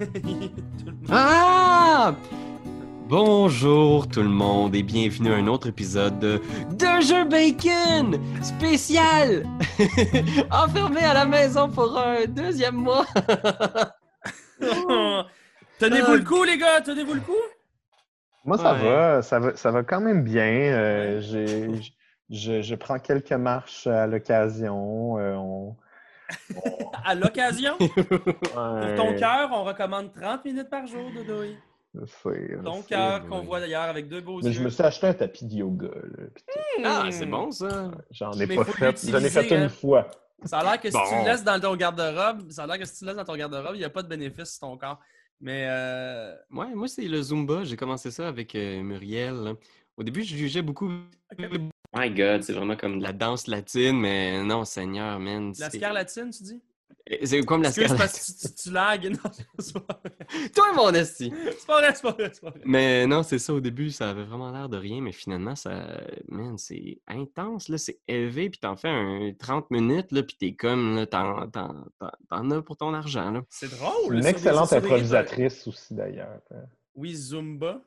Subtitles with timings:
[1.10, 2.14] Ah!
[3.08, 9.44] Bonjour tout le monde et bienvenue à un autre épisode de De Jeux Bacon spécial!
[10.50, 13.04] Enfermé à la maison pour un deuxième mois.
[15.78, 17.32] Tenez-vous le coup, les gars, tenez-vous le coup?
[18.44, 18.82] Moi, ça Ouais.
[18.88, 20.44] va, ça va, ça va quand même bien.
[20.44, 21.68] Euh, j'ai-
[22.30, 25.18] je, je prends quelques marches à l'occasion.
[25.18, 25.76] euh, on-
[27.04, 31.56] À l'occasion, pour ton cœur, on recommande 30 minutes par jour, Dodoï.
[32.64, 34.52] Ton cœur qu'on voit d'ailleurs avec deux beaux Mais yeux.
[34.52, 35.88] je me suis acheté un tapis de yoga.
[35.88, 36.82] là, tout.
[36.84, 37.90] Ah, c'est bon ça.
[38.10, 39.10] J'en ai Mais pas fait.
[39.10, 39.68] J'en ai fait une hein.
[39.68, 40.08] fois.
[40.44, 42.84] Ça a l'air que si tu le laisses dans ton garde-robe, ça a l'air que
[42.84, 44.76] si tu le laisses dans ton garde-robe, il n'y a pas de bénéfice sur ton
[44.76, 44.98] corps.
[45.40, 47.64] Mais euh, Ouais, moi c'est le Zumba.
[47.64, 49.34] J'ai commencé ça avec euh, Muriel.
[49.34, 49.52] là.
[49.96, 50.90] Au début, je jugeais beaucoup.
[51.94, 55.52] My God, c'est vraiment comme de la danse latine, mais non, Seigneur, man.
[55.58, 56.60] la scarlatine, tu dis?
[57.24, 57.98] C'est comme la Excuse scarlatine.
[58.22, 59.10] parce que tu, tu, tu lagues.
[59.24, 60.48] Non, c'est pas vrai.
[60.54, 61.32] Toi, mon esti!
[61.58, 62.60] C'est pas vrai, c'est pas vrai, c'est pas vrai.
[62.64, 66.00] Mais non, c'est ça, au début, ça avait vraiment l'air de rien, mais finalement, ça,
[66.28, 70.54] man, c'est intense, là, c'est élevé, puis t'en fais un 30 minutes, là, puis t'es
[70.54, 73.42] comme, là, t'en, t'en, t'en- t'en as pour ton argent, là.
[73.50, 74.14] C'est drôle.
[74.14, 76.40] Une excellente improvisatrice aussi, d'ailleurs.
[76.94, 77.82] Oui, Zumba.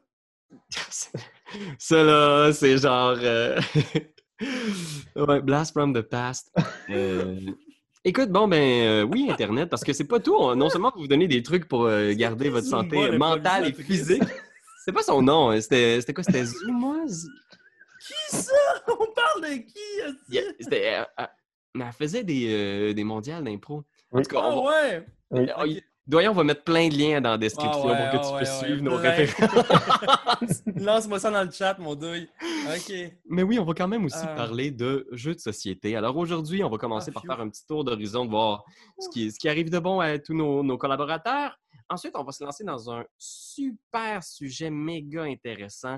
[1.79, 3.15] ça, là, c'est genre...
[3.21, 3.59] euh,
[5.15, 6.51] ouais, Blast from the past.
[6.89, 7.39] Euh,
[8.03, 10.35] Écoute, bon, ben euh, oui, Internet, parce que c'est pas tout.
[10.35, 14.23] on- Non seulement vous donnez des trucs pour garder votre santé le mentale et physique.
[14.83, 16.23] C'est pas son nom, hein, c'était quoi?
[16.23, 16.97] C'était Zuma?
[17.99, 18.51] Qui ça?
[18.87, 20.13] On parle de qui?
[20.29, 20.99] Yeah, c'était,
[21.73, 23.83] mais elle faisait des, des mondiales d'impro.
[24.11, 25.83] En tout cas, Ah on va- ouais!
[26.07, 28.27] Ah, Doyen, on va mettre plein de liens dans la description Ah ouais, pour que
[28.27, 30.61] tu ah puisses ouais, suivre nos références.
[30.75, 32.29] Lance-moi ça dans le chat, mon douille.
[32.67, 32.93] OK.
[33.27, 34.35] Mais oui, on va quand même aussi Ah.
[34.35, 35.95] parler de jeux de société.
[35.95, 37.27] Alors aujourd'hui, on va commencer Ah, par phew.
[37.29, 38.63] faire un petit tour d'horizon, de voir
[38.99, 41.57] ce qui, ce qui arrive de bon à tous nos, nos collaborateurs.
[41.89, 45.97] Ensuite, on va se lancer dans un super sujet méga intéressant,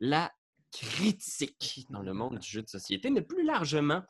[0.00, 0.32] la
[0.72, 4.02] critique dans le monde du jeu de société, mais plus largement,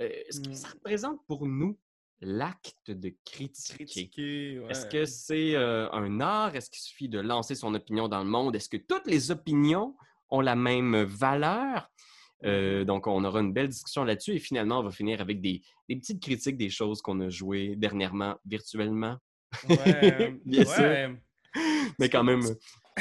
[0.00, 0.54] euh, ce que Mm.
[0.54, 1.78] ça représente pour nous
[2.20, 3.84] l'acte de critiquer.
[3.84, 4.70] Critiquer, ouais.
[4.70, 6.54] Est-ce que c'est euh, un art?
[6.54, 8.54] Est-ce qu'il suffit de lancer son opinion dans le monde?
[8.56, 9.96] Est-ce que toutes les opinions
[10.30, 11.90] ont la même valeur?
[12.44, 15.60] Euh, donc, on aura une belle discussion là-dessus et finalement, on va finir avec des,
[15.88, 19.16] des petites critiques des choses qu'on a jouées dernièrement virtuellement,
[19.68, 20.84] Ouais, Bien sûr.
[20.84, 21.14] ouais.
[21.98, 22.40] mais quand même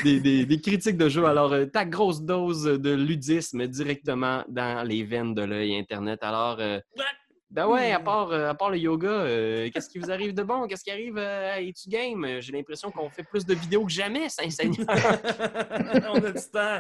[0.04, 1.24] des, des- des critiques de jeux.
[1.26, 6.20] Alors, euh, ta grosse dose de ludisme directement dans les veines de l'œil Internet.
[6.22, 6.80] Alors, euh,
[7.52, 10.44] ben ouais, à part, euh, à part le yoga, euh, qu'est-ce qui vous arrive de
[10.44, 10.68] bon?
[10.68, 12.24] Qu'est-ce qui arrive euh, à Etu Game?
[12.26, 14.86] Euh, J'ai l'impression qu'on fait plus de vidéos que jamais, Saint-Seigneur.
[16.14, 16.80] on a du temps.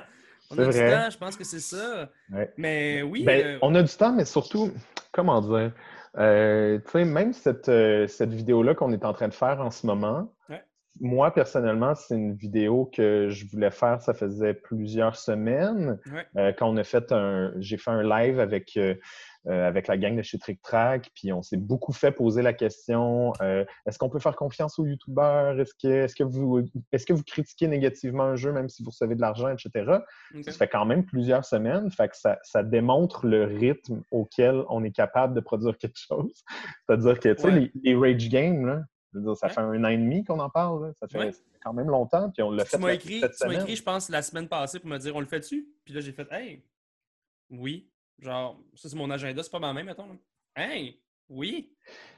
[0.51, 0.91] On C'est a du vrai.
[0.91, 2.09] temps, je pense que c'est ça.
[2.31, 2.51] Ouais.
[2.57, 4.71] Mais oui, Ben, euh, on a du temps, mais surtout,
[5.11, 5.71] comment dire,
[6.17, 9.69] euh, tu sais, même cette, euh, cette vidéo-là qu'on est en train de faire en
[9.69, 10.63] ce moment, Ouais.
[10.99, 15.99] moi, personnellement, c'est une vidéo que je voulais faire, ça faisait plusieurs semaines.
[16.11, 16.25] Ouais.
[16.37, 18.79] Euh, quand on a fait un, j'ai fait un live avec,
[19.47, 22.51] euh, avec la gang de chez Trick Track, puis on s'est beaucoup fait poser la
[22.53, 25.57] question euh, est-ce qu'on peut faire confiance aux YouTubeurs?
[25.59, 25.73] Est-ce
[26.15, 29.47] que, vous, est-ce que vous critiquez négativement un jeu même si vous recevez de l'argent,
[29.49, 29.99] etc.
[30.43, 31.89] Ça fait quand même plusieurs semaines.
[31.89, 36.43] Fait que ça, ça démontre le rythme auquel on est capable de produire quelque chose.
[36.85, 37.71] C'est-à-dire que, tu sais, Ouais.
[37.81, 38.83] les, les Rage Games, là,
[39.13, 39.53] dire, ça Ouais.
[39.53, 40.87] fait un an et demi qu'on en parle.
[40.87, 40.93] là.
[40.99, 41.31] Ça fait Ouais.
[41.63, 42.29] quand même longtemps.
[42.29, 45.15] Puis on l'a fait tu m'as écrit, je pense, la semaine passée pour me dire
[45.15, 45.67] on le fait-tu?
[45.85, 46.63] Puis là, j'ai fait Hey,
[47.49, 47.89] oui.
[48.21, 50.17] Genre, ça, c'est mon agenda, c'est pas ma main, mettons.
[50.55, 51.73] Hey, oui.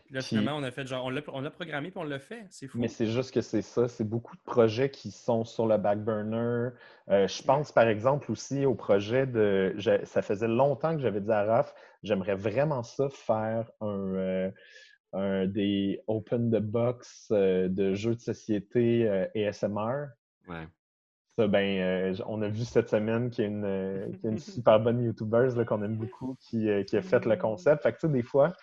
[0.05, 2.03] Puis là, Puis- finalement, on a fait genre, on l'a, on l'a programmé puis on
[2.03, 2.45] l'a fait.
[2.49, 2.79] C'est fou.
[2.79, 3.87] Mais c'est juste que c'est ça.
[3.87, 6.69] C'est beaucoup de projets qui sont sur le back burner.
[7.09, 9.73] Euh, je pense, par exemple, aussi au projet de.
[9.77, 11.73] je- ça faisait longtemps que j'avais dit à Raph,
[12.03, 14.15] j'aimerais vraiment ça faire un.
[14.15, 14.51] euh,
[15.13, 20.05] un des open the box euh, de jeux de société euh, ASMR.
[20.47, 20.65] Ouais.
[21.37, 24.27] Ça, ben, euh, on a vu cette semaine qu'il y a une, euh, qu'il y
[24.27, 27.83] a une super bonne YouTubeuse qu'on aime beaucoup qui, euh, qui a fait le concept.
[27.83, 28.53] Fait que, tu sais, des fois,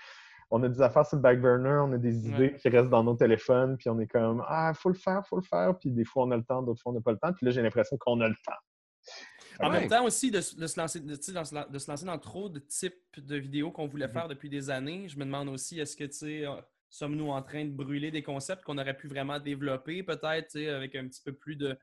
[0.51, 2.57] on a des affaires sur le back burner, on a des idées Ouais.
[2.59, 5.43] qui restent dans nos téléphones, puis on est comme Ah, faut le faire, faut le
[5.43, 5.79] faire.
[5.79, 7.33] Puis des fois, on a le temps, d'autres fois, on n'a pas le temps.
[7.33, 8.53] Puis là, j'ai l'impression qu'on a le temps.
[9.61, 9.81] En Ouais.
[9.81, 12.59] même temps aussi, de, se lancer, de, se lan- de se lancer dans trop de
[12.59, 14.13] types de vidéos qu'on voulait Mhm.
[14.13, 16.45] faire depuis des années, je me demande aussi, est-ce que, tu sais,
[16.91, 21.09] sommes-nous en train de brûler des concepts qu'on aurait pu vraiment développer, peut-être, avec un
[21.09, 21.79] petit peu plus de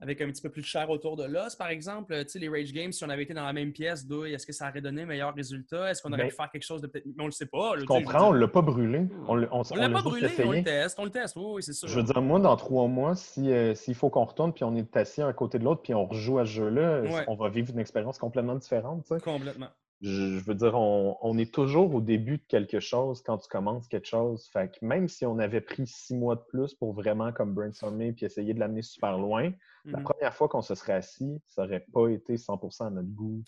[0.00, 2.14] avec un petit peu plus de chair autour de l'os, par exemple.
[2.24, 4.52] Tu sais, les Rage Games, si on avait été dans la même pièce, est-ce que
[4.52, 5.90] ça aurait donné un meilleur résultat?
[5.90, 7.06] Est-ce qu'on aurait Ben, pu faire quelque chose de peut-être.
[7.06, 7.74] Mais on le sait pas.
[7.76, 8.40] là, Je comprends, on dire.
[8.40, 9.06] l'a pas brûlé.
[9.26, 11.62] On, l'a- on, On l'a pas brûlé, on le teste, on le teste, oui, oui,
[11.62, 11.86] c'est ça.
[11.86, 14.74] Je veux dire, moi, dans trois mois, si, euh, s'il faut qu'on retourne, puis on
[14.76, 17.24] est assis un côté de l'autre, puis on rejoue à ce jeu-là, Ouais.
[17.28, 19.06] on va vivre une expérience complètement différente.
[19.24, 19.68] Complètement.
[20.02, 24.06] Je, veux dire, on, est toujours au début de quelque chose quand tu commences quelque
[24.06, 24.46] chose.
[24.52, 28.12] Fait que même si on avait pris six mois de plus pour vraiment comme brainstormer
[28.12, 29.52] puis essayer de l'amener super loin,
[29.84, 30.04] la mhm.
[30.04, 33.42] première fois qu'on se serait assis, ça n'aurait pas été 100% à notre goût.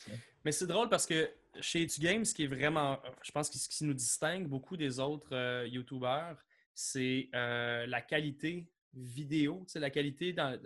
[0.44, 1.30] Mais c'est drôle parce que
[1.60, 4.76] chez Etu Games, ce qui est vraiment, je pense que ce qui nous distingue beaucoup
[4.76, 6.36] des autres euh, YouTubers,
[6.74, 10.58] c'est euh, la qualité vidéo, c'est la qualité dans,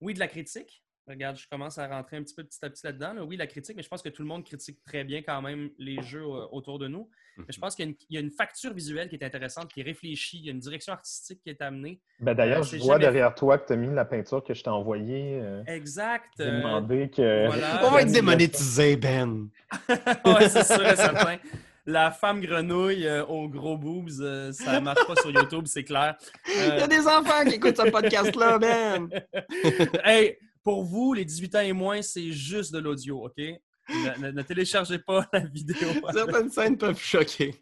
[0.00, 2.84] oui, de la critique, Regarde, je commence à rentrer un petit peu petit à petit
[2.84, 3.14] là-dedans.
[3.26, 5.70] Oui, la critique, mais je pense que tout le monde critique très bien quand même
[5.78, 7.08] les jeux euh, autour de nous.
[7.38, 7.60] Mais je mhm.
[7.60, 10.48] pense qu'il y, a une facture visuelle qui est intéressante, qui est réfléchie, il y
[10.48, 12.00] a une direction artistique qui est amenée.
[12.20, 14.62] Ben D'ailleurs, euh, je vois derrière toi que tu as mis la peinture que je
[14.62, 15.40] t'ai envoyée.
[15.40, 16.38] Euh, exact.
[16.38, 17.46] Demandé que.
[17.86, 19.48] On va être démonétisé, Ben.
[19.88, 21.38] oui, c'est sûr et certain.
[21.86, 24.10] La femme grenouille aux gros boobs,
[24.52, 26.16] ça ne marche pas sur YouTube, c'est clair.
[26.46, 29.08] Il y a des enfants qui écoutent ce podcast-là, Ben!
[30.04, 30.36] hey,
[30.68, 33.38] pour vous, les 18 ans et moins, c'est juste de l'audio, OK?
[33.38, 35.88] Ne, téléchargez pas la vidéo.
[36.12, 37.54] Certaines scènes peuvent choquer.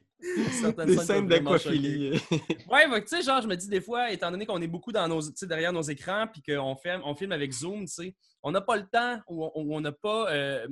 [0.51, 2.21] Certaines des scènes d'aquaphilie.
[2.69, 5.07] ouais, tu sais, genre, je me dis des fois, étant donné qu'on est beaucoup dans
[5.07, 8.61] nos, derrière nos écrans puis qu'on filme, on filme avec Zoom, tu sais, on n'a
[8.61, 10.33] pas le temps ou on n'a pas.
[10.33, 10.67] Euh,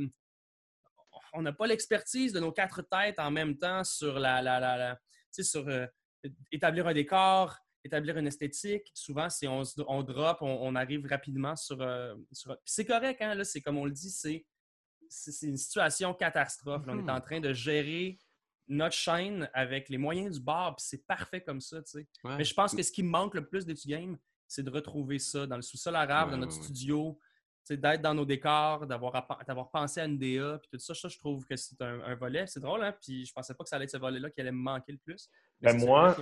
[1.34, 4.98] on n'a pas l'expertise de nos quatre têtes en même temps sur la, la, la,
[5.30, 5.86] sur euh,
[6.50, 8.90] établir un décor, établir une esthétique.
[8.94, 11.80] Souvent, si on, on drop, on, arrive rapidement sur.
[11.80, 12.14] Euh,
[12.64, 13.34] c'est correct, hein?
[13.34, 14.44] Là, c'est comme on le dit, c'est,
[15.08, 16.82] c'est une situation catastrophe.
[16.88, 17.22] on est en hmm.
[17.22, 18.18] train de gérer
[18.66, 22.08] notre chaîne avec les moyens du bord, puis c'est parfait comme ça, tu sais.
[22.24, 24.16] Mais je pense que ce qui manque le plus d'Etu Game,
[24.48, 27.18] c'est de retrouver ça dans le sous-sol arabe, dans notre studio,
[27.70, 31.56] d'être dans nos décors, d'avoir pensé à une DA, puis tout ça, je trouve que
[31.56, 32.46] c'est un, volet.
[32.46, 32.94] C'est drôle, hein?
[33.00, 34.98] Puis je pensais pas que ça allait être ce volet-là qui allait me manquer le
[34.98, 35.28] plus.
[35.60, 36.16] Ben moi,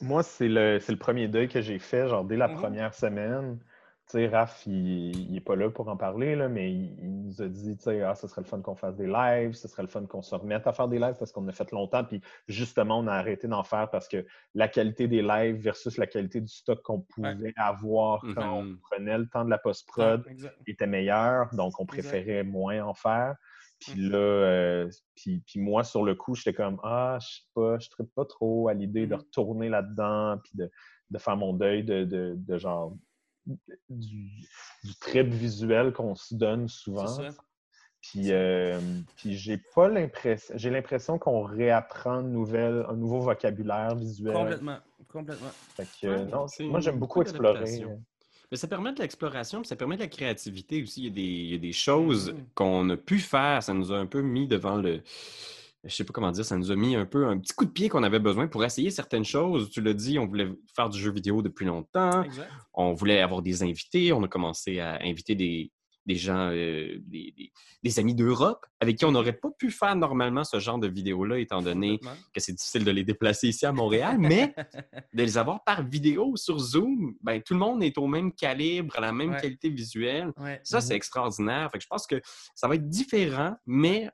[0.00, 2.56] moi c'est le, le, premier deuil que j'ai fait, genre dès la mm-hmm.
[2.56, 3.58] première semaine.
[4.10, 7.48] Tu sais, Raph, il n'est pas là pour en parler, là, mais il, nous a
[7.48, 9.88] dit, tu sais, ah, ce serait le fun qu'on fasse des lives, ce serait le
[9.88, 12.98] fun qu'on se remette à faire des lives parce qu'on a fait longtemps, puis justement,
[12.98, 16.52] on a arrêté d'en faire parce que la qualité des lives versus la qualité du
[16.52, 18.80] stock qu'on pouvait avoir quand on mm-hmm.
[18.80, 20.22] prenait le temps de la post-prod
[20.66, 23.34] était meilleure, donc on préférait moins en faire.
[23.80, 24.10] Puis mm-hmm.
[24.10, 28.04] là, euh, puis, moi, sur le coup, j'étais comme, ah, je sais pas, je ne
[28.04, 29.18] pas trop à l'idée de mm-hmm.
[29.18, 32.94] retourner là-dedans, puis de, faire mon deuil de, de genre
[33.88, 34.48] du,
[34.84, 37.18] du trip visuel qu'on se donne souvent.
[38.00, 38.78] Puis, euh,
[39.16, 44.34] puis j'ai pas l'impression, j'ai l'impression qu'on réapprend une nouvelle, un nouveau vocabulaire visuel.
[44.34, 46.46] Complètement, complètement.
[46.60, 47.86] moi j'aime beaucoup explorer.
[48.50, 51.00] Mais ça permet de l'exploration, puis ça permet de la créativité aussi.
[51.00, 52.36] Il y a des, il y a des choses mm.
[52.54, 53.62] qu'on a pu faire.
[53.62, 55.02] Ça nous a un peu mis devant le,
[55.84, 57.70] je sais pas comment dire, ça nous a mis un peu un petit coup de
[57.70, 59.70] pied qu'on avait besoin pour essayer certaines choses.
[59.70, 62.24] Tu l'as dit, on voulait faire du jeu vidéo depuis longtemps.
[62.72, 64.12] On voulait avoir des invités.
[64.12, 65.70] On a commencé à inviter des,
[66.08, 66.98] gens, euh,
[67.82, 71.38] des, amis d'Europe avec qui on n'aurait pas pu faire normalement ce genre de vidéo-là,
[71.38, 72.00] étant donné
[72.32, 74.54] que c'est difficile de les déplacer ici à Montréal, mais
[75.12, 78.96] de les avoir par vidéo sur Zoom, ben, tout le monde est au même calibre,
[78.96, 80.32] à la même qualité visuelle.
[80.62, 80.96] Ça, c'est mhm.
[80.96, 81.70] extraordinaire.
[81.72, 82.20] Fait je pense que
[82.54, 84.08] ça va être différent, mais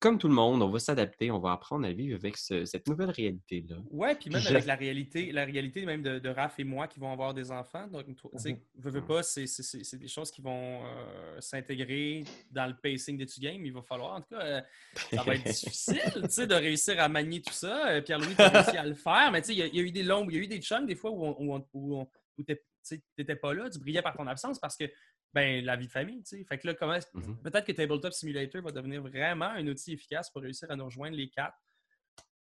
[0.00, 3.10] comme tout le monde, on va s'adapter, on va apprendre à vivre avec cette nouvelle
[3.10, 3.76] réalité-là.
[3.90, 7.00] Oui, puis même avec la réalité, la réalité même de, de, Raph et moi qui
[7.00, 7.88] vont avoir des enfants.
[7.88, 12.66] Donc, tu sais, mmh veux, veux pas, c'est des choses qui vont euh, s'intégrer dans
[12.66, 13.64] le pacing d'étu game.
[13.64, 14.60] Il va falloir, en tout cas, euh,
[15.10, 17.88] ça va être difficile, tu sais, de réussir à manier tout ça.
[17.88, 19.90] Euh, Pierre-Louis, tu as réussi à le faire, mais tu sais, il y, a eu
[19.90, 23.02] des longues, il y a eu des chunks des fois où, où, où, où tu
[23.18, 24.84] n'étais pas là, tu brillais par ton absence parce que
[25.34, 26.44] ben, la vie de famille, tu sais.
[26.44, 30.30] Fait que là, comment mmh peut-être que Tabletop Simulator va devenir vraiment un outil efficace
[30.30, 31.56] pour réussir à nous rejoindre les quatre?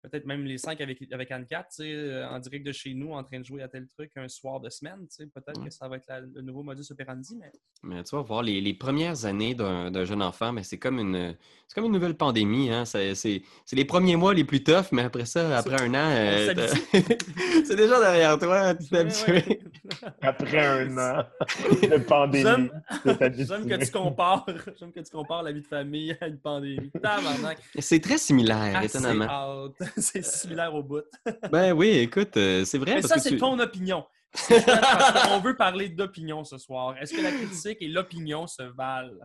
[0.04, 3.24] Peut-être même les cinq avec, avec Anne 4, euh, en direct de chez nous, en
[3.24, 5.08] train de jouer à tel truc un soir de semaine.
[5.18, 7.38] Peut-être que ça va être le nouveau modus operandi.
[7.40, 7.52] Mais...
[7.84, 11.36] mais tu vas voir, les, les premières années d'un jeune enfant, mais c'est comme une
[11.74, 12.70] c'est comme une nouvelle pandémie.
[12.70, 12.86] Hein?
[12.86, 13.42] C'est
[13.72, 16.54] les premiers mois les plus toughs, mais après ça, après un an, euh,
[17.66, 19.60] c'est déjà derrière toi, tu t'es habitué.
[20.22, 21.24] après un an
[21.82, 22.70] de pandémie.
[23.06, 24.46] J'aime que tu compares
[24.80, 26.92] j'aime que tu compares la vie de famille à une pandémie.
[27.80, 29.70] C'est très similaire, étonnamment.
[29.98, 31.04] c'est similaire au bout.
[31.52, 32.96] ben oui, écoute, euh, c'est vrai.
[32.96, 34.06] Mais ça, c'est ton opinion.
[35.30, 36.96] on veut parler d'opinion ce soir.
[37.00, 39.20] Est-ce que la critique et l'opinion se valent?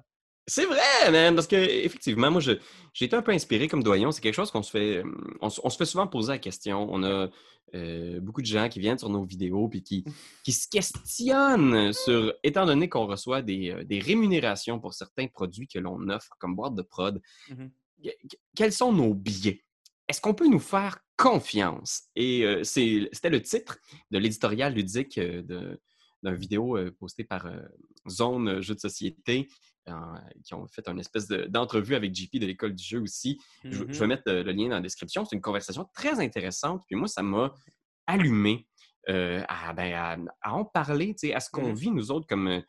[0.47, 4.13] C'est vrai, man, parce que effectivement, moi, j'ai été un peu inspiré comme doyon.
[4.13, 5.03] C'est quelque chose qu'on se fait,
[5.43, 6.89] on, se fait souvent poser la question.
[6.91, 7.29] On a
[7.75, 10.05] euh, beaucoup de gens qui viennent sur nos vidéos puis qui,
[10.43, 15.69] qui se questionnent sur, étant donné qu'on reçoit des, euh, des, rémunérations pour certains produits
[15.69, 17.21] que l'on offre comme boîte de prod,
[17.51, 18.11] mm-hmm.
[18.57, 19.63] quels sont nos biais?
[20.09, 22.05] Est-ce qu'on peut nous faire confiance?
[22.17, 23.79] Et euh, c'était le titre
[24.11, 25.43] de l'éditorial ludique euh,
[26.23, 27.49] d'une vidéo euh, postée par
[28.09, 29.49] Zone Jeux de société
[30.45, 33.41] qui ont fait une espèce d'entrevue avec JP de l'école du jeu aussi.
[33.65, 34.07] je, je, vais Mhm.
[34.09, 35.25] mettre le, lien dans la description.
[35.25, 36.83] C'est une conversation très intéressante.
[36.87, 37.55] Puis moi, ça m'a
[38.07, 38.67] allumé
[39.09, 41.75] euh, à, ben, à- à en parler, à ce qu'on Mhm.
[41.75, 42.62] vit, nous autres, comme,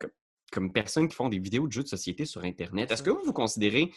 [0.00, 0.10] comme,
[0.50, 2.90] comme personnes qui font des vidéos de jeux de société sur Internet.
[2.90, 3.92] Est-ce que vous vous considérez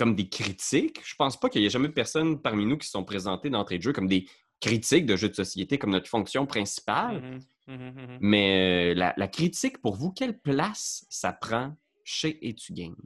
[0.00, 0.98] comme des critiques?
[1.04, 3.76] Je pense pas qu'il y ait jamais personne parmi nous qui se sont présentés d'entrée
[3.76, 4.26] de jeu comme des
[4.58, 7.20] critiques de jeux de société comme notre fonction principale.
[7.66, 8.18] Mhm, mhm, mhm.
[8.20, 12.96] Mais euh, la, la critique, pour vous, quelle place ça prend chez Etugame?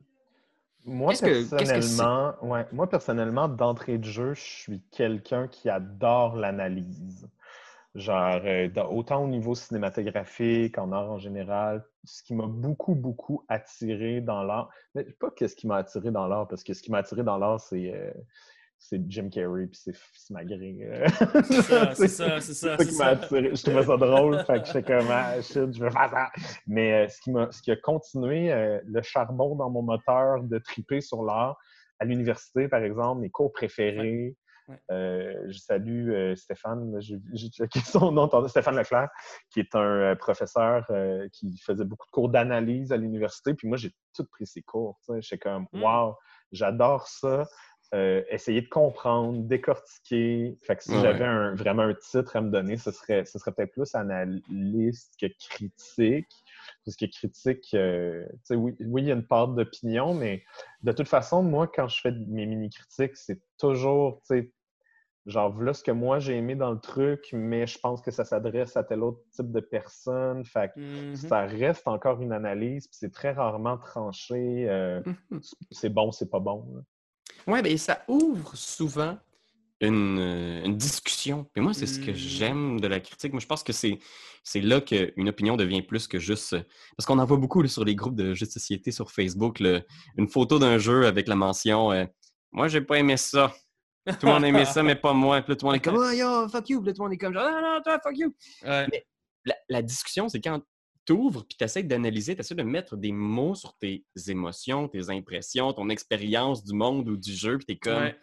[0.85, 6.37] Moi, que- que personnellement, ouais, moi, personnellement, d'entrée de jeu, je suis quelqu'un qui adore
[6.37, 7.29] l'analyse.
[7.95, 12.97] Genre, euh, dans- autant au niveau cinématographique, en art en général, ce qui m'a beaucoup,
[12.97, 14.69] beaucoup attiré dans l'art.
[14.97, 17.23] Mais pas que ce qui m'a attiré dans l'art, parce que ce qui m'a attiré
[17.23, 18.11] dans l'art, c'est euh,
[18.79, 19.95] c'est Jim Carrey puis c'est
[20.33, 21.07] euh.
[21.45, 22.77] C'est ça, c'est ça, c'est ça.
[22.77, 23.55] ça qui m'a attiré.
[23.55, 26.31] Je trouvais ça drôle, fait que j'étais comme, ah, shit, je veux faire ça.
[26.67, 30.43] Mais euh, ce, qui m'a- ce qui a continué euh, le charbon dans mon moteur
[30.43, 31.57] de triper sur l'art,
[32.01, 34.37] à l'université, par exemple, mes cours préférés.
[34.69, 34.79] Ouais.
[34.91, 37.19] euh, je salue euh, Stéphane, j'ai
[37.51, 39.09] checké son nom, Stéphane Leclerc,
[39.51, 43.55] qui est un euh, professeur euh, qui faisait beaucoup de cours d'analyse à l'université.
[43.55, 44.99] Puis moi, j'ai tout pris ses cours.
[45.21, 45.83] J'étais comme, Mm.
[45.83, 46.15] wow,
[46.53, 47.47] j'adore ça.
[47.95, 50.59] Euh, essayer de comprendre, décortiquer.
[50.63, 51.01] Fait que si Ouais.
[51.03, 55.15] j'avais un- vraiment un titre à me donner, ce serait, ce serait peut-être plus analyste
[55.21, 56.44] que critique.
[56.85, 60.45] Parce que critique, euh, tu sais, oui, oui, il y a une part d'opinion, mais
[60.83, 64.53] de toute façon, moi, quand je fais mes mini-critiques, c'est toujours, tu sais,
[65.27, 68.25] genre, voilà ce que moi j'ai aimé dans le truc, mais je pense que ça
[68.27, 70.45] s'adresse à tel autre type de personne.
[70.45, 71.17] Fait que Mhm.
[71.17, 74.69] ça reste encore une analyse, puis c'est très rarement tranché.
[74.69, 75.01] euh,
[75.71, 76.67] c'est bon, c'est pas bon.
[76.75, 76.83] là.
[77.47, 79.17] Oui, bien, ça ouvre souvent
[79.87, 81.49] une, euh, une discussion.
[81.57, 82.15] Et moi, c'est ce que Mm.
[82.15, 83.33] j'aime de la critique.
[83.33, 83.99] Moi, je pense que c'est,
[84.43, 86.53] c'est là qu'une opinion devient plus que juste.
[86.55, 86.63] euh,
[86.97, 89.61] Parce qu'on en voit beaucoup là, sur les groupes de jeux de société sur Facebook,
[89.61, 92.05] une photo d'un jeu avec la mention euh,
[92.53, 93.55] Moi, j'ai pas aimé ça.
[94.07, 95.41] Tout le monde a aimé ça, mais pas moi.
[95.43, 96.81] Puis là, tout le monde est comme Oh, yo, fuck you.
[96.81, 98.35] Puis là, tout le monde est comme genre, Non, non, toi, fuck you.
[98.65, 98.87] Ouais.
[99.47, 100.61] La, la discussion, c'est quand
[101.07, 104.89] tu ouvres puis tu essaies d'analyser, tu essaies de mettre des mots sur tes émotions,
[104.89, 108.03] tes impressions, ton expérience du monde ou du jeu, puis tu es comme.
[108.05, 108.19] Ouais.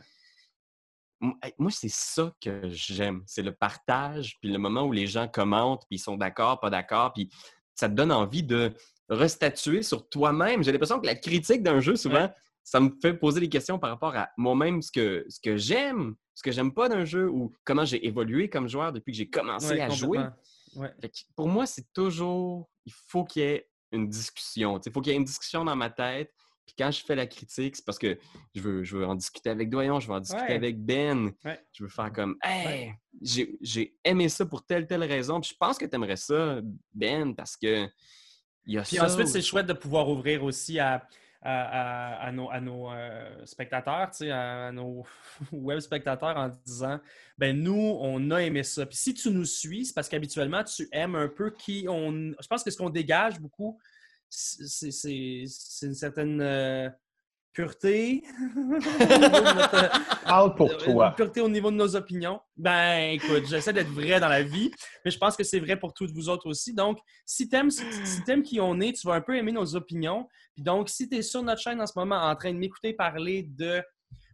[1.22, 3.24] Moi, c'est ça que j'aime.
[3.28, 6.70] C'est le partage, puis le moment où les gens commentent, puis ils sont d'accord, pas
[6.70, 7.30] d'accord, puis
[7.75, 8.74] ça te donne envie de
[9.08, 10.63] restatuer sur toi-même.
[10.63, 12.34] J'ai l'impression que la critique d'un jeu, souvent, Ouais.
[12.63, 16.16] ça me fait poser des questions par rapport à moi-même, ce que, ce que j'aime,
[16.34, 19.30] ce que j'aime pas d'un jeu, ou comment j'ai évolué comme joueur depuis que j'ai
[19.30, 20.20] commencé Ouais, à jouer.
[20.75, 20.92] Ouais.
[21.36, 24.80] Pour moi, c'est toujours, il faut qu'il y ait une discussion.
[24.84, 26.32] Il faut qu'il y ait une discussion dans ma tête.
[26.72, 28.18] Puis quand je fais la critique, c'est parce que
[28.56, 30.56] je veux, je veux en discuter avec Doyon, je veux en discuter Ouais.
[30.56, 31.32] avec Ben.
[31.44, 31.60] Ouais.
[31.74, 35.42] Je veux faire comme, hey, j'ai- j'ai aimé ça pour telle, telle raison.
[35.42, 36.62] Puis je pense que tu aimerais ça,
[36.94, 37.88] Ben, parce que
[38.66, 39.06] il y a Puis ça.
[39.06, 41.06] ensuite, c'est chouette de pouvoir ouvrir aussi à,
[41.42, 45.04] à, à- à nos, à nos euh, spectateurs, à nos
[45.51, 47.00] web spectateurs en disant
[47.38, 48.86] ben nous, on a aimé ça.
[48.86, 52.12] Puis si tu nous suis, c'est parce qu'habituellement, tu aimes un peu qui on.
[52.40, 53.80] Je pense que ce qu'on dégage beaucoup,
[54.31, 56.89] c'est une certaine euh,
[57.53, 58.23] pureté.
[58.39, 61.09] Au niveau de notre- Parle pour euh, toi.
[61.09, 62.39] Une pureté au niveau de nos opinions.
[62.55, 64.71] Ben, écoute, j'essaie d'être vrai dans la vie,
[65.03, 66.73] mais je pense que c'est vrai pour toutes vous autres aussi.
[66.73, 70.27] Donc, si t'aimes si, si qui on est, tu vas un peu aimer nos opinions.
[70.53, 72.93] Puis donc, si tu es sur notre chaîne en ce moment en train de m'écouter
[72.93, 73.83] parler de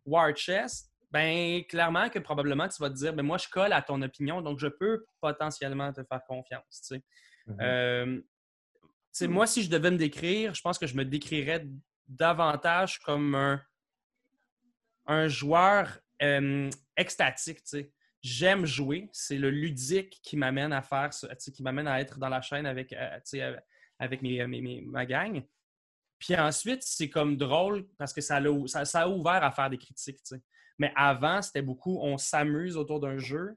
[0.05, 3.81] War Chess, ben, clairement que probablement tu vas te dire, ben moi, je colle à
[3.81, 7.03] ton opinion, donc je peux potentiellement te faire confiance, tu sais.
[7.47, 7.57] Mhm.
[7.61, 8.21] Euh,
[9.17, 11.65] sais, moi, si je devais me décrire, je pense que je me décrirais
[12.07, 13.61] davantage comme un,
[15.05, 17.59] un joueur euh, extatique.
[18.21, 19.09] J'aime jouer.
[19.13, 22.93] C'est le ludique qui m'amène à faire qui m'amène à être dans la chaîne avec,
[22.93, 23.19] euh,
[23.99, 25.43] avec- mes, mes- mes- ma gang.
[26.19, 29.69] Puis ensuite, c'est comme drôle parce que ça, l'a- ça, ça a ouvert à faire
[29.69, 30.19] des critiques.
[30.79, 33.55] Mais avant, c'était beaucoup on s'amuse autour d'un jeu.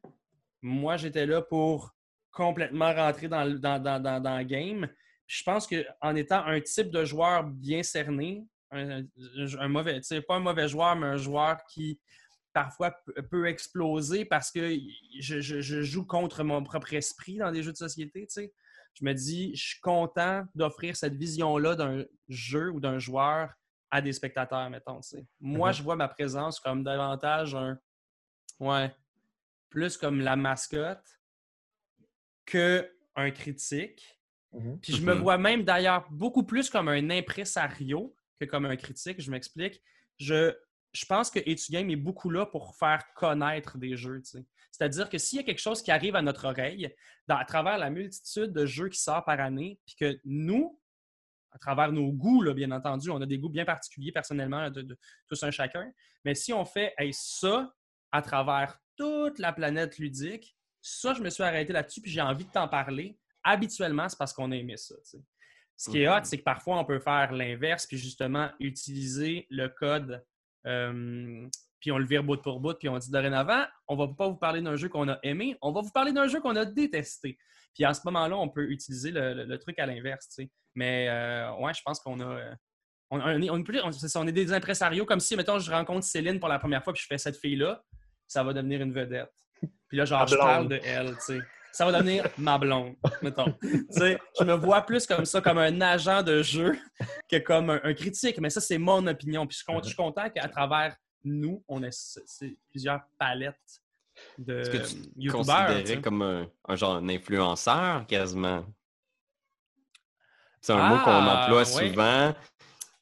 [0.63, 1.95] Moi, j'étais là pour
[2.31, 4.89] complètement rentrer dans dans, dans, dans, dans le game.
[5.33, 9.05] Je pense qu'en étant un type de joueur bien cerné, un,
[9.61, 12.01] un mauvais, tu sais, pas un mauvais joueur, mais un joueur qui
[12.53, 12.91] parfois
[13.31, 14.77] peut- exploser parce que
[15.21, 18.27] je, je- je joue contre mon propre esprit dans des jeux de société.
[18.27, 18.53] tu sais.
[18.95, 23.53] Je me dis, je suis content d'offrir cette vision-là d'un jeu ou d'un joueur
[23.89, 25.01] à des spectateurs, mettons.
[25.39, 25.75] Moi, Mhm.
[25.77, 27.79] je vois ma présence comme davantage un.
[28.59, 28.93] Ouais.
[29.69, 31.07] Plus comme la mascotte
[32.47, 34.17] que un critique.
[34.53, 34.81] Mhm.
[34.81, 35.21] Puis je me Mhm.
[35.21, 39.21] vois même d'ailleurs beaucoup plus comme un impresario que comme un critique.
[39.21, 39.83] Je m'explique.
[40.19, 40.53] Je,
[40.93, 44.21] je pense que Etugame est beaucoup là pour faire connaître des jeux.
[44.23, 44.45] tu sais.
[44.73, 46.93] C'est-à-dire que s'il y a quelque chose qui arrive à notre oreille,
[47.29, 50.81] dans- à travers la multitude de jeux qui sortent par année, puis que nous,
[51.53, 53.11] à travers nos goûts, là, bien entendu.
[53.11, 54.97] On a des goûts bien particuliers personnellement de,
[55.29, 55.91] tous un chacun.
[56.25, 57.75] Mais si on fait ça
[58.13, 62.45] à travers toute la planète ludique, ça, je me suis arrêté là-dessus, puis j'ai envie
[62.45, 63.19] de t'en parler.
[63.45, 64.95] Habituellement, c'est parce qu'on a aimé ça.
[65.77, 66.25] Ce qui est hot, mm-hmm.
[66.25, 70.25] c'est que parfois, on peut faire l'inverse, puis justement utiliser le code,
[70.67, 71.49] euh,
[71.81, 74.37] puis on le vire bout pour bout, puis on dit dorénavant, on va pas vous
[74.37, 77.39] parler d'un jeu qu'on a aimé, on va vous parler d'un jeu qu'on a détesté.
[77.75, 80.39] Puis à ce moment-là, on peut utiliser le, truc à l'inverse.
[80.75, 82.55] Mais euh, ouais, je pense qu'on a.
[83.13, 86.85] On, est, on, est, des impresarios comme si, mettons, je rencontre Céline pour la première
[86.85, 87.83] fois puis je fais cette fille-là,
[88.29, 89.33] ça va devenir une vedette.
[89.89, 91.41] Puis là, genre, je parle de elle, tu sais.
[91.73, 93.53] Ça va devenir ma blonde, mettons.
[93.63, 96.79] tu sais, je me vois plus comme ça, comme un agent de jeu
[97.29, 98.39] que comme un, critique.
[98.41, 99.47] Mais ça, c'est mon opinion.
[99.47, 101.91] Puis je suis content qu'à travers nous, on ait
[102.71, 103.57] plusieurs palettes
[104.39, 108.65] de Est-ce que tu considérais comme un, genre d'influenceur quasiment?
[110.61, 112.35] C'est un mot qu'on ah, emploie souvent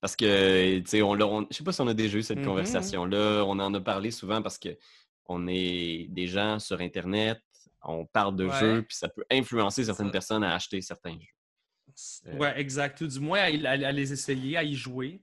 [0.00, 2.38] parce que, tu sais, on, on, je sais pas si on a déjà eu cette
[2.38, 2.44] mm-hmm.
[2.44, 3.42] conversation-là.
[3.44, 4.76] On en a parlé souvent parce que
[5.26, 7.42] on est des gens sur Internet,
[7.82, 12.36] on parle de jeux, puis ça peut influencer certaines personnes à acheter certains jeux.
[12.38, 13.00] Ouais, exact.
[13.00, 15.22] Ou du moins à, les essayer, à y jouer.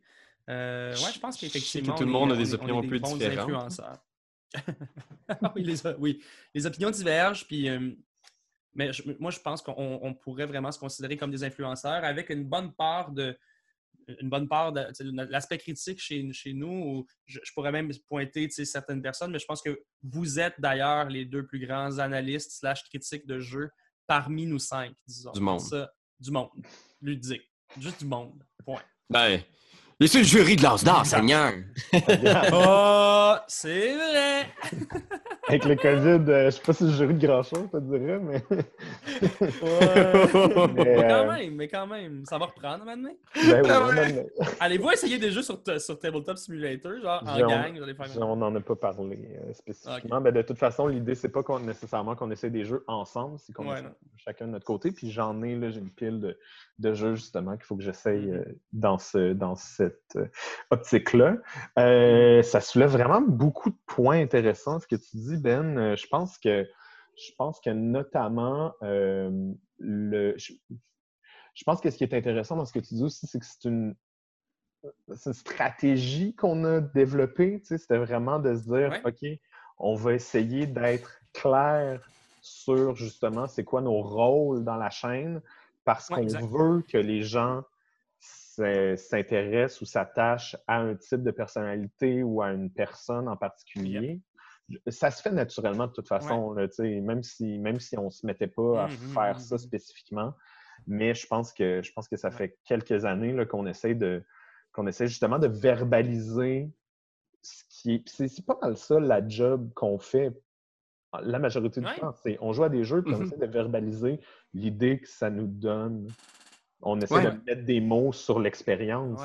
[0.49, 1.95] Euh, ouais, je pense qu'effectivement.
[1.95, 3.81] tout le monde a des opinions un peu différentes.
[5.99, 7.69] oui, les, opinions divergent, puis.
[7.69, 7.91] Euh,
[8.73, 12.73] mais moi, je pense qu'on pourrait vraiment se considérer comme des influenceurs avec une bonne
[12.73, 13.37] part de,
[14.19, 14.85] une bonne part de
[15.29, 17.05] l'aspect critique chez, chez nous.
[17.25, 21.45] Je, pourrais même pointer certaines personnes, mais je pense que vous êtes d'ailleurs les deux
[21.45, 23.69] plus grands analystes slash critiques de jeux
[24.07, 25.31] parmi nous cinq, disons.
[25.31, 25.89] Du monde.
[26.19, 26.49] du monde.
[27.01, 27.49] Ludique.
[27.79, 28.43] Juste du monde.
[28.63, 28.81] Point.
[29.09, 29.41] Ben,
[29.97, 31.53] Laissez le jury de l'Asdar, Seigneur!
[32.51, 34.53] oh, c'est vrai!
[35.47, 38.41] Avec le COVID, euh, je sais pas si jury de grand-chose, te dirais, mais...
[40.73, 43.13] mais, quand euh, même, mais quand même, ça va reprendre maintenant.
[43.35, 47.77] Ben oui, Allez-vous essayer des jeux sur, sur Tabletop Simulator, genre en gang?
[47.77, 48.07] Vous allez faire...
[48.21, 50.19] On n'en a pas parlé euh, spécifiquement.
[50.19, 53.53] Mais de toute façon, l'idée, c'est pas qu'on, nécessairement qu'on essaie des jeux ensemble, c'est
[53.53, 53.71] qu'on
[54.17, 54.91] chacun de notre côté.
[54.91, 56.39] Puis j'en ai, là, j'ai une pile de,
[56.79, 58.55] de jeux, justement, qu'il faut que j'essaye mm-hmm.
[58.73, 60.17] dans, ce, dans cette
[60.71, 61.35] optique-là.
[61.77, 65.77] Euh, ça soulève vraiment beaucoup de points intéressants, ce que tu dis, Ben.
[65.77, 66.67] Euh, je pense que,
[67.17, 70.53] je pense que notamment, euh, le, je,
[71.65, 73.67] pense que ce qui est intéressant dans ce que tu dis aussi, c'est que c'est
[73.67, 73.95] une,
[75.07, 77.59] une stratégie qu'on a développée.
[77.61, 79.27] Tu sais, C'était vraiment de se dire, OK,
[79.77, 82.09] on va essayer d'être clair
[82.41, 85.41] sur justement c'est quoi nos rôles dans la chaîne
[85.83, 87.63] parce qu'on veut que les gens
[88.19, 94.21] s'intéresse ou s'attache à un type de personnalité ou à une personne en particulier.
[94.87, 98.47] Ça se fait naturellement de toute façon, même, si, même si on ne se mettait
[98.47, 100.33] pas à mmh, mmh, faire ça mmh, spécifiquement.
[100.87, 104.23] Mais je pense que, je pense que ça fait quelques années qu'on essaie, de,
[104.71, 106.69] qu'on essaie justement de verbaliser
[107.41, 108.09] ce qui est.
[108.09, 110.33] C'est pas mal ça la job qu'on fait
[111.21, 112.13] la majorité du temps.
[112.41, 114.19] On joue à des jeux et on essaie de verbaliser
[114.53, 116.07] l'idée que ça nous donne
[116.81, 119.21] on essaie de mettre des mots sur l'expérience.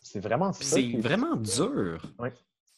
[0.00, 0.76] C'est vraiment ça.
[0.76, 2.02] C'est vraiment dur.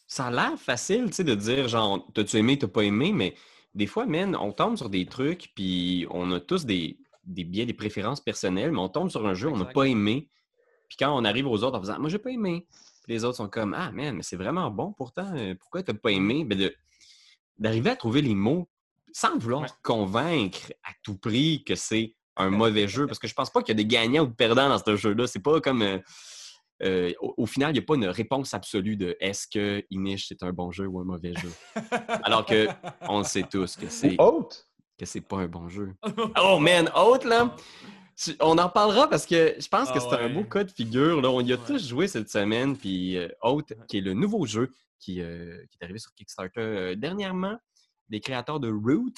[0.07, 3.35] Ça a l'air facile de dire genre, t'as-tu aimé, t'as pas aimé, mais
[3.75, 7.65] des fois, man, on tombe sur des trucs, puis on a tous des, des biais,
[7.65, 10.29] des préférences personnelles, mais on tombe sur un jeu, on n'a pas aimé.
[10.87, 12.65] Puis quand on arrive aux autres en faisant Moi, j'ai pas aimé.
[13.07, 15.29] les autres sont comme Ah, man, mais c'est vraiment bon pourtant.
[15.35, 16.45] Euh, pourquoi t'as pas aimé?
[16.45, 16.71] Ben,
[17.59, 18.69] d'arriver à trouver les mots
[19.11, 23.07] sans vouloir convaincre à tout prix que c'est un mauvais jeu.
[23.07, 24.95] Parce que je pense pas qu'il y a des gagnants ou des perdants dans ce
[24.95, 25.27] jeu-là.
[25.27, 25.81] C'est pas comme.
[25.81, 25.99] Euh,
[26.83, 30.43] euh, au, final, il n'y a pas une réponse absolue de est-ce que Inish c'est
[30.43, 31.51] un bon jeu ou un mauvais jeu.
[32.23, 32.67] Alors que
[33.09, 34.15] on sait tous que c'est.
[34.97, 35.93] Que c'est pas un bon jeu.
[36.41, 37.55] Oh man, Haute là!
[38.39, 41.21] On en parlera parce que je pense que ah c'est un beau cas de figure.
[41.21, 41.29] Là.
[41.29, 42.75] On y a tous joué cette semaine.
[42.75, 43.27] Puis euh,
[43.87, 47.57] qui est le nouveau jeu qui, qui est arrivé sur Kickstarter dernièrement,
[48.09, 49.13] des créateurs de Root.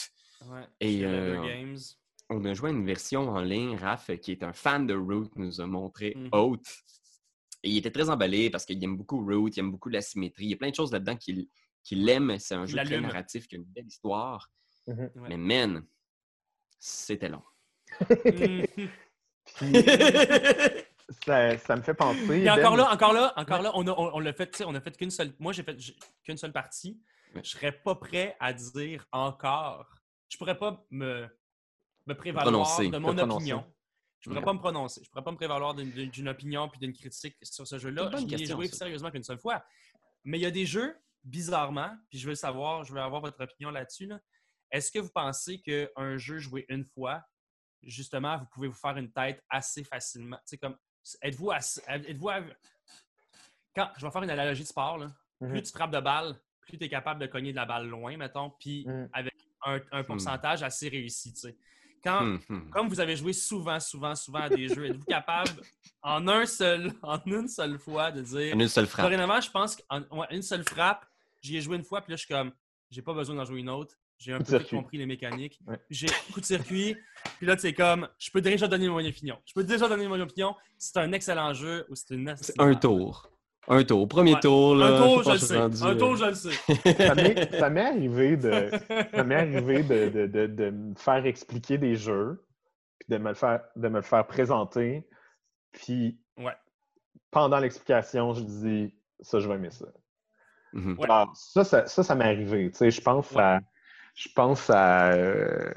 [0.50, 1.78] Ouais, et Games
[2.30, 3.76] on a joué une version en ligne.
[3.76, 6.30] Raph, qui est un fan de Root, nous a montré mmh
[7.64, 10.46] Et il était très emballé parce qu'il aime beaucoup Root, il aime beaucoup la symétrie.
[10.46, 12.38] Il y a plein de choses là-dedans qu'il aime.
[12.40, 14.50] C'est un jeu très narratif qui a une belle histoire.
[14.88, 15.86] Mmh Mais man,
[16.80, 17.44] c'était long.
[21.26, 22.40] ça, me fait penser.
[22.40, 24.96] Et encore là, encore là, encore là, on a, on, l'a fait, on a fait
[24.96, 25.34] qu'une seule.
[25.40, 25.76] Moi, j'ai fait
[26.24, 27.00] qu'une seule partie.
[27.36, 29.96] Je serais pas prêt à dire encore.
[30.30, 31.28] Je pourrais pas me
[32.10, 33.64] me prévaloir de mon opinion.
[34.22, 35.02] Je ne pourrais pas me prononcer.
[35.04, 38.10] Je ne pourrais pas me prévaloir d'une opinion puis d'une critique sur ce jeu-là.
[38.18, 39.64] Je l'ai joué sérieusement qu'une seule fois.
[40.26, 43.42] Mais il y a des jeux, bizarrement, puis je veux savoir, je veux avoir votre
[43.42, 44.10] opinion là-dessus.
[44.72, 47.24] Est-ce que vous pensez qu'un jeu joué une fois,
[47.82, 50.38] justement, vous pouvez vous faire une tête assez facilement?
[50.46, 50.78] C'est comme
[51.22, 52.42] êtes-vous assez- êtes-vous à-
[53.76, 55.08] quand je vais faire une analogie de sport là,
[55.40, 55.50] Mhm.
[55.52, 58.18] plus tu frappes de balle, plus tu es capable de cogner de la balle loin,
[58.18, 59.10] mettons, puis Mhm.
[59.14, 59.34] avec
[59.66, 61.34] un, un pourcentage assez réussi.
[61.34, 61.58] tu sais.
[62.04, 62.70] Quand, Hum, hum.
[62.72, 65.52] Comme vous avez joué souvent, souvent, souvent à des jeux, êtes-vous capable
[66.02, 69.06] en un seul, en une seule fois de dire En une seule frappe.
[69.06, 71.06] Dorénavant, je pense qu'en ouais, une seule frappe,
[71.42, 72.52] j'y ai joué une fois, puis là, je suis comme,
[72.90, 73.96] j'ai pas besoin d'en jouer une autre.
[74.18, 75.60] J'ai un peu compris les mécaniques.
[75.66, 75.80] Ouais.
[75.90, 76.98] J'ai coup de circuit.
[77.38, 79.38] Puis là, c'est comme, je peux déjà donner mon opinion.
[79.46, 82.36] Je peux déjà donner mon opinion si c'est un excellent jeu ou si c'est une
[82.36, 83.30] C'est un tour.
[83.72, 84.08] Un tour.
[84.08, 84.40] Premier Ouais.
[84.40, 84.88] tour, là.
[84.88, 85.58] Un tour, je le sais.
[85.60, 87.58] rendu, Un tour, je le sais.
[87.60, 88.72] Ça m'est arrivé de.
[89.14, 92.44] Ça m'est arrivé de, de- de- de me faire expliquer des jeux,
[93.00, 95.08] puis de me le faire, de me le faire présenter,
[95.72, 96.56] puis Ouais.
[97.32, 99.86] pendant l'explication, je dis ça, je vais aimer ça.
[100.74, 100.98] mhm.
[100.98, 101.06] Ouais.
[101.06, 102.72] Alors, ça, ça, ça, ça m'est arrivé.
[102.72, 103.42] Tu sais, je pense Ouais.
[103.42, 103.60] à.
[104.16, 105.12] Je pense à.
[105.14, 105.72] euh,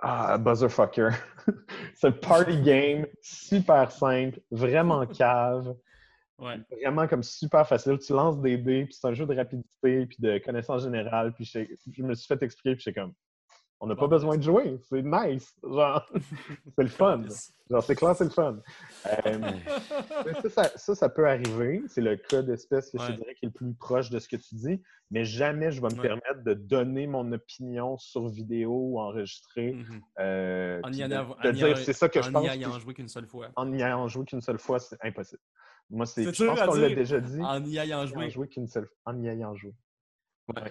[0.00, 1.10] ah, Buzzerfucker.
[1.94, 5.74] C'est un party game super simple, vraiment cave.
[6.38, 6.56] Ouais.
[6.82, 7.98] vraiment comme super facile.
[7.98, 11.32] Tu lances des dés, puis c'est un jeu de rapidité, puis de connaissance générale.
[11.34, 13.12] Puis je, je me suis fait expliquer, puis j'étais comme,
[13.80, 14.78] on n'a Bon, pas besoin de jouer.
[14.88, 15.54] C'est nice.
[15.62, 16.06] Genre,
[16.76, 17.22] c'est le fun.
[17.70, 18.58] Genre, c'est clair, c'est le fun.
[19.06, 19.38] Euh,
[20.42, 21.82] ça, ça, ça, ça peut arriver.
[21.88, 24.36] C'est le cas d'espèce que je dirais qui est le plus proche de ce que
[24.36, 24.82] tu dis.
[25.10, 26.08] Mais jamais je vais me Ouais.
[26.08, 29.72] permettre de donner mon opinion sur vidéo ou enregistré.
[29.74, 30.00] Mhm.
[30.20, 32.44] euh, En y de, ayant- de en y dire c'est ça que je en pense.
[32.46, 33.48] y puis ayant joué qu'une seule fois.
[33.56, 35.42] En y ayant joué qu'une seule fois, c'est impossible.
[35.90, 36.24] Moi, c'est.
[36.24, 37.40] C'est Je pense qu'on l'a déjà dit.
[37.42, 38.24] En y ayant En y joué.
[38.24, 39.72] ayant En y ayant joué.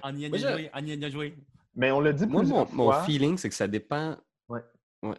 [0.04, 0.70] En y ayant joué.
[0.74, 1.36] En y ayant joué.
[1.76, 3.04] Mais on l'a dit Moi, mon, plusieurs mon fois.
[3.04, 4.18] feeling, c'est que ça dépend.
[4.50, 4.62] Ouais.
[5.04, 5.16] Ouais.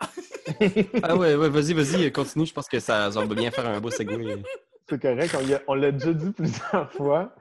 [1.02, 2.46] Ah ouais, ouais, vas-y, vas-y, continue.
[2.46, 4.42] Je pense que ça, ça va bien faire un beau segway.
[4.88, 5.34] C'est correct.
[5.38, 7.34] On, y a- on l'a déjà dit plusieurs fois.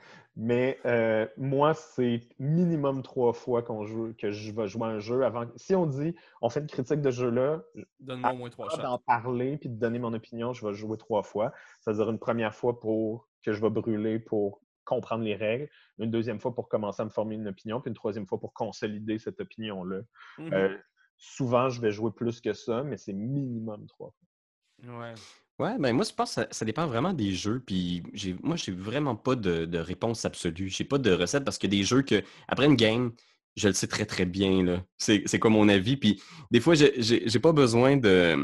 [0.44, 4.98] Mais euh, moi, c'est minimum trois fois qu'on joue, que je vais jouer à un
[4.98, 5.46] jeu avant.
[5.56, 7.62] Si on dit on fait une critique de jeu-là,
[8.00, 8.82] Donne-moi au moins trois shots.
[8.82, 11.54] d'en parler puis de donner mon opinion, je vais jouer trois fois.
[11.80, 16.40] C'est-à-dire une première fois pour que je vais brûler pour comprendre les règles, une deuxième
[16.40, 19.40] fois pour commencer à me former une opinion, puis une troisième fois pour consolider cette
[19.40, 20.02] opinion-là.
[20.40, 20.54] Mhm.
[20.54, 20.76] Euh,
[21.18, 25.00] souvent, je vais jouer plus que ça, mais c'est minimum trois fois.
[25.00, 25.14] Ouais.
[25.62, 27.62] Ouais, ben moi, je pense que ça, ça dépend vraiment des jeux.
[27.64, 30.70] Puis j'ai, moi, j'ai vraiment pas de, de réponse absolue.
[30.70, 33.12] J'ai pas de recette parce a des jeux que, après une game,
[33.56, 34.64] je le sais très, très bien.
[34.64, 34.84] Là.
[34.98, 35.98] C'est, c'est quoi mon avis.
[35.98, 36.20] Puis
[36.50, 38.36] des fois, j'ai, j'ai, j'ai pas besoin de.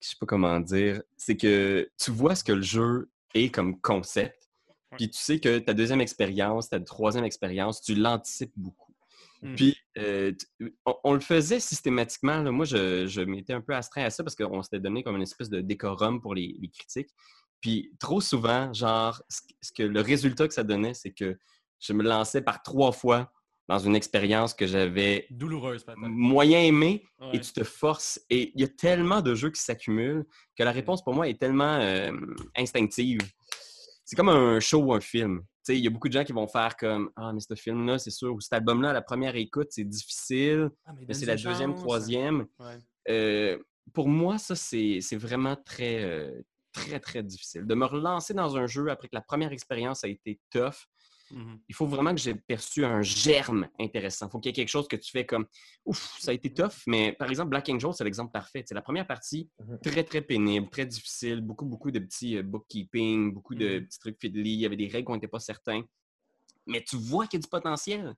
[0.00, 1.02] Je sais pas comment dire.
[1.18, 4.48] C'est que tu vois ce que le jeu est comme concept.
[4.96, 8.83] Puis tu sais que ta deuxième expérience, ta troisième expérience, tu l'anticipes beaucoup.
[9.44, 9.56] Mhm.
[9.56, 12.42] Puis, euh, tu- on, on le faisait systématiquement.
[12.42, 12.50] là.
[12.50, 15.22] Moi, je, je m'étais un peu astreint à ça parce qu'on s'était donné comme une
[15.22, 17.10] espèce de décorum pour les, les critiques.
[17.60, 21.36] Puis, trop souvent, genre, ce, que- le résultat que ça donnait, c'est que
[21.80, 23.30] je me lançais par trois fois
[23.68, 27.30] dans une expérience que j'avais Douloureuse, moyen aimée Ouais.
[27.34, 28.20] et tu te forces.
[28.28, 30.24] Et il y a tellement de jeux qui s'accumulent
[30.56, 32.12] que la réponse pour moi est tellement euh,
[32.56, 33.20] instinctive.
[34.04, 35.40] C'est comme un show ou un film.
[35.66, 37.54] Tu sais, Il y a beaucoup de gens qui vont faire comme Ah, mais ce
[37.54, 41.14] film-là, c'est sûr, ou cet album-là, à la première écoute, c'est difficile, Ah, mais mais
[41.14, 42.46] c'est la deuxième, troisième.
[42.58, 42.78] Ouais.
[43.08, 43.58] Euh,
[43.92, 47.66] pour moi, ça, c'est c'est vraiment très, euh, très, très difficile.
[47.66, 50.86] De me relancer dans un jeu après que la première expérience a été tough,
[51.34, 51.60] Mhm.
[51.68, 54.26] il faut vraiment que j'ai perçu un germe intéressant.
[54.28, 55.46] Il faut qu'il y ait quelque chose que tu fais comme
[55.84, 58.62] Ouf, ça a été tough, mais par exemple, Black Angel, c'est l'exemple parfait.
[58.66, 59.78] C'est la première partie, Mhm.
[59.82, 63.86] très, très pénible, très difficile, beaucoup, beaucoup de petits euh, bookkeeping, beaucoup de Mhm.
[63.86, 65.82] petits trucs fiddly, il y avait des règles qu'on n'était pas certains.
[66.66, 68.14] Mais tu vois qu'il y a du potentiel.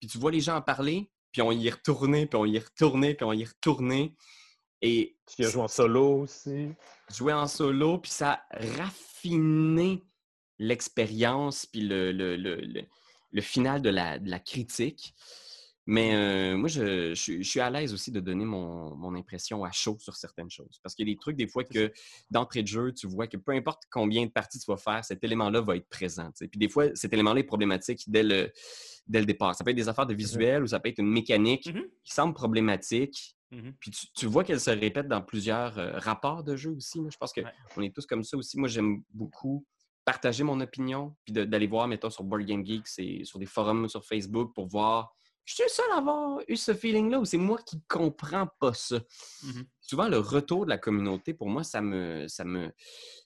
[0.00, 2.56] Puis tu vois les gens en parler, puis on y est retourné, puis on y
[2.56, 4.14] est retourné, puis on y est retourné.
[4.82, 6.70] Et Tu as joué en solo aussi.
[7.10, 10.02] jouer en solo, puis ça a raffiné
[10.60, 12.56] l'expérience, puis le, le, le,
[13.32, 15.14] le- final de la, de la critique.
[15.86, 19.14] Mais euh, moi, je, je suis- je suis à l'aise aussi de donner mon, mon
[19.16, 20.78] impression à chaud sur certaines choses.
[20.82, 21.90] Parce qu'il y a des trucs, des fois, que
[22.30, 25.24] d'entrée de jeu, tu vois que peu importe combien de parties tu vas faire, cet
[25.24, 26.26] élément-là va être présent.
[26.26, 26.48] tu sais.
[26.48, 28.52] Puis des fois, cet élément-là est problématique dès le,
[29.08, 29.54] dès le départ.
[29.56, 31.82] Ça peut être des affaires de visuel ou ça peut être une mécanique Mhm.
[32.04, 33.72] qui semble problématique, Mhm.
[33.80, 36.98] puis tu, tu vois qu'elle se répète dans plusieurs euh, rapports de jeu aussi.
[37.00, 37.08] là.
[37.10, 37.42] Je pense qu'on
[37.78, 37.86] Ouais.
[37.86, 38.58] est tous comme ça aussi.
[38.58, 39.64] Moi, j'aime beaucoup
[40.10, 43.88] partager mon opinion, puis d'aller voir, mettons, sur Board Game Geek, c'est sur des forums
[43.88, 45.14] sur Facebook pour voir.
[45.44, 48.74] Je suis le seul à avoir eu ce feeling-là ou c'est moi qui comprends pas
[48.74, 48.98] ça?
[49.44, 49.64] Mhm.
[49.80, 52.26] Souvent, le retour de la communauté, pour moi, ça me.
[52.26, 52.72] Ça me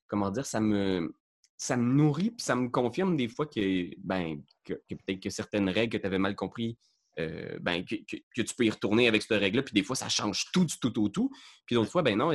[0.06, 1.14] comment dire, ça me.
[1.56, 5.30] Ça me nourrit, puis ça me confirme des fois que, ben, que, que peut-être que
[5.30, 6.76] certaines règles que tu avais mal compris
[7.18, 9.96] euh, ben, que, que- que tu peux y retourner avec cette règle-là, puis des fois,
[9.96, 11.30] ça change tout du tout au tout.
[11.64, 12.32] Puis d'autres fois, ben non,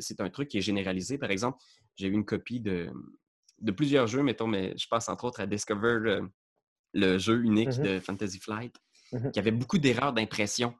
[0.00, 1.16] c'est un truc qui est généralisé.
[1.16, 1.58] Par exemple,
[1.94, 2.90] j'ai eu une copie de,
[3.58, 6.28] de plusieurs jeux, mettons, mais je pense entre autres à Discover, le,
[6.94, 7.84] le jeu unique Mhm.
[7.84, 8.74] de Fantasy Flight,
[9.12, 9.32] Mhm.
[9.32, 10.70] qui avait beaucoup d'erreurs d'impression.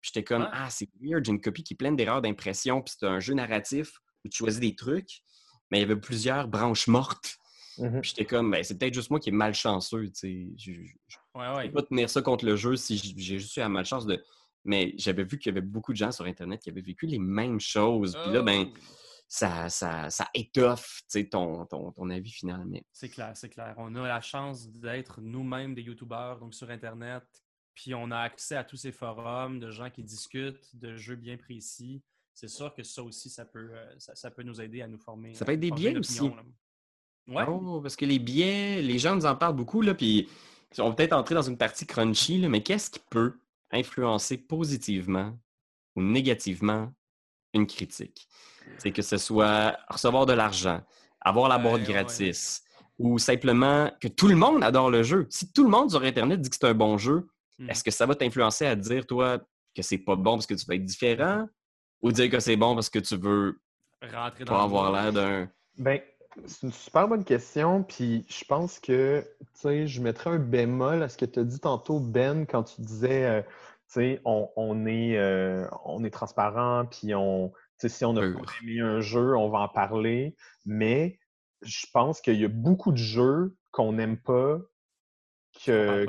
[0.00, 0.64] Puis j'étais comme, Ah.
[0.66, 3.34] ah, c'est weird, j'ai une copie qui est pleine d'erreurs d'impression, puis c'est un jeu
[3.34, 3.92] narratif
[4.24, 5.22] où tu choisis des trucs.
[5.70, 7.38] mais il y avait plusieurs branches mortes.
[7.78, 8.02] Mhm.
[8.02, 10.46] Puis j'étais comme, ben, c'est peut-être juste moi qui est malchanceux, tu sais.
[10.58, 10.72] Je,
[11.34, 14.22] Ouais, peux pas tenir ça contre le jeu si j'ai juste eu la malchance de.
[14.66, 17.18] Mais j'avais vu qu'il y avait beaucoup de gens sur Internet qui avaient vécu les
[17.18, 18.14] mêmes choses.
[18.22, 18.78] Puis là, ben, Oh!
[19.32, 22.66] Ça, ça, ça étoffe ton, ton, ton avis final.
[22.66, 23.74] Mais C'est clair, c'est clair.
[23.78, 27.24] On a la chance d'être nous-mêmes des YouTubeurs, donc sur Internet.
[27.74, 31.38] Puis on a accès à tous ces forums de gens qui discutent de jeux bien
[31.38, 32.02] précis.
[32.34, 34.98] C'est sûr que ça aussi, ça peut, euh, ça, ça peut nous aider à nous
[34.98, 35.32] former.
[35.32, 36.20] Ça peut être des biais aussi.
[36.20, 36.44] là.
[37.28, 37.44] Ouais.
[37.48, 40.28] Oh, parce que les biais, les gens nous en parlent beaucoup, là, puis
[40.76, 43.38] on va peut-être entrer dans une partie crunchy, là, mais qu'est-ce qui peut
[43.70, 45.38] influencer positivement
[45.96, 46.92] ou négativement
[47.54, 48.28] une critique?
[48.78, 50.80] C'est que ce soit recevoir de l'argent,
[51.20, 51.92] avoir la boîte Ouais, ouais.
[51.94, 52.62] gratis,
[52.98, 55.26] ou simplement que tout le monde adore le jeu.
[55.30, 57.70] Si tout le monde sur Internet dit que c'est un bon jeu, Mhm.
[57.70, 59.38] est-ce que ça va t'influencer à dire, toi,
[59.74, 61.48] que c'est pas bon parce que tu veux être différent,
[62.02, 63.60] ou dire que c'est bon parce que tu veux
[64.02, 65.48] Rentrer dans pas le avoir l'air d'un...
[65.78, 66.00] Ben,
[66.46, 71.02] c'est une super bonne question, puis je pense que, tu sais, je mettrais un bémol
[71.02, 73.42] à ce que tu as dit tantôt, Ben, quand tu disais, euh,
[74.24, 78.22] on, on est, euh, on est transparent, puis on, si on a
[78.62, 81.18] aimé un jeu, on va en parler, mais
[81.62, 84.58] je pense qu'il y a beaucoup de jeux qu'on n'aime pas,
[85.64, 86.06] que,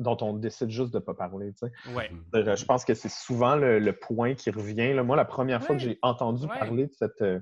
[0.00, 1.72] dont on décide juste de ne pas parler, tu sais.
[1.94, 2.10] Ouais.
[2.34, 4.92] Euh, Je pense que c'est souvent le, le point qui revient.
[4.94, 5.02] là.
[5.02, 6.58] Moi, la première fois que j'ai entendu Ouais.
[6.58, 7.22] parler de cette.
[7.22, 7.40] euh,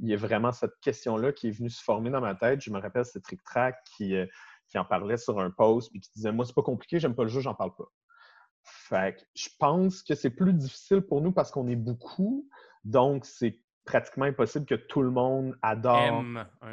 [0.00, 2.60] y a vraiment cette question-là qui est venue se former dans ma tête.
[2.60, 4.26] Je me rappelle, c'est Trick Track qui, euh,
[4.68, 7.22] qui en parlait sur un post puis qui disait Moi, c'est pas compliqué, j'aime pas
[7.22, 7.84] le jeu, j'en parle pas.
[8.64, 12.48] Fait que je pense que c'est plus difficile pour nous parce qu'on est beaucoup.
[12.84, 16.22] Donc, c'est pratiquement impossible que tout le monde adore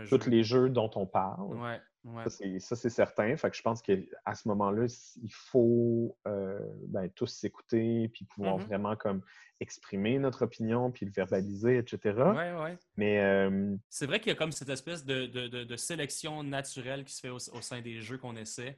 [0.04, 0.17] jeu.
[0.19, 1.56] tous les jeux dont on parle.
[1.58, 2.23] Ouais, ouais.
[2.60, 3.36] Ça, c'est- certain.
[3.38, 3.95] Fait que je pense qu'à
[4.36, 4.86] ce moment-là,
[5.21, 8.65] il faut euh, ben, tous s'écouter puis pouvoir Mhm.
[8.65, 9.21] vraiment comme
[9.60, 11.99] exprimer notre opinion puis le verbaliser, etc.
[12.15, 12.78] Ouais, ouais.
[12.95, 16.43] Mais euh, C'est vrai qu'il y a comme cette espèce de, de- de- de sélection
[16.43, 18.78] naturelle qui se fait au, au sein des jeux qu'on essaie.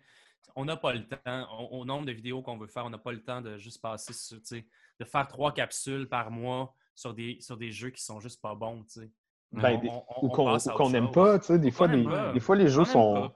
[0.55, 2.97] On n'a pas le temps, au, au nombre de vidéos qu'on veut faire, on n'a
[2.97, 4.37] pas le temps de juste passer sur,
[4.99, 8.53] de faire trois capsules par mois sur des, sur des jeux qui sont juste pas
[8.55, 8.83] bons,
[9.53, 12.01] ben, On- des- on- on ou qu'on n'aime pas, tu sais, des fois, qu'on des,
[12.03, 12.33] aime pas.
[12.33, 13.33] des fois, les jeux sont, pas.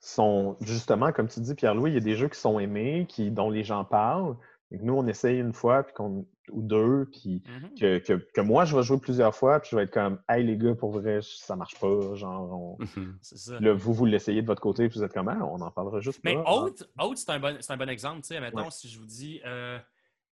[0.00, 3.30] sont justement, comme tu dis, Pierre-Louis, il y a des jeux qui sont aimés, qui,
[3.30, 4.36] dont les gens parlent.
[4.70, 7.74] Nous, on essaye une fois puis qu'on, ou deux, puis Mhm.
[7.74, 10.44] que, que, que moi, je vais jouer plusieurs fois, puis je vais être comme, hey
[10.44, 12.14] les gars, pour vrai, ça marche pas.
[12.14, 12.78] Genre, on-
[13.22, 13.58] ça.
[13.60, 16.00] Là, vous, vous l'essayez de votre côté, puis vous êtes comme, Ah, on en parlera
[16.00, 16.44] juste Mais pas.
[16.52, 18.20] Haute, Haute, c'est un, bon, un bon exemple.
[18.20, 18.70] Tu sais, mettons, Ouais.
[18.70, 19.78] si je vous dis, euh,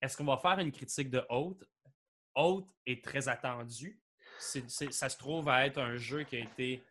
[0.03, 1.65] est-ce qu'on va faire une critique de Haute?
[2.35, 3.99] Haute est très attendu.
[4.39, 6.83] C'est- c'est- ça se trouve à être un jeu qui a été.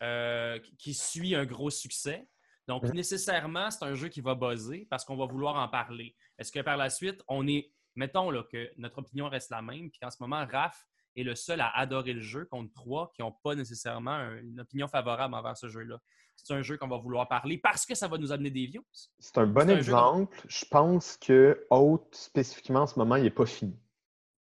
[0.00, 2.26] euh, qui suit un gros succès.
[2.68, 6.14] Donc, nécessairement, c'est un jeu qui va buzzer parce qu'on va vouloir en parler.
[6.38, 7.70] Est-ce que par la suite, on est.
[7.94, 11.34] Mettons là, que notre opinion reste la même, puis qu'en ce moment, Raph est le
[11.34, 15.34] seul à adorer le jeu contre trois qui n'ont pas nécessairement un- une opinion favorable
[15.34, 15.98] envers ce jeu-là?
[16.34, 18.84] C'est un jeu qu'on va vouloir parler parce que ça va nous amener des views.
[19.18, 20.40] C'est un bon un jeu exemple.
[20.48, 23.78] Je pense que Haute, spécifiquement, en ce moment, il n'est pas fini.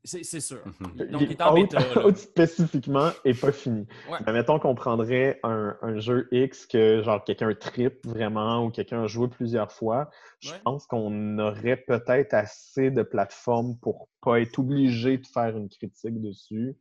[0.06, 0.60] C'est sûr.
[0.66, 1.08] Mhm.
[1.12, 1.80] Donc, il est en bêta.
[2.16, 3.86] spécifiquement, n'est pas fini.
[4.10, 4.18] Ouais.
[4.26, 9.04] Mais mettons qu'on prendrait un, un jeu X que genre quelqu'un tripe vraiment ou quelqu'un
[9.04, 10.10] a joué plusieurs fois.
[10.40, 10.60] Je Ouais.
[10.64, 16.22] pense qu'on aurait peut-être assez de plateformes pour pas être obligé de faire une critique
[16.22, 16.78] dessus.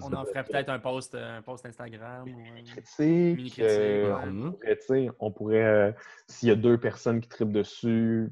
[0.00, 2.24] On en ferait peut-être un post, euh, un post Instagram.
[2.26, 4.22] ou un- Critique, Mini-critique, euh, ouais.
[4.28, 5.92] on pourrait, tu sais, on pourrait, euh,
[6.28, 8.30] s'il y a deux personnes qui tripent dessus,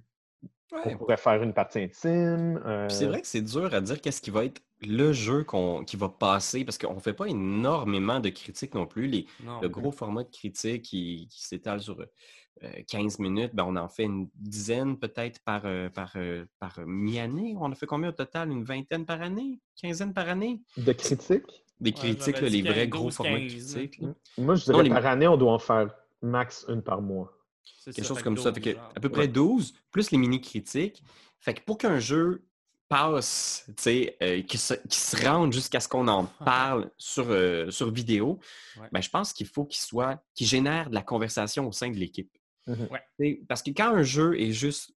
[0.72, 0.94] Ouais.
[0.94, 2.60] on pourrait faire une partie intime.
[2.64, 5.44] euh, C'est vrai que c'est dur à dire qu'est-ce qui va être le jeu
[5.86, 9.06] qui va passer parce qu'on ne fait pas énormément de critiques non plus.
[9.08, 9.60] Les, Non.
[9.60, 13.88] le gros format de critique qui, qui s'étale sur euh, 15 minutes, ben, on en
[13.88, 17.54] fait une dizaine peut-être par, euh, par, euh, par mi-année.
[17.58, 18.50] On en fait combien au total?
[18.50, 19.58] Une vingtaine par année?
[19.80, 20.60] Quinzaine par année?
[20.76, 21.42] De critiques?
[21.80, 24.00] Des critiques, là, les vrais 15, gros formats de 15, critiques.
[24.38, 25.88] Moi, je Non, dirais les- par année, on doit en faire
[26.22, 27.32] max une par mois.
[27.64, 28.52] C'est Quelque ça, chose comme ça.
[28.52, 29.28] Fait 12, que à peu près Ouais.
[29.28, 31.02] 12, plus les mini-critiques.
[31.40, 32.44] Fait que pour qu'un jeu
[32.88, 37.70] passe, tu sais, euh, qu'il se, se rende jusqu'à ce qu'on en parle sur, euh,
[37.70, 38.38] sur vidéo,
[38.78, 38.88] Ouais.
[38.92, 41.96] ben, je pense qu'il faut qu'il soit, qu'il génère de la conversation au sein de
[41.96, 42.30] l'équipe.
[42.66, 43.00] Ouais.
[43.18, 44.92] Sais, Parce que quand un jeu est juste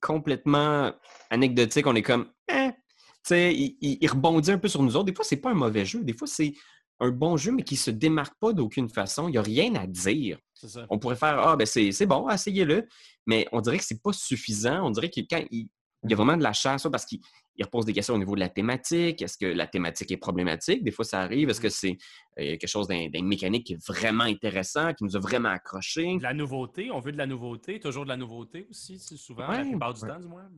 [0.00, 0.92] complètement
[1.30, 2.72] anecdotique, on est comme, Hein?
[2.72, 5.06] Tu sais, il, il- il rebondit un peu sur nous autres.
[5.06, 6.04] Des fois, c'est pas un mauvais jeu.
[6.04, 6.52] Des fois, c'est
[7.00, 9.28] un bon jeu, mais qui se démarque pas d'aucune façon.
[9.28, 10.38] Il n'y a rien à dire.
[10.54, 10.86] Ça.
[10.88, 12.86] On pourrait faire Ah, ben c'est bon, essayez-le.
[13.26, 14.86] Mais on dirait que c'est pas suffisant.
[14.86, 15.68] On dirait que quand il,
[16.04, 17.20] il y a vraiment de la chasse, ça, parce qu'il
[17.58, 19.22] il repose des questions au niveau de la thématique.
[19.22, 20.84] Est-ce que la thématique est problématique?
[20.84, 21.48] Des fois, ça arrive.
[21.48, 21.96] Est-ce que c'est
[22.38, 26.18] euh, quelque chose d'un mécanique qui est vraiment intéressant, qui nous a vraiment accroché?
[26.18, 29.48] De la nouveauté, on veut de la nouveauté, toujours de la nouveauté aussi, c'est souvent,
[29.48, 30.08] la plupart du ouais.
[30.08, 30.48] temps du moins.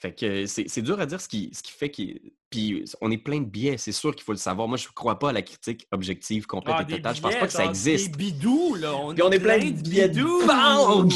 [0.00, 2.20] Fait que c'est dur à dire ce qui, ce qui fait qu'il.
[2.50, 4.68] Puis on est plein de biais, c'est sûr qu'il faut le savoir.
[4.68, 7.16] Moi, je ne crois pas à la critique objective complète Ah, et des totale.
[7.16, 8.12] Je pense pas que ça existe.
[8.12, 8.94] Des bidous, là.
[8.94, 10.42] On, Puis on est plein de billets de bidous.
[10.46, 11.12] banque.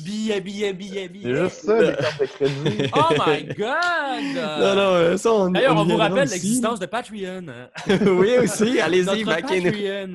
[0.00, 1.42] Billets, billets, billets, C'est billets.
[1.44, 2.90] juste ça, les cartes de crédit.
[2.94, 3.78] Oh my God!
[4.60, 7.46] Non, non, euh, ça, on D'ailleurs, on, vous rappelle l'existence de Patreon.
[7.48, 7.70] hein.
[7.88, 10.12] oui, aussi, allez-y, back in.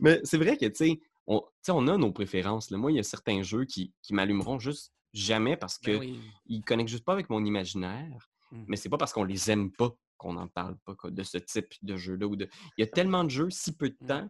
[0.00, 2.70] Mais c'est vrai que, tu sais, on, on a nos préférences.
[2.70, 2.76] là.
[2.76, 6.20] Moi, il y a certains jeux qui, qui m'allumeront juste jamais parce que Ben oui.
[6.46, 8.28] ils connectent juste pas avec mon imaginaire.
[8.50, 8.64] Mm.
[8.68, 11.38] Mais c'est pas parce qu'on les aime pas qu'on n'en parle pas quoi, de ce
[11.38, 12.28] type de jeu-là.
[12.36, 14.06] de- Il y a tellement de jeux, si peu de Mm.
[14.06, 14.28] temps.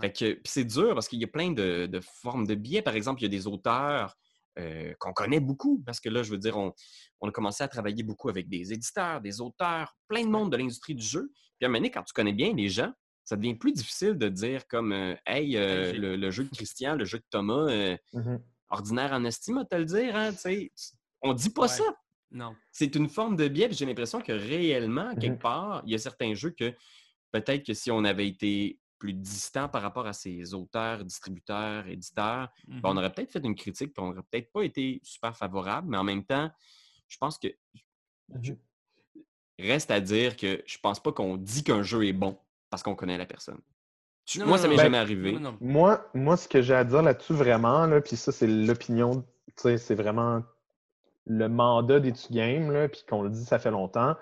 [0.00, 2.80] Fait que, c'est dur parce qu'il y a plein de, de formes de biais.
[2.80, 4.14] Par exemple, il y a des auteurs
[4.58, 6.72] euh, qu'on connaît beaucoup parce que là, je veux dire, on,
[7.20, 10.56] on a commencé à travailler beaucoup avec des éditeurs, des auteurs, plein de monde de
[10.56, 11.30] l'industrie du jeu.
[11.58, 12.92] Puis à un moment donné, quand tu connais bien les gens,
[13.24, 16.94] ça devient plus difficile de dire comme euh, Hey, euh, le, le jeu de Christian,
[16.96, 18.40] le jeu de Thomas, euh, Mhm.
[18.70, 20.30] Ordinaire en estime, à te le dire, hein.
[21.22, 21.68] On dit pas Ouais.
[21.68, 21.84] ça.
[22.30, 22.54] Non.
[22.70, 25.38] C'est une forme de biais, j'ai l'impression que réellement, quelque Mhm.
[25.38, 26.72] part, il y a certains jeux que
[27.32, 32.50] peut-être que si on avait été plus distant par rapport à ces auteurs, distributeurs, éditeurs,
[32.68, 32.98] ben, on Mhm.
[32.98, 36.04] aurait peut-être fait une critique, puis on n'aurait peut-être pas été super favorable, mais en
[36.04, 36.50] même temps,
[37.08, 37.48] je pense que
[38.28, 38.56] Mhm.
[39.58, 42.94] reste à dire que je pense pas qu'on dit qu'un jeu est bon parce qu'on
[42.94, 43.60] connaît la personne.
[44.38, 45.32] Non, Moi, non, ça m'est jamais Non, arrivé.
[45.32, 45.56] non, non.
[45.60, 49.52] Moi, moi, ce que j'ai à dire là-dessus vraiment, là, puis ça, c'est l'opinion, tu
[49.56, 50.42] sais, c'est vraiment
[51.26, 54.14] le mandat d'Etu Game, là, puis qu'on le dit, ça fait longtemps,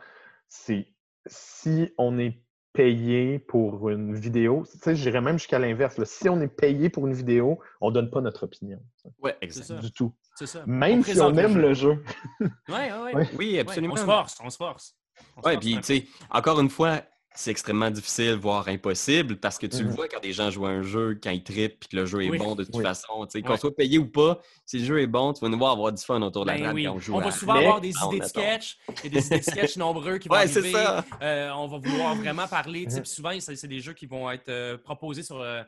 [0.49, 0.89] c'est
[1.27, 2.41] si on est
[2.73, 7.07] payé pour une vidéo, tu sais, j'irais même jusqu'à l'inverse, si on est payé pour
[7.07, 8.79] une vidéo, on donne pas notre opinion,
[9.21, 9.65] Ouais, C'est exact.
[9.65, 9.75] ça.
[9.75, 10.15] du tout.
[10.37, 10.63] C'est ça.
[10.67, 11.61] Même On si on aime jeu.
[11.61, 12.05] le jeu.
[12.41, 13.15] Ouais, ouais, ouais.
[13.15, 13.29] Ouais.
[13.37, 13.95] Oui, Ouais, absolument.
[13.95, 14.95] on se force, on se force.
[15.37, 17.03] On Oui, force puis tu sais, encore une fois,
[17.35, 19.95] c'est extrêmement difficile, voire impossible, parce que tu le Mhm.
[19.95, 22.25] vois quand des gens jouent à un jeu, quand ils trippent, puis que le jeu
[22.25, 22.39] est Oui.
[22.39, 22.83] bon de toute Oui.
[22.83, 23.27] façon.
[23.27, 23.59] tu sais, Qu'on Ouais.
[23.59, 26.03] soit payé ou pas, si le jeu est bon, tu vas nous voir avoir du
[26.03, 26.85] fun autour de la Ben table oui.
[26.85, 29.39] quand on joue On va souvent avoir des on idées de sketch et des idées
[29.39, 30.73] de sketch nombreux qui vont Ouais, c'est arriver.
[30.73, 31.05] ça.
[31.23, 32.85] Euh, on va vouloir vraiment parler.
[32.85, 35.63] tu sais, puis souvent, c'est des jeux qui vont être euh, proposés sur, euh,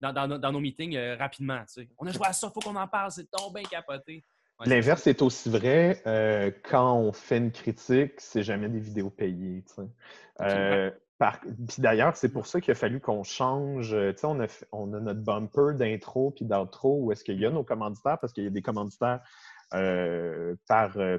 [0.00, 1.58] dans, dans nos- dans nos meetings euh, rapidement.
[1.60, 1.88] tu sais.
[1.98, 4.24] On a joué à ça, faut qu'on en parle, c'est tombé capoté.
[4.58, 8.80] Ouais, c'est L'inverse est aussi vrai euh, quand on fait une critique, c'est jamais des
[8.80, 9.64] vidéos payées.
[10.40, 13.94] Euh, par- Puis d'ailleurs, c'est pour ça qu'il a fallu qu'on change.
[13.94, 17.24] euh, tu sais, on a, fait- on a notre bumper d'intro puis d'outro où est-ce
[17.24, 19.20] qu'il y a nos commanditaires parce qu'il y a des commanditaires
[19.74, 21.18] euh, par, euh,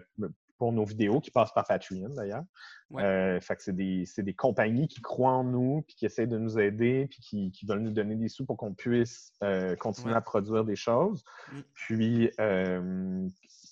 [0.58, 2.44] pour nos vidéos qui passent par Patreon d'ailleurs.
[2.90, 3.04] Ouais.
[3.04, 6.26] Euh, fait que c'est des, c'est des compagnies qui croient en nous puis qui essaient
[6.28, 9.76] de nous aider puis qui, qui veulent nous donner des sous pour qu'on puisse euh,
[9.76, 10.18] continuer Ouais.
[10.18, 11.24] à produire des choses.
[11.52, 11.60] Mm.
[11.74, 13.28] Puis, euh,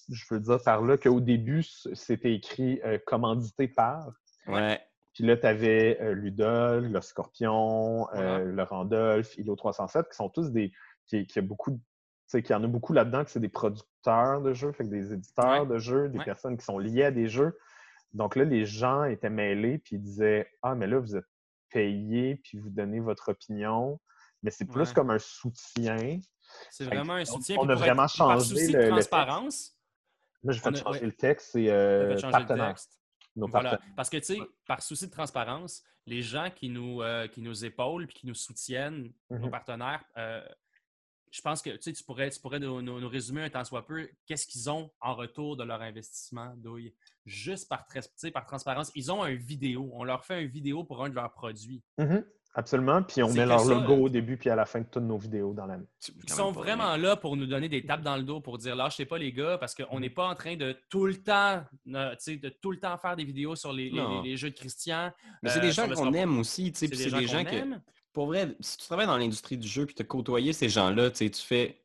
[0.10, 4.12] je veux dire par là qu'au début, c'était écrit euh, commandité par.
[4.48, 4.80] Ouais.
[5.16, 10.52] Puis là, tu avais Ludol, le Scorpion, euh, le Randolph, Ilo 307, qui sont tous
[10.52, 10.72] des.
[11.08, 11.84] qui, qui a beaucoup de- tu
[12.28, 14.90] sais, qu'il y en a beaucoup là-dedans, que c'est des producteurs de jeux, fait que
[14.90, 15.68] des éditeurs Ouais.
[15.68, 16.26] de jeux, des Ouais.
[16.26, 17.58] personnes qui sont liées à des jeux.
[18.14, 21.26] Donc là, les gens étaient mêlés, puis ils disaient Ah, mais là, vous êtes
[21.70, 24.00] payés, puis vous donnez votre opinion.
[24.42, 24.94] Mais c'est plus Ouais.
[24.96, 26.20] comme un soutien.
[26.72, 27.58] C'est vraiment un on- soutien.
[27.60, 29.78] on puis a vraiment être- par changé souci le- de le transparence.
[30.44, 31.06] Là, je On vais a- changer ouais.
[31.06, 33.00] le texte, c'est euh, changer le texte.
[33.36, 33.80] Nos Voilà.
[33.96, 37.66] Parce que, tu sais, par souci de transparence, les gens qui nous, euh, qui nous
[37.66, 39.52] épaulent qui nous soutiennent, nos Mhm.
[39.52, 40.48] partenaires, euh,
[41.32, 44.10] je pense que tu pourrais, tu pourrais nous, nous- nous résumer un tant soit peu
[44.26, 46.94] qu'est-ce qu'ils ont en retour de leur investissement, douille.
[47.26, 47.86] Juste par,
[48.34, 48.92] par transparence.
[48.96, 49.90] Ils ont un vidéo.
[49.94, 51.84] On leur fait un vidéo pour un de leurs produits.
[51.98, 52.24] Mhm,
[52.58, 53.04] Absolument.
[53.04, 55.04] Puis on met leur ça, logo euh, au début puis à la fin de toutes
[55.04, 55.86] nos vidéos dans l'année.
[56.24, 59.06] Ils sont vraiment là pour nous donner des tapes dans le dos pour dire lâchez
[59.06, 61.62] pas les gars parce qu'on n'est pas en train de tout le temps
[61.94, 63.92] euh, de tout le temps faire des vidéos sur les,
[64.38, 65.12] jeux de Christian.
[65.44, 67.44] Mais c'est euh, des gens qu'on aime aussi, tu sais, C'est des gens des gens
[67.44, 67.82] qu'on que, aime.
[68.14, 71.12] pour vrai, si tu travailles dans l'industrie du jeu puis tu as côtoyé ces gens-là,
[71.12, 71.82] tu sais, tu fais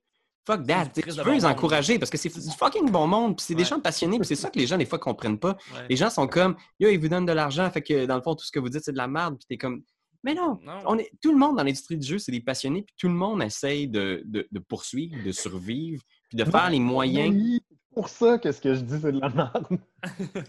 [0.46, 1.44] fuck that, tu veux bon les monde.
[1.46, 4.36] encourager parce que c'est du fucking bon monde, puis c'est des gens passionnés, puis c'est
[4.36, 5.56] ça que les gens des fois comprennent pas.
[5.74, 5.86] Ouais.
[5.88, 8.36] Les gens sont comme yo, ils vous donnent de l'argent, fait que dans le fond
[8.36, 9.82] tout ce que vous dites c'est de la merde, puis t'es comme
[10.22, 10.80] mais non, Non.
[10.86, 13.14] on est tout le monde dans l'industrie du jeu, c'est des passionnés, puis tout le
[13.14, 17.34] monde essaye de, de, de poursuivre, de survivre, puis de faire les moyens.
[17.34, 19.66] Oui, c'est pour ça que ce que je dis, c'est de la merde.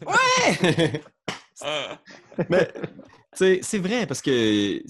[0.05, 1.01] Ouais!
[2.49, 4.81] Mais, tu sais, c'est vrai parce que,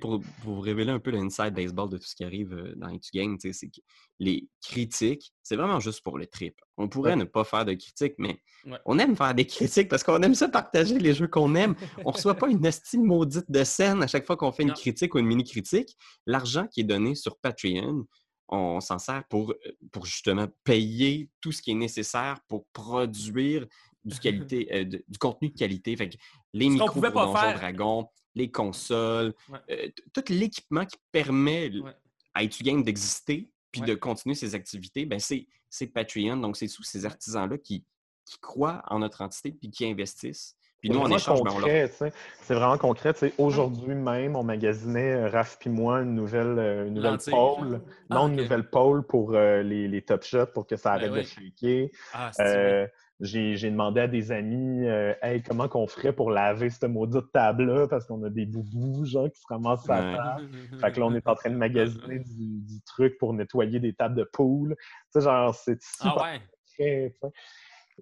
[0.00, 2.88] pour, pour vous révéler un peu l'inside baseball de tout ce qui arrive euh, dans
[2.88, 3.80] Etu Game, c'est que
[4.18, 6.54] les critiques, c'est vraiment juste pour le trip.
[6.76, 7.16] On pourrait Ouais.
[7.16, 8.78] ne pas faire de critiques, mais Ouais.
[8.86, 11.74] on aime faire des critiques parce qu'on aime ça partager les jeux qu'on aime.
[12.04, 14.74] On reçoit pas une estime maudite de scène à chaque fois qu'on fait une Non.
[14.74, 15.94] critique ou une mini-critique.
[16.26, 18.06] L'argent qui est donné sur Patreon,
[18.48, 19.56] on s'en sert pour, euh,
[19.92, 23.66] pour justement payer tout ce qui est nécessaire pour produire
[24.04, 24.18] du,
[24.54, 25.96] qualité, euh, de- du contenu de qualité.
[25.96, 26.16] Fait que
[26.54, 27.58] les micros pour pas Donjon faire.
[27.58, 29.58] Dragon, les consoles, Ouais.
[29.70, 31.92] euh, tout l'équipement qui permet Ouais.
[32.32, 33.88] à Etu Game d'exister puis Ouais.
[33.88, 36.36] de continuer ses activités, ben c'est c'est Patreon.
[36.36, 37.84] Donc, c'est sous ces artisans-là qui,
[38.24, 40.56] qui croient en notre entité puis qui investissent.
[40.80, 42.12] Puis C'est nous, échange, ben, on leur concret.
[42.42, 43.12] C'est vraiment concret.
[43.38, 47.80] Aujourd'hui même, on magasinait, euh, Raph puis moi, une nouvelle, euh, une nouvelle pole.
[48.10, 51.10] Ah, non, une nouvelle pole pour euh, les, les top shots pour que ça arrête
[51.10, 51.22] oui.
[51.22, 51.88] de shaker.
[52.12, 56.90] Ah, c'est J'ai demandé à des amis, euh, hey, comment qu'on ferait pour laver cette
[56.90, 57.86] maudite table-là?
[57.86, 60.48] Parce qu'on a des boubous, genre, qui se ramassent à la table.
[60.80, 63.94] Fait que là, on est en train de magasiner du, du truc pour nettoyer des
[63.94, 64.74] tables de pool.
[64.76, 66.40] Tu sais, genre, c'est super Ah ouais.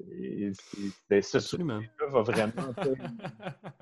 [0.00, 0.78] Et c'est-
[1.08, 1.78] c'est- ce Absolument.
[2.00, 2.52] là va vraiment.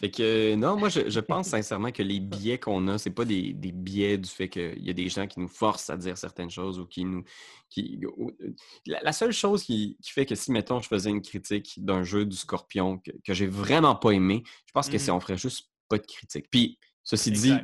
[0.00, 3.24] Fait que non, moi je, je pense sincèrement que les biais qu'on a, c'est pas
[3.24, 6.18] des, des biais du fait qu'il y a des gens qui nous forcent à dire
[6.18, 7.22] certaines choses ou qui nous.
[7.70, 8.32] Qui, ou-
[8.86, 12.02] la, la seule chose qui, qui fait que si, mettons, je faisais une critique d'un
[12.02, 14.98] jeu du Scorpion que, que j'ai vraiment pas aimé, je pense que Mhm.
[14.98, 16.46] c'est on ferait juste pas de critique.
[16.50, 17.54] Puis, ceci dit,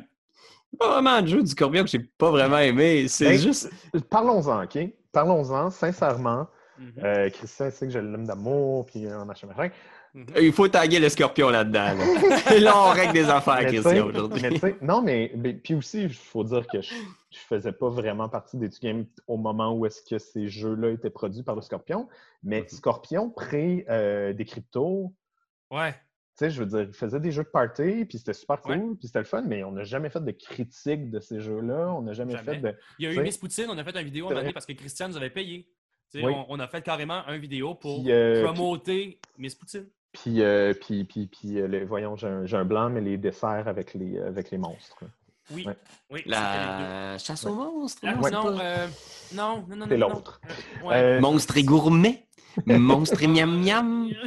[0.79, 3.09] pas vraiment un jeu du Scorpion que j'ai pas vraiment aimé.
[3.09, 3.69] C'est Ben, juste.
[4.09, 4.77] Parlons-en, OK?
[5.11, 6.47] Parlons-en, sincèrement.
[6.81, 6.93] Mhm.
[7.03, 9.69] Euh, Christian sait que je l'aime d'amour, puis euh, machin, machin.
[10.13, 10.25] Mhm.
[10.41, 11.93] Il faut taguer le Scorpion là-dedans.
[11.95, 14.41] Là, là on règle des affaires, Christian, mais aujourd'hui.
[14.41, 16.93] tu sais, non, mais, mais- puis aussi, il faut dire que je,
[17.29, 21.09] je faisais pas vraiment partie des Game au moment où est-ce que ces jeux-là étaient
[21.11, 22.09] produits par le Scorpion.
[22.43, 22.67] Mais Mhm.
[22.69, 25.13] Scorpion, pré euh, des cryptos,
[25.69, 25.91] Ouais.
[25.93, 25.97] tu
[26.35, 28.95] sais, je veux dire, il faisait des jeux de party, puis c'était super cool, Ouais.
[28.99, 31.93] puis c'était le fun, mais on n'a jamais fait de critique de ces jeux-là.
[31.93, 32.55] On n'a jamais, Jamais.
[32.55, 32.75] fait de.
[32.99, 34.51] Il y a eu Miss Poutine, on a fait une vidéo vrai.
[34.51, 35.69] parce que Christian nous avait payé.
[36.15, 36.23] Oui.
[36.25, 39.85] on, on a fait carrément une vidéo pour Puis, euh, promoter Miss Poutine.
[40.11, 43.17] Puis, euh, puis, puis, puis euh, les- voyons, j'ai un, j'ai un blanc, mais les
[43.17, 44.97] desserts avec les, avec les monstres.
[45.53, 45.65] Oui.
[45.65, 45.75] Ouais.
[46.09, 48.05] oui La chasse aux monstres.
[48.05, 48.87] non, Ah, non, euh,
[49.33, 50.41] non, non, non, C'est non, l'autre.
[50.81, 50.87] non.
[50.89, 50.95] Ouais.
[50.95, 52.25] Euh, Monstre et gourmet.
[52.65, 54.09] Monstre et miam miam.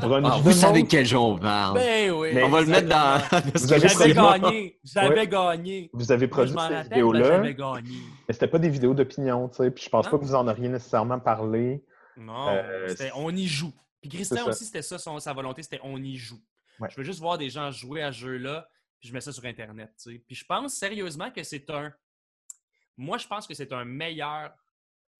[0.00, 1.74] Ah, vous savez quel jeu on parle.
[1.78, 2.30] ben oui.
[2.34, 4.78] Mais- on va le mettre dans la Vous avez J'avais produit- gagné.
[4.84, 5.26] J'avais Ouais.
[5.26, 5.90] gagné.
[5.92, 7.96] Vous avez produit rappelle, vidéos-là, J'avais gagné.
[8.28, 9.70] Mais c'était pas des vidéos d'opinion, tu sais.
[9.70, 10.10] Puis je pense Non.
[10.12, 11.84] pas que vous en auriez nécessairement parlé.
[12.16, 13.72] Non, Euh, c'était on y joue.
[14.00, 16.40] Puis Christian aussi, c'était ça, son- sa volonté, c'était on y joue.
[16.80, 16.88] Ouais.
[16.90, 18.68] Je veux juste voir des gens jouer à ce jeu-là,
[18.98, 19.90] puis je mets ça sur Internet.
[20.02, 20.18] tu sais.
[20.26, 21.92] Puis je pense sérieusement que c'est un.
[22.96, 24.52] Moi, je pense que c'est un meilleur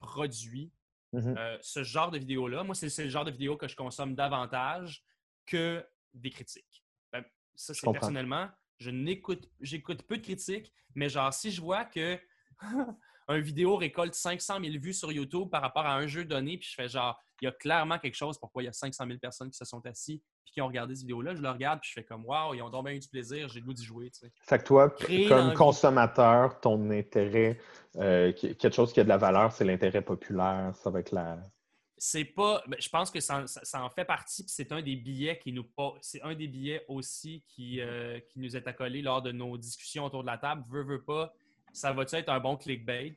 [0.00, 0.72] produit,
[1.12, 1.34] Mhm.
[1.38, 2.64] euh, ce genre de vidéo-là.
[2.64, 5.05] Moi, c'est le genre de vidéo que je consomme davantage
[5.46, 5.84] que
[6.14, 6.84] des critiques.
[7.12, 7.24] Ben,
[7.55, 8.48] ça, c'est personnellement,
[8.78, 12.18] je n'écoute, j'écoute peu de critiques, mais genre, si je vois que
[13.29, 16.69] un vidéo récolte 500 000 vues sur YouTube par rapport à un jeu donné, puis
[16.69, 19.19] je fais genre, il y a clairement quelque chose pourquoi il y a 500 000
[19.19, 21.35] personnes qui se sont assis puis qui ont regardé cette vidéo-là.
[21.35, 23.49] Je le regarde, puis je fais comme, waouh, ils ont donc bien eu du plaisir,
[23.49, 24.33] j'ai le goût d'y jouer, tu sais.
[24.43, 27.59] Fait que toi, Créer comme consommateur, ton intérêt,
[27.97, 30.73] euh, quelque chose qui a de la valeur, c'est l'intérêt populaire.
[30.77, 31.39] Ça va être la.
[31.99, 32.63] C'est pas.
[32.67, 35.39] ben, je pense que ça, ça- ça en fait partie, puis c'est un des billets
[35.39, 35.65] qui nous.
[36.01, 40.05] C'est un des billets aussi qui, euh, qui nous est accolé lors de nos discussions
[40.05, 40.65] autour de la table.
[40.69, 41.33] Veux, veux pas,
[41.73, 43.16] ça va-tu être un bon clickbait?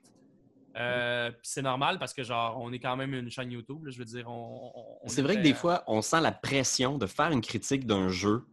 [0.78, 3.98] Euh, c'est normal parce que genre on est quand même une chaîne YouTube, là, je
[3.98, 4.72] veux dire, on.
[5.08, 8.44] C'est vrai que des fois, on sent la pression de faire une critique d'un jeu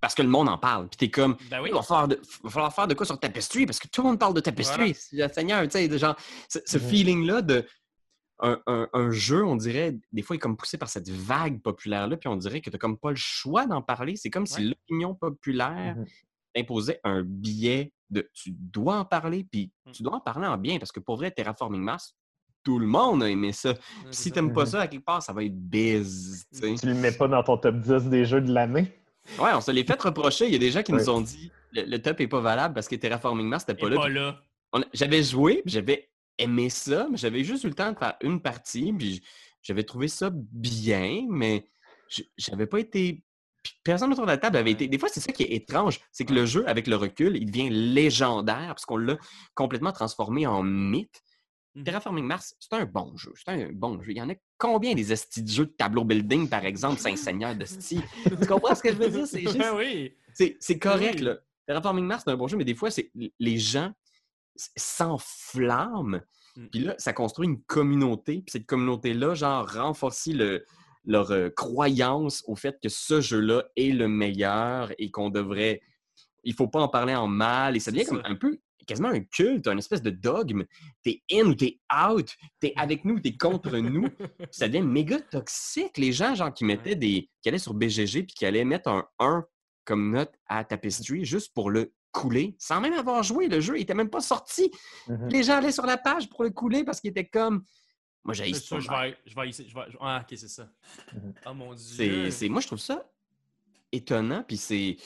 [0.00, 0.88] parce que le monde en parle.
[0.88, 1.70] Puis t'es comme, Ben oui.
[1.70, 4.08] il va, falloir de- va falloir faire de quoi sur Tapestry parce que tout le
[4.08, 4.94] monde parle de Tapestry.
[5.12, 5.28] Voilà.
[5.32, 6.14] Seigneur, tu sais, genre,
[6.48, 6.84] ce, ce Mhm.
[6.88, 7.66] feeling-là de.
[8.38, 11.62] Un, un- un jeu, on dirait, des fois, il est comme poussé par cette vague
[11.62, 14.14] populaire-là, puis on dirait que tu comme pas le choix d'en parler.
[14.16, 16.06] C'est comme si l'opinion populaire Mhm.
[16.56, 19.90] Imposait un billet de tu dois en parler, puis Mm.
[19.92, 22.14] tu dois en parler en bien, parce que pour vrai, Terraforming Mars,
[22.62, 23.74] tout le monde a aimé ça.
[23.74, 26.44] Puis si t'aimes pas ça, à quelque part, ça va être biz.
[26.52, 26.74] tu sais.
[26.74, 28.92] Tu le mets pas dans ton top 10 des jeux de l'année.
[29.38, 30.46] Ouais, on se l'est fait reprocher.
[30.46, 30.98] Il y a des gens qui Ouais.
[31.00, 33.84] nous ont dit le, le top est pas valable parce que Terraforming Mars n'était Et
[33.84, 33.96] pas là.
[33.96, 34.40] pas là.
[34.92, 38.40] J'avais joué, puis j'avais aimé ça, mais j'avais juste eu le temps de faire une
[38.40, 39.22] partie, puis
[39.62, 41.66] j'avais trouvé ça bien, mais
[42.36, 43.22] j'avais pas été.
[43.84, 44.88] Personne autour de la table avait été.
[44.88, 47.46] Des fois, c'est ça qui est étrange, c'est que le jeu, avec le recul, il
[47.46, 49.16] devient légendaire parce qu'on l'a
[49.54, 51.22] complètement transformé en mythe.
[51.74, 51.84] Mhm.
[51.84, 53.32] Terraforming Mars, c'est un bon jeu.
[53.36, 54.12] C'est un bon jeu.
[54.12, 57.54] Il y en a combien des estis de jeux de tableau building, par exemple, Saint-Seigneur
[57.54, 57.64] de
[58.40, 59.26] Tu comprends ce que je veux dire?
[59.26, 59.58] C'est juste.
[59.58, 60.14] Ben oui.
[60.32, 61.26] C'est c'est correct, Oui.
[61.26, 61.36] là.
[61.66, 63.92] Terraforming Mars, c'est un bon jeu, mais des fois, c'est les gens
[64.76, 66.20] s'enflamment.
[66.56, 66.66] Mm.
[66.68, 68.42] Puis là, ça construit une communauté.
[68.42, 70.64] Puis cette communauté-là, genre, renforce le,
[71.06, 75.80] leur euh, croyance au fait que ce jeu-là est le meilleur et qu'on devrait.
[76.44, 77.76] Il faut pas en parler en mal.
[77.76, 80.64] Et ça devient comme un peu quasiment un culte, une espèce de dogme.
[81.02, 84.06] T'es in ou t'es out, t'es avec nous ou t'es contre nous.
[84.50, 85.98] Ça devient méga toxique.
[85.98, 87.28] Les gens, genre, qui mettaient des.
[87.42, 89.44] qui allaient sur BGG puis qui allaient mettre un 1
[89.84, 93.48] comme note à Tapestry juste pour le couler, sans même avoir joué.
[93.48, 94.70] Le jeu il était même pas sorti.
[95.08, 95.28] Mhm.
[95.28, 97.62] Les gens allaient sur la page pour le couler parce qu'ils étaient comme.
[98.26, 99.68] Moi, j'ai ça, je vais, je vais ici.
[99.68, 100.68] Je vais, ah, ok, c'est ça.
[101.12, 101.34] Mhm.
[101.46, 101.84] Oh mon dieu.
[101.96, 103.08] c'est, c'est- Moi, je trouve ça
[103.92, 104.44] étonnant.
[104.46, 104.96] Puis c'est.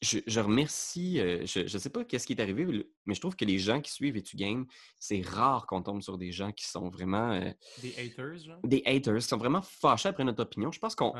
[0.00, 1.18] Je, remercie.
[1.18, 2.64] Euh, je ne sais pas qu'est-ce qui est arrivé,
[3.06, 4.66] mais je trouve que les gens qui suivent Etu Game,
[5.00, 7.32] c'est rare qu'on tombe sur des gens qui sont vraiment.
[7.32, 7.50] Euh,
[7.82, 8.60] des haters, genre?
[8.62, 10.70] Des haters, qui sont vraiment fâchés après notre opinion.
[10.70, 11.12] Je pense qu'on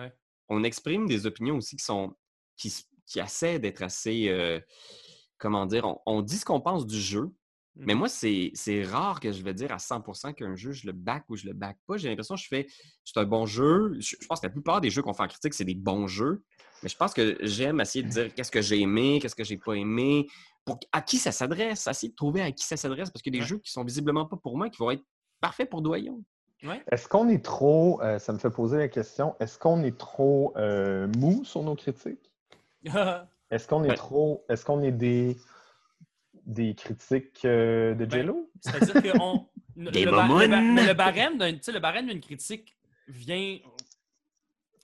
[0.49, 2.17] on exprime des opinions aussi qui sont.
[2.57, 2.73] qui,
[3.07, 4.29] qui essaient d'être assez.
[4.29, 4.61] Euh,
[5.39, 5.93] comment dire?
[6.07, 7.35] On, dit ce qu'on pense du jeu,
[7.77, 10.93] mais mmh moi, c'est rare que je vais dire à 100% qu'un jeu, je le
[10.93, 11.97] back ou je le back pas.
[11.97, 12.67] J'ai l'impression que je fais,
[13.05, 13.97] c'est un bon jeu.
[13.99, 16.45] Je, pense que la plupart des jeux qu'on fait en critique, c'est des bons jeux.
[16.83, 19.57] Mais je pense que j'aime essayer de dire qu'est-ce que j'ai aimé, qu'est-ce que j'ai
[19.57, 20.29] pas aimé,
[20.65, 23.39] pour, à qui ça s'adresse, essayer de trouver à qui ça s'adresse, parce qu'il y
[23.39, 25.05] a des jeux qui sont visiblement pas pour moi, qui vont être
[25.41, 26.23] parfaits pour Doyon.
[26.91, 30.55] Est-ce qu'on est trop, euh, ça me fait poser la question, est-ce qu'on est trop
[30.57, 32.33] euh, mou sur nos critiques?
[33.51, 35.37] est-ce qu'on est trop, est-ce qu'on est des
[36.47, 38.51] des critiques euh, de ben, Jello?
[38.61, 42.77] C'est-à-dire que on, le, le, barème d'une critique
[43.09, 43.59] vient.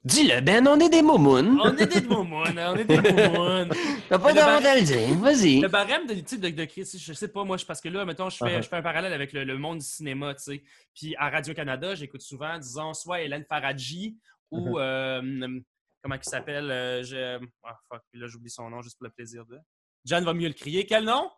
[0.03, 1.61] Dis-le, Ben, on est des momounes.
[1.63, 2.97] On est des momounes, on est des
[3.29, 3.71] momounes.
[4.09, 5.61] T'as pas d'avantage à le dire, vas-y.
[5.61, 8.39] Le barème de, de, de, critique, je sais pas, moi, parce que là, mettons, je
[8.39, 8.63] fais, uh-huh.
[8.63, 10.63] je fais un parallèle avec le, monde du cinéma, tu sais.
[10.95, 14.19] Puis à Radio-Canada, j'écoute souvent, disons, soit Hélène Faradji
[14.51, 14.81] ou, uh-huh.
[14.81, 15.61] euh,
[16.03, 16.71] comment il s'appelle?
[16.71, 17.39] Euh, je...
[17.63, 19.59] Ah, fuck, là, j'oublie son nom juste pour le plaisir de.
[20.07, 20.87] John va mieux le crier.
[20.87, 21.31] Quel nom?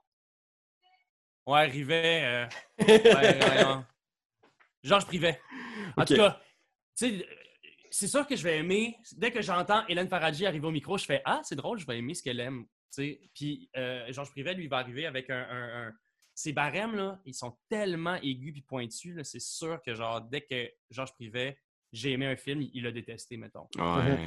[1.46, 2.22] Ouais, Rivet.
[2.24, 2.46] Euh...
[4.82, 5.40] Georges Privet.
[5.96, 6.40] En tout cas,
[6.96, 7.28] tu sais,
[7.90, 8.96] c'est sûr que je vais aimer.
[9.16, 11.98] Dès que j'entends Hélène Faradji arriver au micro, je fais Ah, c'est drôle, je vais
[11.98, 12.66] aimer ce qu'elle aime.
[13.34, 15.92] Puis euh, Georges Privet, lui, va arriver avec un, un,
[16.34, 19.22] Ces barèmes, là, ils sont tellement aigus et pointus.
[19.22, 21.58] C'est sûr que, genre, dès que Georges Privet
[21.92, 23.68] j'ai aimé un film, il l'a détesté, mettons.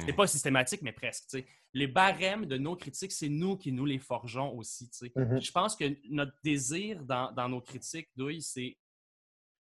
[0.06, 1.36] C'est pas systématique, mais presque.
[1.74, 4.86] Les barèmes de nos critiques, c'est nous qui nous les forgeons aussi.
[4.86, 5.44] Mm-hmm.
[5.44, 8.76] Je pense que notre désir dans, nos critiques, douille, c'est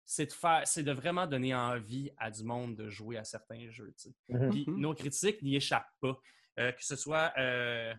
[0.05, 3.69] c'est de faire, c'est de vraiment donner envie à du monde de jouer à certains
[3.69, 3.93] jeux.
[4.29, 4.49] Mm-hmm.
[4.49, 6.19] Puis nos critiques n'y échappent pas.
[6.57, 7.93] Euh, que ce soit euh,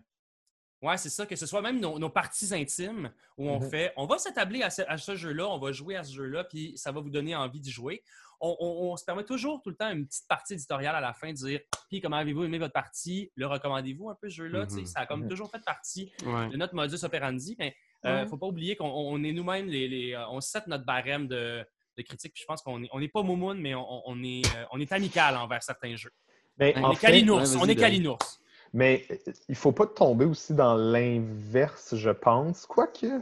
[0.81, 3.69] Ouais, c'est ça, que ce soit même nos, parties intimes où on mm-hmm.
[3.69, 6.91] fait on va s'établir à ce jeu-là, on va jouer à ce jeu-là, puis ça
[6.91, 8.03] va vous donner envie d'y jouer
[8.41, 11.35] on, se permet toujours tout le temps une petite partie éditoriale à la fin de
[11.35, 11.59] dire
[11.89, 13.31] Puis comment avez-vous aimé votre partie?
[13.35, 14.85] Le recommandez-vous un peu ce jeu-là mhm.
[14.85, 15.29] Ça a comme mhm.
[15.29, 17.55] toujours fait partie de notre modus operandi.
[17.59, 21.27] Mais il ne faut pas oublier qu'on est nous-mêmes, les, euh, on set notre barème
[21.27, 21.63] de,
[21.97, 22.33] de critique.
[22.33, 25.37] Puis je pense qu'on n'est on pas moumoune, mais on, est, euh, on est amical
[25.37, 26.11] envers certains jeux.
[26.57, 28.40] Mais on, est calinours, on est calinours.
[28.73, 32.65] Mais il ne faut pas tomber aussi dans l'inverse, je pense.
[32.65, 33.19] Quoique,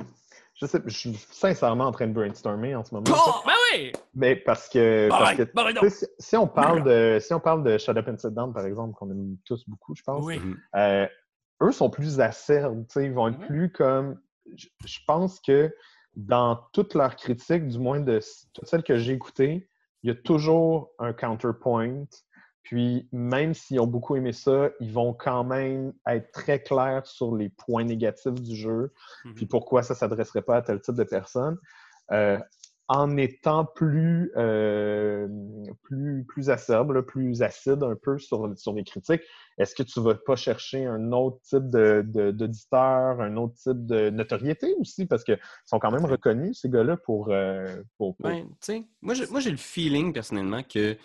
[0.53, 3.07] je sais, je suis sincèrement en train de brainstormer en ce moment.
[3.09, 3.91] Oh, ben oui!
[4.13, 8.07] Mais parce que, parce que si, on parle de si on parle de Shut Up
[8.07, 10.25] and Sit Down, par exemple, qu'on aime tous beaucoup, je pense,
[10.75, 11.07] euh,
[11.63, 14.19] eux sont plus acerbes, ils vont être plus comme.
[14.55, 15.73] Je, pense que
[16.15, 18.19] dans toutes leurs critiques, du moins de
[18.53, 19.69] toutes celles que j'ai écoutées,
[20.03, 22.05] il y a toujours un counterpoint
[22.69, 27.35] puis, même s'ils ont beaucoup aimé ça, ils vont quand même être très clairs sur
[27.35, 28.93] les points négatifs du jeu,
[29.25, 29.33] mhm.
[29.33, 31.57] puis pourquoi ça ne s'adresserait pas à tel type de personne.
[32.11, 32.37] Euh,
[32.87, 35.27] en étant plus, euh,
[35.81, 39.23] plus, plus acerbe, plus acide un peu sur, sur les critiques,
[39.57, 43.83] est-ce que tu ne vas pas chercher un autre type d'auditeur, de, un autre type
[43.87, 45.07] de notoriété aussi?
[45.07, 48.15] Parce qu'ils sont quand même reconnus, ces gars-là, pour, euh, pour,
[49.01, 50.95] moi, j'ai le feeling personnellement que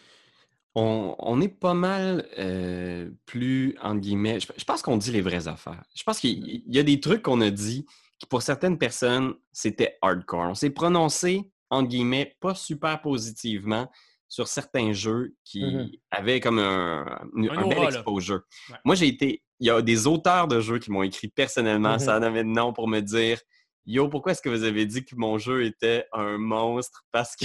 [0.75, 5.83] on, est pas mal euh, plus, entre guillemets, je, pense qu'on dit les vraies affaires.
[5.95, 7.87] Je pense qu'il y a des trucs qu'on a dit
[8.19, 10.51] qui, pour certaines personnes, c'était hardcore.
[10.51, 13.91] On s'est prononcé, entre guillemets, pas super positivement
[14.29, 16.01] sur certains jeux qui mm-hmm.
[16.11, 17.07] avaient comme un,
[17.37, 18.41] un, bel exposure.
[18.85, 19.43] Moi, j'ai été...
[19.61, 22.49] Il y a des auteurs de jeux qui m'ont écrit personnellement, ça en avait de
[22.49, 23.39] nom pour me dire
[23.87, 27.05] Yo, pourquoi est-ce que vous avez dit que mon jeu était un monstre?
[27.13, 27.45] Parce que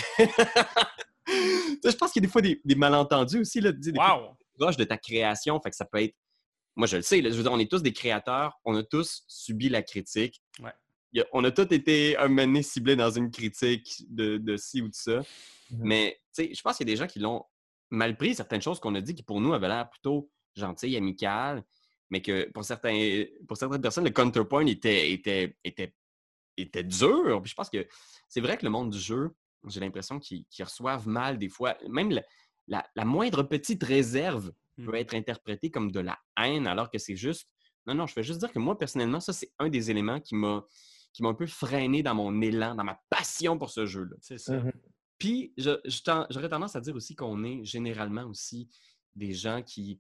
[1.84, 4.38] je pense qu'il y a des fois des, malentendus aussi, là, des wow.
[4.58, 5.60] proches de ta création.
[5.62, 6.16] Fait que ça peut être.
[6.76, 9.24] Moi, je le sais, je veux dire, on est tous des créateurs, on a tous
[9.28, 10.42] subi la critique.
[11.34, 14.96] on a tous été un moment ciblés dans une critique de, de ci ou de
[14.96, 15.20] ça.
[15.20, 15.80] Mm-hmm.
[15.80, 17.44] Mais, je pense qu'il y a des gens qui l'ont
[17.90, 21.64] mal pris, certaines choses qu'on a dit qui, pour nous, avaient l'air plutôt gentilles, amicales,
[22.10, 25.94] mais que pour, certains, pour certaines personnes, le counterpoint était, était, était,
[26.58, 27.42] était dur.
[27.42, 27.88] Puis je pense que
[28.28, 29.36] c'est vrai que le monde du jeu,
[29.68, 31.78] j'ai l'impression qu'ils reçoivent mal des fois.
[31.90, 32.20] Même
[32.68, 34.86] la, moindre petite réserve mmh.
[34.86, 37.48] peut être interprétée comme de la haine, alors que c'est juste.
[37.86, 40.36] Non, non, je veux juste dire que moi, personnellement, ça, c'est un des éléments qui
[40.36, 40.66] m'a
[41.14, 44.16] qui m'a un peu freiné dans mon élan, dans ma passion pour ce jeu-là.
[44.22, 44.58] C'est ça.
[44.58, 44.72] Mmh
[45.18, 48.70] Puis, j'aurais tendance à dire aussi qu'on est généralement aussi
[49.16, 50.00] des gens qui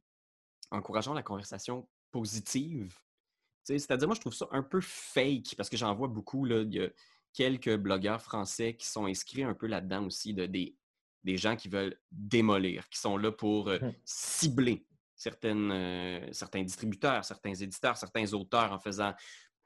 [0.71, 2.95] encourageons la conversation positive.
[3.63, 6.45] C'est-à-dire, moi, je trouve ça un peu fake parce que j'en vois beaucoup.
[6.45, 6.63] Là,
[7.33, 10.75] quelques blogueurs français qui sont inscrits un peu là-dedans aussi, de, des,
[11.23, 13.93] des gens qui veulent démolir, qui sont là pour euh, mmh.
[14.05, 19.13] cibler certaines, euh, certains distributeurs, certains éditeurs, certains auteurs en faisant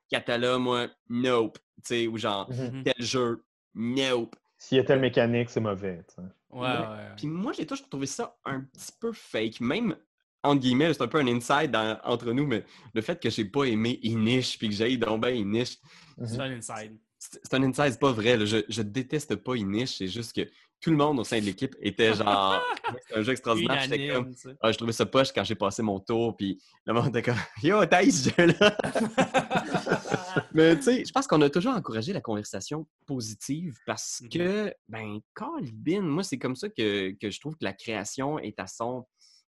[0.09, 1.57] Catala, moi, nope.
[1.77, 2.83] Tu sais, ou genre, Mhm.
[2.83, 3.43] tel jeu,
[3.73, 4.35] nope.
[4.57, 6.03] S'il y a telle mécanique, c'est mauvais.
[6.07, 6.21] tu sais.
[6.49, 6.67] Ouais, Ouais.
[6.87, 7.15] ouais.
[7.17, 9.59] Puis moi, j'ai toujours trouvé ça un petit peu fake.
[9.61, 9.95] Même,
[10.43, 13.45] entre guillemets, c'est un peu un inside dans- entre nous, mais le fait que j'ai
[13.45, 15.77] pas aimé Inish puis que j'ai donc ben Inish,
[16.25, 16.41] C'est Mhm.
[16.41, 16.97] un inside.
[17.43, 18.37] C'est un inside, c'est pas vrai.
[18.37, 18.45] là.
[18.45, 20.47] Je, je déteste pas Inish, c'est juste que
[20.81, 22.61] tout le monde au sein de l'équipe était genre.
[23.07, 23.81] c'est un jeu extraordinaire.
[23.83, 24.33] J'étais comme.
[24.61, 27.39] Ah, je trouvais ça poche quand j'ai passé mon tour, puis le monde était comme
[27.61, 28.77] Yo, t'as ce jeu-là!
[30.53, 34.29] Mais tu sais, je pense qu'on a toujours encouragé la conversation positive parce Mhm.
[34.29, 38.59] que, ben, Colbin, moi, c'est comme ça que, que je trouve que la création est
[38.59, 39.05] à son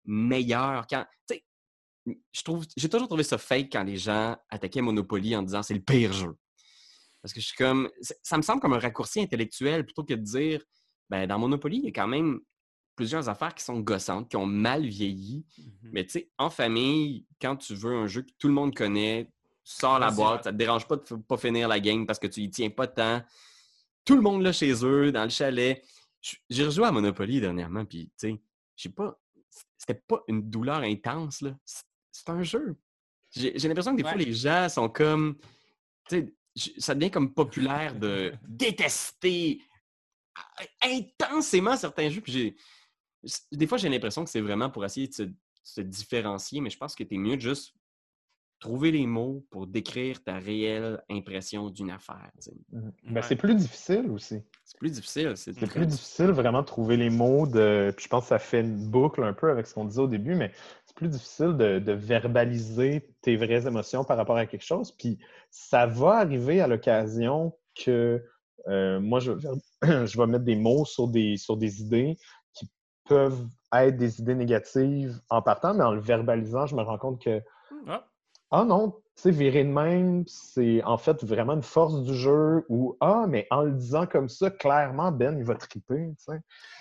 [0.05, 0.87] meilleur.
[0.89, 1.45] Quand, tu sais,
[2.33, 5.75] je trouve, j'ai toujours trouvé ça fake quand les gens attaquaient Monopoly en disant c'est
[5.75, 6.35] le pire jeu.
[7.23, 7.89] Parce que je suis comme,
[8.23, 10.63] ça me semble comme un raccourci intellectuel plutôt que de dire,
[11.09, 12.41] ben, dans Monopoly, il y a quand même
[12.97, 15.47] plusieurs affaires qui sont gossantes, qui ont mal vieilli.
[15.57, 15.91] Mhm.
[15.93, 19.27] Mais tu sais, en famille, quand tu veux un jeu que tout le monde connaît,
[19.65, 22.19] tu sors la Vas-y, boîte, ça te dérange pas de pas finir la game parce
[22.19, 23.23] que tu y tiens pas tant.
[24.05, 25.83] Tout le monde là chez eux, dans le chalet.
[26.51, 28.41] J'ai rejoué à Monopoly dernièrement, puis tu sais,
[28.77, 29.17] j'ai pas.
[29.79, 31.57] C'était pas une douleur intense, là.
[31.65, 32.77] C'est- un jeu.
[33.31, 35.37] J'ai l'impression que des fois, les gens sont comme.
[36.09, 39.61] Tu sais, ça devient comme populaire de détester
[40.35, 42.21] a- intensément certains jeux.
[42.21, 42.57] Puis j'ai.
[43.53, 45.23] Des fois, j'ai l'impression que c'est vraiment pour essayer de se,
[45.63, 47.75] se différencier, mais je pense que tu es mieux de juste
[48.59, 52.31] trouver les mots pour décrire ta réelle impression d'une affaire.
[52.71, 52.93] Mhm.
[53.05, 53.23] Ben, Ouais.
[53.23, 54.41] c'est plus difficile aussi.
[54.65, 55.37] C'est plus difficile.
[55.37, 57.93] C'est plus difficile vraiment de trouver les mots de.
[57.97, 60.07] Puis je pense que ça fait une boucle un peu avec ce qu'on disait au
[60.09, 60.53] début, mais
[60.93, 64.93] c'est plus difficile de, de verbaliser tes vraies émotions par rapport à quelque chose.
[64.93, 65.19] Puis
[65.51, 68.23] ça va arriver à l'occasion que
[68.69, 69.33] euh, moi, je,
[69.83, 72.17] je vais mettre des mots sur des, sur des idées
[72.53, 72.71] qui
[73.09, 77.23] peuvent être des idées négatives en partant, mais en le verbalisant, je me rends compte
[77.23, 77.41] que
[77.87, 78.07] Ah,
[78.51, 82.65] ah non, tu sais, virer de même, c'est en fait vraiment une force du jeu
[82.69, 86.33] ou Ah, mais en le disant comme ça, clairement, Ben, il va triper, tu sais.
[86.33, 86.41] ouais,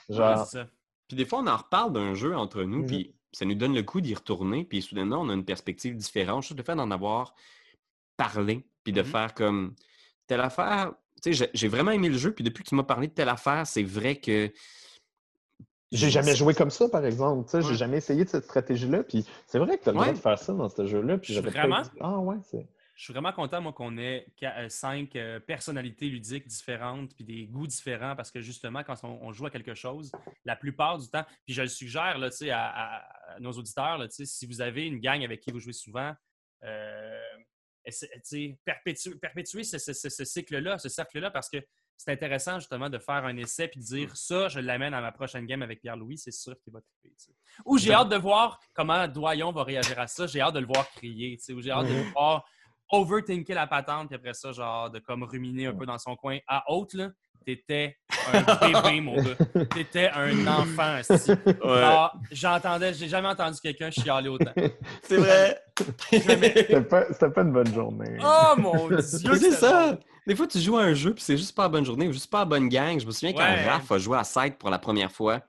[0.10, 0.68] Genre, ça.
[1.08, 2.86] Puis des fois, on en reparle d'un jeu entre nous, Mhm.
[2.86, 6.44] puis ça nous donne le coup d'y retourner, puis soudainement, on a une perspective différente.
[6.44, 7.34] Juste le fait d'en avoir
[8.18, 9.08] parlé, puis de Mhm.
[9.08, 9.76] faire comme
[10.28, 10.94] telle affaire.
[11.24, 13.30] Tu sais, j'ai- vraiment aimé le jeu, puis depuis que tu m'as parlé de telle
[13.30, 14.52] affaire, c'est vrai que.
[15.92, 17.44] j'ai jamais joué comme ça, par exemple.
[17.46, 17.64] Tu sais, Ouais.
[17.64, 19.04] j'ai jamais essayé de cette stratégie-là.
[19.04, 20.14] Puis c'est vrai que tu as le droit Ouais.
[20.14, 21.18] de faire ça dans ce jeu-là.
[21.18, 21.82] Puis j'avais vraiment?
[21.82, 22.66] pas dit, Ah ouais, c'est.
[22.96, 27.48] Je suis vraiment content, moi, qu'on ait euh, cinq euh, personnalités ludiques différentes puis des
[27.48, 30.12] goûts différents parce que justement, quand on, on joue à quelque chose,
[30.46, 32.98] la plupart du temps, puis je le suggère là, à,
[33.36, 36.14] à- nos auditeurs, là, si vous avez une gang avec qui vous jouez souvent,
[36.64, 37.20] euh,
[38.66, 41.58] perpétuer, perpétuer ce, ce- ce- ce cycle-là, ce cercle-là, parce que
[41.98, 45.12] c'est intéressant justement de faire un essai puis de dire ça, je l'amène à ma
[45.12, 47.16] prochaine game avec Pierre-Louis, c'est sûr qu'il va triper.
[47.66, 50.66] Ou j'ai hâte de voir comment Doyon va réagir à ça, j'ai hâte de le
[50.68, 52.46] voir crier, ou j'ai hâte de le voir
[52.92, 56.38] overthinker la patente, puis après ça, genre, de comme ruminer un peu dans son coin.
[56.48, 57.10] À haute, là,
[57.46, 57.98] t'étais
[58.34, 59.66] un bébé, mon gars.
[59.74, 61.02] T'étais un enfant.
[61.64, 64.54] Genre, j'entendais, j'ai jamais entendu quelqu'un chialer autant.
[65.04, 65.62] C'est vrai.
[66.12, 68.18] C'était pas, une bonne journée.
[68.24, 69.02] Oh mon dieu!
[69.02, 69.94] C'est ça!
[69.94, 70.00] bon.
[70.28, 72.14] Des fois, tu joues à un jeu, puis c'est juste pas la bonne journée ou
[72.14, 73.00] juste pas la bonne gang.
[73.00, 73.68] Je me souviens quand Ouais.
[73.68, 75.40] Raph a joué à 7 pour la première fois,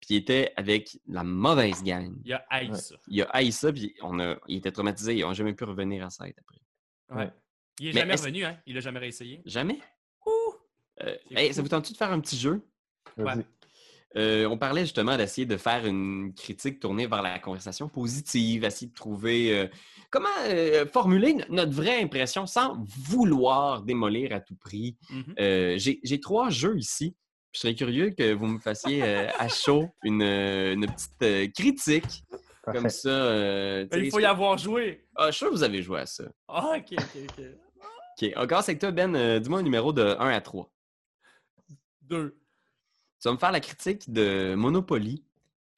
[0.00, 2.12] puis il était avec la mauvaise gang.
[2.24, 2.96] Il a haï ça.
[3.06, 5.14] Il a haï ça, puis on a, il était traumatisé.
[5.14, 6.58] Ils n'ont jamais pu revenir à 7 après.
[7.10, 7.30] Ouais.
[7.80, 8.56] Il est Mais jamais est-ce- revenu, hein?
[8.66, 9.40] Il a jamais réessayé.
[9.46, 9.78] Jamais?
[10.26, 10.30] Ouh!
[11.02, 11.54] Euh, C'est hey, fou.
[11.54, 12.60] ça vous tente-tu de faire un petit jeu?
[13.16, 13.38] Vas-y.
[13.38, 13.44] Ouais.
[14.16, 18.88] Euh, on parlait justement d'essayer de faire une critique tournée vers la conversation positive, essayer
[18.90, 19.68] de trouver euh,
[20.10, 24.96] comment euh, formuler no- notre vraie impression sans vouloir démolir à tout prix.
[25.10, 25.34] Mhm.
[25.38, 27.14] Euh, J'ai j'ai trois jeux ici.
[27.52, 31.46] Je serais curieux que vous me fassiez euh, à chaud une, euh, une petite euh,
[31.54, 32.24] critique
[32.72, 32.78] Parfait.
[32.80, 33.08] comme ça.
[33.08, 35.06] euh, tu Ben, il faut y avoir joué.
[35.16, 36.24] Ah, je suis sûr que vous avez joué à ça.
[36.48, 37.44] Ah, ok, ok, ok.
[38.20, 39.14] OK, on commence avec toi, Ben.
[39.14, 40.70] Euh, Dis-moi un numéro de 1 à 3.
[42.02, 42.36] Deux.
[43.20, 45.24] Tu vas me faire la critique de Monopoly.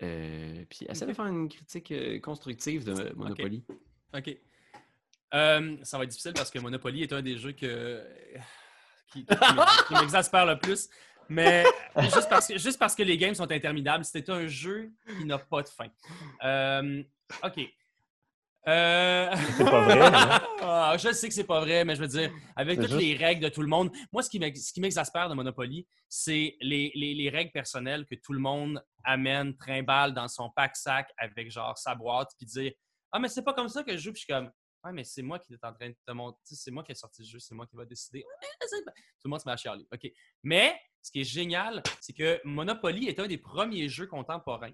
[0.02, 1.16] Euh, puis essaie de Ok.
[1.16, 3.62] faire une critique euh, constructive de Monopoly.
[4.14, 4.36] OK.
[5.32, 8.02] Ça va être difficile parce que Monopoly est un des jeux que...
[9.12, 10.88] qui, qui m'ex- qui m'exaspère le plus.
[11.30, 11.64] Mais
[12.02, 15.38] juste parce, que, juste parce que les games sont interminables, c'était un jeu qui n'a
[15.38, 15.86] pas de fin.
[16.44, 17.02] Euh,
[17.44, 17.60] OK.
[18.68, 20.40] Euh, C'est pas vrai, hein?
[20.62, 23.02] Ah, je sais que c'est pas vrai, mais je veux dire, avec C'est toutes juste-
[23.02, 25.86] les règles de tout le monde, moi, ce qui m'ex- ce qui m'exaspère de Monopoly,
[26.08, 31.08] c'est les, les- les règles personnelles que tout le monde amène, trimballe dans son pack-sac
[31.16, 32.72] avec genre sa boîte, puis dire
[33.12, 34.50] Ah, mais c'est pas comme ça que je joue, puis je suis comme
[34.82, 36.94] Ouais, mais c'est moi qui est en train de te montrer, c'est moi qui ai
[36.94, 38.22] sorti le jeu, c'est moi qui va décider.
[38.22, 39.86] Tout le monde se met à chialer.
[39.92, 40.10] OK.
[40.42, 44.72] Mais ce qui est génial, c'est que Monopoly est un des premiers jeux contemporains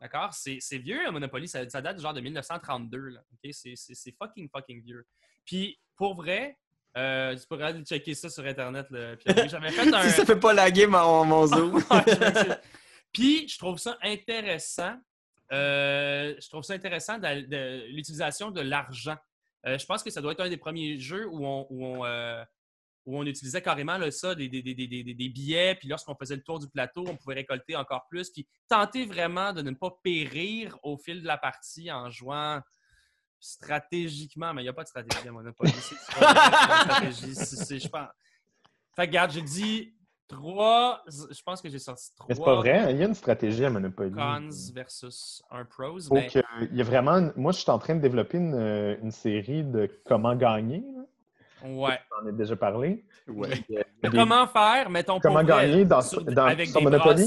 [0.00, 0.34] D'accord?
[0.34, 1.48] C'est vieux, un Monopoly.
[1.48, 2.98] Ça, ça date genre de 1932.
[3.08, 3.20] Là.
[3.32, 3.50] OK?
[3.52, 5.06] C'est- fucking, fucking vieux.
[5.46, 6.58] Puis, pour vrai,
[6.96, 8.86] euh, tu pourrais aller checker ça sur Internet.
[8.90, 9.16] Là.
[9.16, 10.02] Puis, J'avais fait un...
[10.02, 11.82] Si ça fait pas laguer mon, mon zoom.
[13.12, 14.96] Puis, je trouve ça intéressant.
[15.54, 19.16] Euh, je trouve ça intéressant de, de l'utilisation de l'argent.
[19.66, 22.04] Euh, je pense que ça doit être un des premiers jeux où on, où on,
[22.04, 22.44] euh,
[23.06, 25.74] où on utilisait carrément là, ça, des, des, des, des, des- des billets.
[25.74, 28.30] Puis lorsqu'on faisait le tour du plateau, on pouvait récolter encore plus.
[28.30, 32.60] Puis tenter vraiment de ne pas périr au fil de la partie en jouant
[33.40, 34.52] stratégiquement.
[34.54, 35.70] Mais il n'y a pas de stratégie à Monopoly.
[35.80, 37.80] C'est stratégie.
[37.80, 38.08] Je pense.
[38.96, 39.94] Fait que, regarde, j'ai dit
[40.34, 41.02] trois.
[41.08, 42.26] Je pense que j'ai sorti trois.
[42.28, 44.12] Mais c'est pas vrai, il y a une stratégie à Monopoly.
[44.12, 45.98] Cons versus un pros.
[45.98, 47.30] Que- il y a vraiment.
[47.36, 48.54] Moi, je suis en train de développer une,
[49.02, 50.84] une série de comment gagner.
[51.64, 51.98] Ouais.
[52.10, 53.04] J'en ai déjà parlé.
[53.26, 53.48] Ouais.
[54.02, 56.84] A- a Comment faire, mettons, Comment pour vrai, gagner dans- sur- dans- avec sur des
[56.84, 57.24] Monopoly?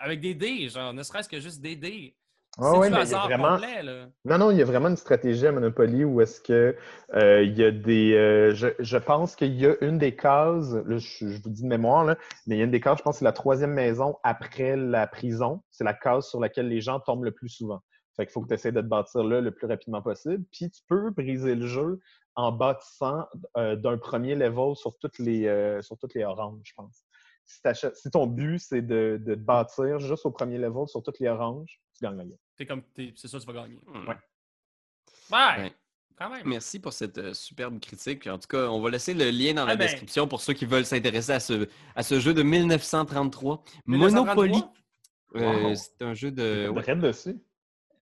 [0.00, 2.14] avec des dés, genre, ne serait-ce que juste des dés.
[2.58, 3.56] Ouais, mais il y a vraiment.
[3.56, 4.06] complet, là.
[4.24, 6.76] Non, non, il y a vraiment une stratégie à Monopoly où est-ce que
[7.14, 8.14] euh, il y a des.
[8.14, 11.62] euh, je, je pense qu'il y a une des cases, là, je, je vous dis
[11.62, 13.32] de mémoire, là, mais il y a une des cases, je pense que c'est la
[13.32, 15.62] troisième maison après la prison.
[15.70, 17.80] C'est la case sur laquelle les gens tombent le plus souvent.
[18.16, 20.44] Fait qu'il faut que tu essaies de te bâtir là le plus rapidement possible.
[20.52, 21.98] Puis tu peux briser le jeu
[22.36, 23.26] en bâtissant
[23.56, 27.04] euh, d'un premier level sur toutes les euh, sur toutes les oranges, je pense.
[27.46, 27.60] Si,
[27.94, 31.28] si ton but, c'est de, de te bâtir juste au premier level sur toutes les
[31.28, 32.38] oranges, tu gagnes la game.
[32.56, 33.78] T'es comme, t'es- c'est ça, tu vas gagner.
[33.86, 34.08] Hmm.
[34.08, 34.16] Ouais.
[35.32, 35.72] Ouais, Ouais.
[36.16, 36.46] quand même.
[36.46, 38.26] Merci pour cette euh, superbe critique.
[38.26, 39.86] En tout cas, on va laisser le lien dans la Ah ben.
[39.86, 43.62] description pour ceux qui veulent s'intéresser à ce, à ce jeu de 1933.
[43.86, 44.46] 1933?
[44.46, 44.64] Monopoly.
[45.36, 46.68] Euh, c'est un jeu de.
[46.68, 46.82] Ouais,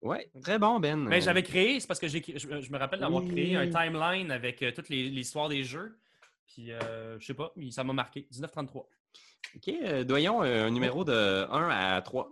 [0.02, 0.96] ouais, très bon, Ben.
[1.08, 3.32] Mais Euh, j'avais créé, c'est parce que j'ai, je, je me rappelle d'avoir Oui.
[3.32, 5.98] créé un timeline avec euh, toute les- l'histoire des jeux.
[6.46, 8.28] Puis, euh, je sais pas, ça m'a marqué.
[8.32, 8.88] 1933.
[9.56, 12.32] OK, euh, doyons euh, un numéro de 1 à 3.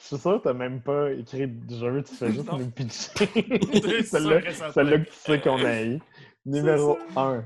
[0.00, 3.26] Je suis sûr que t'as même pas écrit de jeu, tu fais juste nous pitcher.
[4.04, 5.98] Celle-là que tu sais qu'on a eu.
[6.44, 7.44] Numéro 1.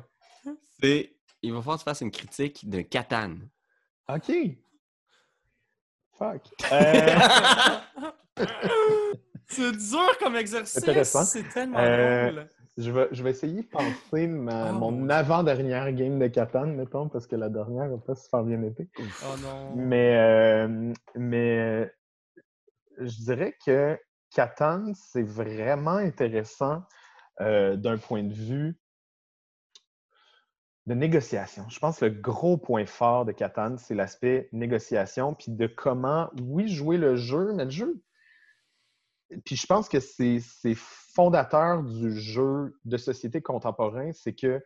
[0.83, 1.13] C'est.
[1.43, 3.49] Il va falloir que tu fasses une critique de Catane.
[4.13, 4.31] OK.
[6.19, 6.43] Fuck.
[6.71, 7.17] Euh,
[9.47, 10.85] c'est dur comme exercice.
[11.25, 12.49] C'est tellement Euh, drôle.
[12.77, 17.09] je, vais, je vais essayer de penser ma- Oh, mon avant-dernière game de Catan, mettons,
[17.09, 18.89] parce que la dernière n'a pas super bien été.
[18.99, 19.73] Oh non.
[19.77, 21.87] Mais, euh, mais euh,
[23.01, 23.99] je dirais que
[24.31, 26.83] Catan, c'est vraiment intéressant
[27.41, 28.79] euh, d'un point de vue
[30.87, 31.69] de négociation.
[31.69, 36.31] Je pense que le gros point fort de Catan, c'est l'aspect négociation, puis de comment,
[36.43, 38.03] oui, jouer le jeu, mais le jeu.
[39.45, 40.41] Puis je pense que c'est
[40.75, 44.63] fondateur du jeu de société contemporain, c'est que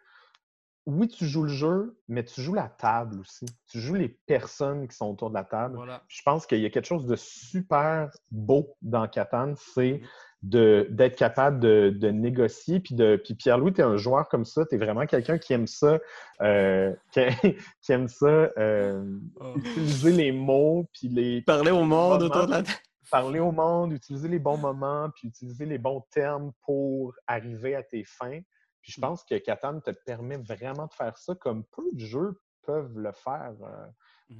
[0.87, 3.47] oui, tu joues le jeu, mais tu joues la table aussi.
[3.71, 5.77] Tu joues les personnes qui sont autour de la table.
[5.77, 6.03] Voilà.
[6.09, 10.03] Je pense qu'il y a quelque chose de super beau dans Catan, c'est
[10.43, 12.81] de- d'être capable de, de négocier.
[12.81, 15.55] Puis, de, puis Pierre-Louis, tu es un joueur comme ça, tu es vraiment quelqu'un qui
[15.55, 15.99] aime ça,
[16.43, 19.55] euh, qui, qui aime ça, euh, Oh.
[19.57, 22.77] utiliser les mots, puis les Parler au monde autour de la table.
[23.11, 27.83] parler au monde, utiliser les bons moments, puis utiliser les bons termes pour arriver à
[27.83, 28.41] tes fins.
[28.85, 32.39] Puis je pense que Catan te permet vraiment de faire ça comme peu de jeux
[32.67, 33.55] peuvent le faire.
[33.63, 33.87] Euh,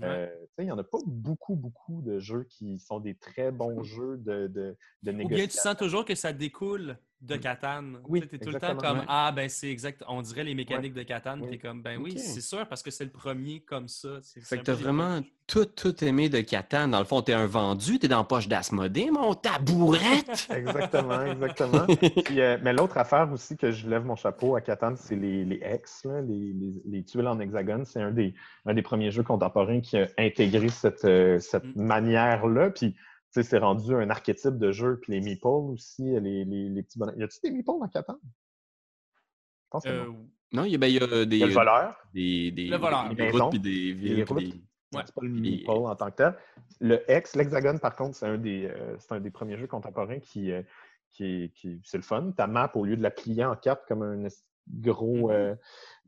[0.03, 0.29] euh,
[0.59, 4.19] il n'y en a pas beaucoup, beaucoup de jeux qui sont des très bons jeux
[4.19, 5.63] de, de, de Ou bien tu négociation.
[5.63, 7.99] sens toujours que ça découle de Catane.
[8.09, 9.05] Oui, tu es tout le temps comme Ouais.
[9.09, 10.03] Ah, ben c'est exact.
[10.09, 11.43] On dirait les mécaniques de Catane.
[11.61, 14.09] Comme Ben oui, c'est sûr parce que c'est le premier comme ça.
[14.43, 16.91] Fait que les- vraiment tout, tout aimé de Catane.
[16.91, 20.49] Dans le fond, t'es un vendu, t'es dans la poche d'Asmodée, mon tabourette!
[20.51, 21.87] Exactement, exactement.
[22.25, 25.45] Puis, euh, mais l'autre affaire aussi que je lève mon chapeau à Catan, c'est les,
[25.45, 27.85] les X, là, les, les- les tuiles en hexagone.
[27.85, 28.35] C'est un des,
[28.67, 31.83] un des premiers jeux contemporains qui a intégré cette, euh, cette Mm.
[31.83, 32.71] manière-là.
[32.71, 32.99] Puis, tu
[33.43, 34.99] c'est rendu un archétype de jeu.
[35.01, 37.19] Puis les meeples aussi, les, les, les petits bonhommes.
[37.19, 38.19] Y a-tu des meeples dans Catan?
[38.23, 40.29] Je pense que Euh, non.
[40.53, 41.97] non, il y a, ben, il y a des, y a le voleur.
[42.13, 43.09] des, des, Le voleur.
[43.09, 44.25] des Les routes puis des villes.
[44.25, 44.39] routes.
[44.39, 44.63] des-
[44.95, 45.03] Ouais.
[45.07, 46.37] C'est pas le meeple en tant que tel.
[46.81, 50.21] Le X, l'hexagone, par contre, c'est un, des, euh, c'est un des premiers jeux contemporains
[50.21, 50.63] qui, euh,
[51.11, 52.31] qui, est- qui- c'est le fun.
[52.37, 54.29] Ta map, au lieu de la plier en quatre comme un
[54.69, 55.31] gros, Mhm.
[55.31, 55.55] euh,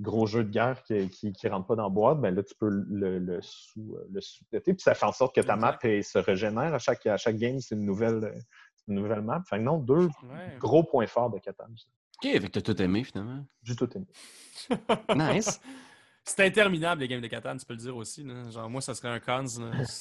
[0.01, 2.55] gros jeu de guerre qui, qui, qui rentre pas dans la boîte, ben là, tu
[2.55, 4.61] peux le, le sous, euh, le.
[4.61, 6.75] Puis ça fait en sorte que ta map elle, se régénère.
[6.75, 8.39] À chaque, à chaque game, c'est une nouvelle, euh,
[8.89, 9.43] une nouvelle map.
[9.49, 10.57] Fait que non, deux ouais.
[10.59, 11.65] gros points forts de Catan.
[11.69, 13.45] OK, fait que t'as tout aimé, finalement.
[13.63, 14.07] J'ai tout aimé.
[15.15, 15.61] Nice.
[16.29, 18.25] C'est interminable les games de Catane, tu peux le dire aussi.
[18.25, 18.51] là.
[18.51, 19.45] Genre, moi, ça serait un cons.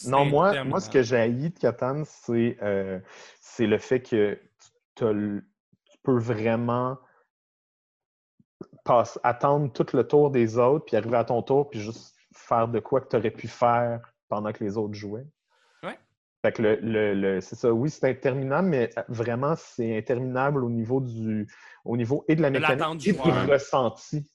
[0.07, 2.99] Non, moi, moi, ce que j'ai haï de Catan, c'est euh,
[3.39, 4.39] c'est le fait que
[4.95, 5.05] tu
[6.01, 6.97] peux vraiment
[8.86, 12.67] passe- attendre tout le tour des autres, puis arriver à ton tour, puis juste faire
[12.69, 15.27] de quoi que tu aurais pu faire pendant que les autres jouaient.
[15.83, 15.97] Ouais.
[16.43, 20.69] Fait que le, le- le- c'est ça, oui, c'est interminable, mais vraiment, c'est interminable au
[20.69, 21.47] niveau du
[21.83, 24.25] au niveau et de la De mécanique du et du ressenti.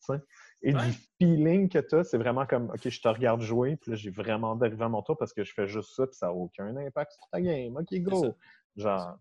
[0.62, 0.80] Et Ouais.
[0.86, 3.96] du feeling que tu as, c'est vraiment comme OK, je te regarde jouer, puis là,
[3.96, 6.32] j'ai vraiment d'arriver à mon tour parce que je fais juste ça, puis ça n'a
[6.34, 7.76] aucun impact sur ta game.
[7.78, 8.36] OK, go!
[8.76, 9.16] Genre,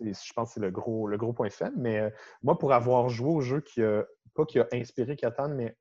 [0.00, 1.76] je pense que c'est le gros, le gros point faible.
[1.76, 2.10] Mais euh,
[2.42, 4.04] moi, pour avoir joué au jeu qui a,
[4.34, 5.76] pas qui a inspiré Catan, mais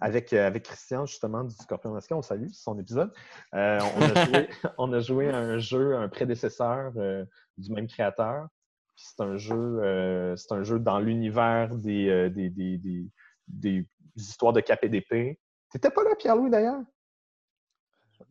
[0.00, 3.12] avec, euh, avec Christian, justement, du Scorpion Masqué, on salue, c'est son épisode.
[3.54, 4.48] Euh, on, a joué,
[4.78, 8.48] on a joué à un jeu, un prédécesseur du même créateur.
[8.96, 13.06] C'est un jeu, c'est un jeu dans l'univers des, des, des, des,
[13.46, 13.86] des
[14.16, 15.38] histoires de KPDP.
[15.70, 16.82] T'étais pas là, Pierre-Louis, d'ailleurs?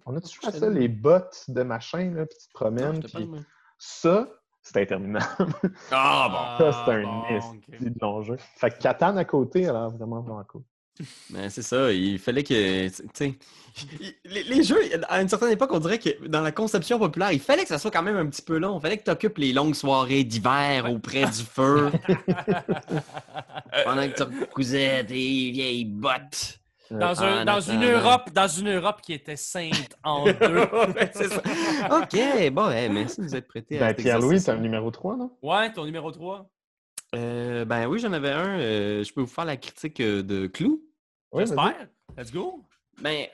[0.06, 3.44] On a-tu joué à ça, les bottes de machin, là, puis tu te promènes, Non,
[3.78, 5.28] ça, c'est interminable.
[5.92, 7.84] Ah Ça, c'est un bon, esti ok.
[7.84, 8.38] de long jeu.
[8.58, 10.64] Fait que Catan à côté, elle a l'air vraiment, vraiment cool.
[11.30, 12.54] Ben, c'est ça, il fallait que.
[12.54, 17.40] Les, les jeux, à une certaine époque, on dirait que dans la conception populaire, il
[17.40, 18.78] fallait que ça soit quand même un petit peu long.
[18.78, 21.90] Il fallait que tu occupes les longues soirées d'hiver auprès du feu
[23.86, 26.60] pendant que tu recousais tes vieilles bottes.
[26.92, 27.84] Dans, un- dans une.
[27.84, 30.62] Europe, dans une Europe qui était sainte en deux.
[31.92, 35.16] OK, bon, hey, merci de vous être prêté à Ben, Pierre-Louis, c'est un numéro 3,
[35.18, 35.32] non?
[35.44, 36.50] Ouais, ton numéro 3.
[37.16, 38.60] Euh, ben oui, j'en avais un.
[38.60, 40.82] euh, je peux vous faire la critique euh, de Clou.
[41.32, 41.44] Oui.
[41.46, 41.88] J'espère.
[42.18, 42.64] Let's go.
[43.02, 43.26] Ben,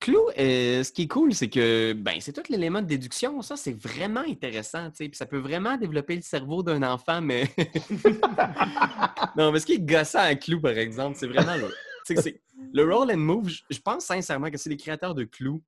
[0.00, 3.42] Clou, euh, ce qui est cool, c'est que ben, c'est tout l'élément de déduction.
[3.42, 4.88] Ça, c'est vraiment intéressant.
[4.90, 7.48] tu sais, Puis ça peut vraiment développer le cerveau d'un enfant, mais.
[9.36, 11.54] non, mais ce qui est gossant à Clou, par exemple, c'est vraiment
[12.16, 12.40] c'est-
[12.72, 13.48] le roll and move.
[13.70, 15.62] Je, pense sincèrement que si les créateurs de Clou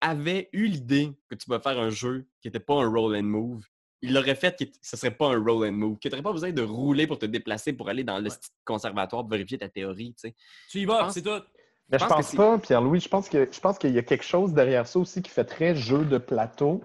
[0.00, 3.22] avaient eu l'idée que tu vas faire un jeu qui n'était pas un roll and
[3.24, 3.64] move,
[4.00, 6.32] ils l'auraient fait que ce serait pas un roll and move, que tu n'aurais pas
[6.32, 8.36] besoin de rouler pour te déplacer pour aller dans le Ouais.
[8.64, 10.14] conservatoire pour vérifier ta théorie.
[10.70, 11.30] tu y vas, pense- c'est tout.
[11.90, 14.22] Mais Je pense pense pas, Pierre-Louis, je pense que je pense qu'il y a quelque
[14.24, 16.82] chose derrière ça aussi qui fait très jeu de plateau,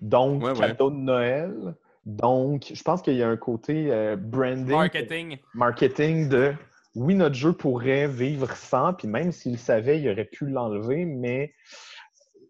[0.00, 0.58] donc Ouais, ouais.
[0.58, 1.74] cadeau de Noël.
[2.06, 5.38] Donc, je pense qu'il y a un côté euh, branding, Marketing.
[5.54, 6.54] marketing de
[6.96, 11.04] oui, notre jeu pourrait vivre sans, puis même s'il le savait, il aurait pu l'enlever,
[11.04, 11.54] mais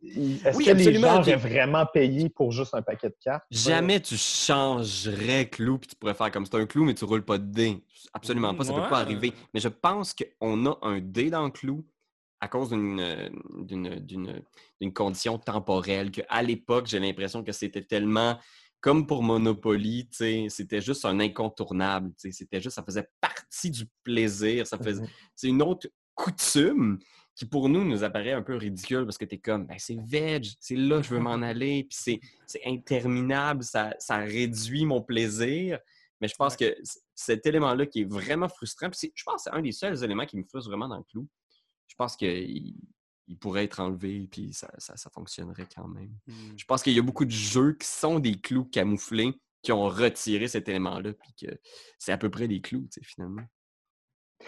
[0.05, 1.26] est-ce Oui, que les absolument, gens ok.
[1.26, 3.44] auraient vraiment payé pour juste un paquet de cartes?
[3.51, 7.24] Jamais tu changerais clou puis tu pourrais faire comme c'est un clou, mais tu roules
[7.24, 7.82] pas de dés.
[8.14, 9.32] Absolument pas, ça peut pas arriver.
[9.53, 11.84] Mais je pense qu'on a un dé dans le clou
[12.40, 13.28] à cause d'une, euh,
[14.80, 18.38] d'une condition temporelle qu'à l'époque, j'ai l'impression que c'était tellement
[18.80, 22.12] comme pour Monopoly, c'était juste un incontournable.
[22.16, 24.66] C'était juste, ça faisait partie du plaisir.
[24.66, 25.08] Ça faisait, Mhm.
[25.34, 26.98] c'est une autre coutume
[27.34, 29.98] qui pour nous nous apparaît un peu ridicule parce que tu es comme, ben, c'est
[30.00, 34.86] veg, c'est là que je veux m'en aller, puis c'est, c'est interminable, ça, ça réduit
[34.86, 35.78] mon plaisir.
[36.20, 36.74] Mais je pense que
[37.14, 40.24] cet élément-là qui est vraiment frustrant, puis je pense que c'est un des seuls éléments
[40.24, 41.28] qui me frustre vraiment dans le clou.
[41.88, 42.74] Je pense qu'il
[43.28, 46.12] il pourrait être enlevé, puis ça, ça, ça fonctionnerait quand même.
[46.26, 46.56] Hmm.
[46.56, 49.88] Je pense qu'il y a beaucoup de jeux qui sont des clous camouflés qui ont
[49.88, 51.58] retiré cet élément-là, puis que
[51.98, 53.42] c'est à peu près des clous, tu sais, finalement.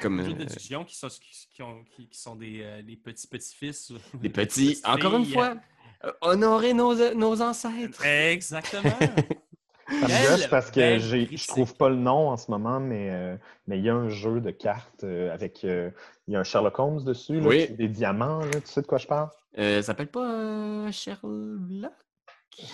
[0.00, 2.96] Comme Des jeux euh, qui sont, qui, qui ont- qui- qui sont des, euh, des
[2.96, 3.90] petits petits-fils.
[3.90, 4.80] ou des petits.
[4.84, 5.56] Encore une fois,
[6.04, 8.04] euh, honorer nos, nos ancêtres.
[8.04, 8.96] Exactement.
[9.88, 13.36] Ça me gosse parce que je trouve pas le nom en ce moment, mais euh,
[13.66, 15.64] mais il y a un jeu de cartes euh, avec.
[15.64, 15.90] euh,
[16.26, 17.68] il y a un Sherlock Holmes dessus, là, Oui.
[17.70, 19.30] des diamants, là, tu sais de quoi je parle?
[19.58, 21.92] Euh, ça s'appelle pas euh, Sherlock?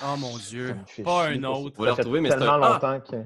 [0.02, 0.74] Oh mon Dieu.
[1.04, 1.76] Pas chier un autre.
[1.76, 2.72] Faut le Ça fait retrouver, mais c'est tellement un- Ah!
[2.72, 3.16] longtemps que.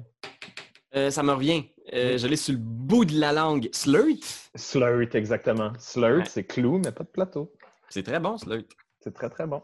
[0.95, 1.63] Euh, ça me revient.
[1.93, 3.69] Euh, Je l'ai sur le bout de la langue.
[3.71, 4.23] Slurt?
[4.55, 5.71] Slurt, exactement.
[5.79, 6.25] Slurt, Ouais.
[6.25, 7.51] c'est clou, mais pas de plateau.
[7.89, 8.67] C'est très bon, Slurt.
[8.99, 9.63] C'est très, très bon.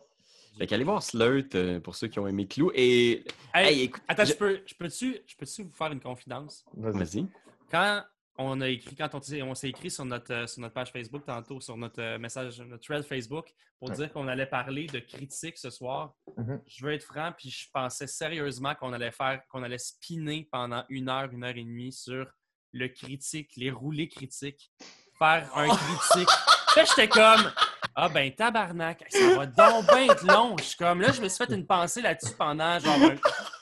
[0.58, 2.72] Fait qu'allez voir Slurt euh, pour ceux qui ont aimé Clou.
[2.74, 3.24] Et.
[3.54, 4.02] Hey, Hey, écoute.
[4.08, 6.64] Attends, je- je peux, je peux-tu, je peux-tu vous faire une confidence?
[6.76, 6.98] Vas-y.
[6.98, 7.28] Vas-y.
[7.70, 8.04] Quand
[8.38, 10.92] on a écrit, quand on, s'est- on s'est écrit sur notre, euh, sur notre page
[10.92, 13.48] Facebook tantôt, sur notre euh, message, notre thread Facebook,
[13.80, 13.96] pour Ouais.
[13.96, 16.62] dire qu'on allait parler de critiques ce soir, Mhm.
[16.66, 20.84] je veux être franc, puis je pensais sérieusement qu'on allait faire, qu'on allait spinner pendant
[20.90, 22.26] une heure, une heure et demie sur
[22.74, 24.72] le critique, les roulés critiques,
[25.18, 26.30] faire un critique.
[26.76, 27.52] Là, j'étais comme,
[27.96, 30.56] ah ben tabarnak, ça va donc bien être long.
[30.58, 33.00] Je comme, là, je me suis fait une pensée là-dessus pendant genre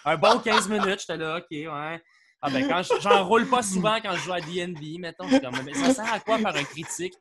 [0.06, 1.02] un, bon 15 minutes.
[1.02, 2.02] J'étais là, ok, ouais.
[2.42, 5.34] Ah ben quand je- j'en roule pas souvent quand je joue à D&D, mettons, je
[5.36, 7.14] suis comme, mais ça sert à quoi faire un critique?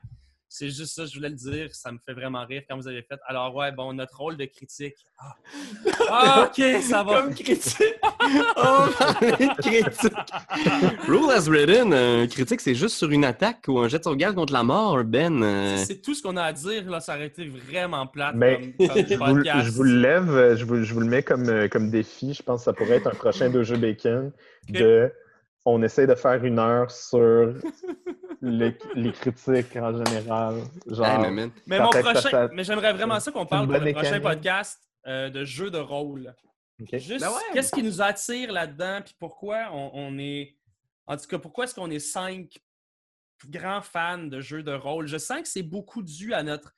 [0.54, 1.74] C'est juste ça, je voulais le dire.
[1.74, 3.18] Ça me fait vraiment rire quand vous avez fait.
[3.26, 4.96] Alors, ouais, bon, notre rôle de critique.
[5.18, 5.34] Ah,
[6.10, 7.22] Ah, ok, ça va.
[7.22, 7.94] Comme critique.
[8.58, 8.86] oh,
[9.62, 10.12] critique.
[11.08, 14.34] Rule as written, un critique, c'est juste sur une attaque ou un jet de sauvegarde
[14.34, 15.76] contre la mort, Ben.
[15.78, 16.84] C'est tout ce qu'on a à dire.
[16.90, 19.66] Là, ça aurait été vraiment plate Mais comme, comme je, vous, podcast.
[19.66, 22.34] je vous le lève, je vous, je vous le mets comme, euh, comme défi.
[22.34, 24.32] Je pense que ça pourrait être un prochain deux jeux bacon.
[24.68, 25.10] De,
[25.64, 27.54] on essaie de faire une heure sur
[28.42, 30.56] les, les critiques en général.
[30.86, 33.92] Genre, hey, mais mon prochain, ça- mais j'aimerais vraiment ça qu'on parle pour bonne le
[33.92, 36.34] prochain podcast euh, de jeux de rôle.
[36.92, 37.34] Juste, Ben ouais.
[37.52, 40.56] qu'est-ce qui nous attire là-dedans, puis pourquoi on, on est.
[41.06, 42.58] En tout cas, pourquoi est-ce qu'on est cinq
[43.48, 45.06] grands fans de jeux de rôle?
[45.06, 46.72] Je sens que c'est beaucoup dû à notre.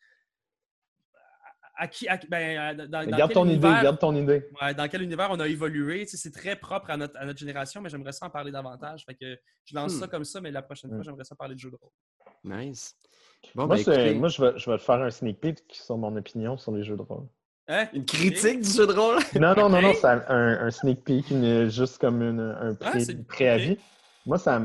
[1.76, 4.48] À qui, à- ben, à- dans, dans Garde quel ton idée, univers- garde ton idée.
[4.62, 6.06] ouais, dans quel univers on a évolué.
[6.06, 8.52] Tu sais, C'est très propre à notre, à notre génération, mais j'aimerais ça en parler
[8.52, 9.04] davantage.
[9.04, 10.00] Fait que je lance Hmm.
[10.00, 11.02] ça comme ça, mais la prochaine fois, Hmm.
[11.04, 11.90] j'aimerais ça parler de jeux de rôle.
[12.44, 12.96] Nice.
[13.56, 15.64] Bon, Moi, ben, c'est- écoutez, moi, je, vais, je vais te faire un sneak peek
[15.72, 17.26] sur mon opinion sur les jeux de rôle.
[17.66, 17.88] Hein?
[17.94, 19.16] une critique du jeu de rôle?
[19.40, 22.90] Non, non, non, non, c'est un, un sneak peek, une- juste comme une- un Ah,
[22.90, 23.78] pré- préavis.
[24.26, 24.60] Moi, ça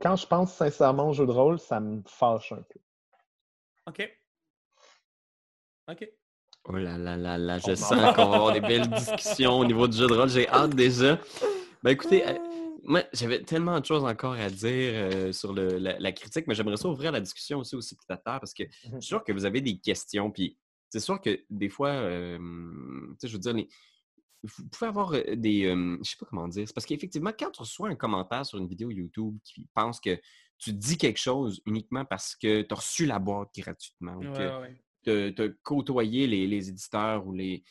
[0.00, 2.80] quand je pense sincèrement au jeu de rôle, ça me fâche un peu.
[3.86, 4.10] OK.
[5.90, 6.08] OK.
[6.66, 9.58] Oh là là là là, je On sens en- qu'on va avoir des belles discussions
[9.58, 10.28] au niveau du jeu de rôle.
[10.28, 11.20] J'ai hâte déjà.
[11.82, 12.34] Ben écoutez, euh,
[12.84, 16.54] moi, j'avais tellement de choses encore à dire euh, sur le- la, la critique, mais
[16.54, 19.22] j'aimerais ça ouvrir la discussion aussi aussi petit à terre parce que je suis sûr
[19.24, 20.30] que vous avez des questions.
[20.30, 20.56] Puis
[20.88, 23.68] c'est sûr que des fois, euh, tu sais, je veux dire, les-
[24.42, 25.66] vous pouvez avoir euh, des.
[25.66, 26.66] euh, je sais pas comment dire.
[26.66, 30.18] C'est parce qu'effectivement, quand tu reçois un commentaire sur une vidéo YouTube qui pense que
[30.58, 34.32] tu dis quelque chose uniquement parce que tu as reçu la boîte gratuitement ou Ouais,
[34.32, 34.76] que ouais.
[35.04, 37.62] De, de côtoyer les, les éditeurs ou les.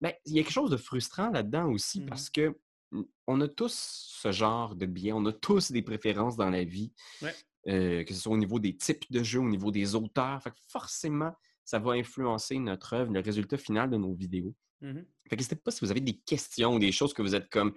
[0.00, 2.06] ben, il y a quelque chose de frustrant là-dedans aussi Mhm.
[2.06, 2.56] parce que
[2.92, 3.74] mm, on a tous
[4.22, 7.34] ce genre de biais, on a tous des préférences dans la vie, Ouais.
[7.68, 10.42] euh, que ce soit au niveau des types de jeux, au niveau des auteurs.
[10.42, 11.32] Fait que forcément,
[11.64, 14.54] ça va influencer notre œuvre, le résultat final de nos vidéos.
[14.80, 15.04] Mhm.
[15.28, 17.48] Fait que n'hésitez pas si vous avez des questions ou des choses que vous êtes
[17.50, 17.74] comme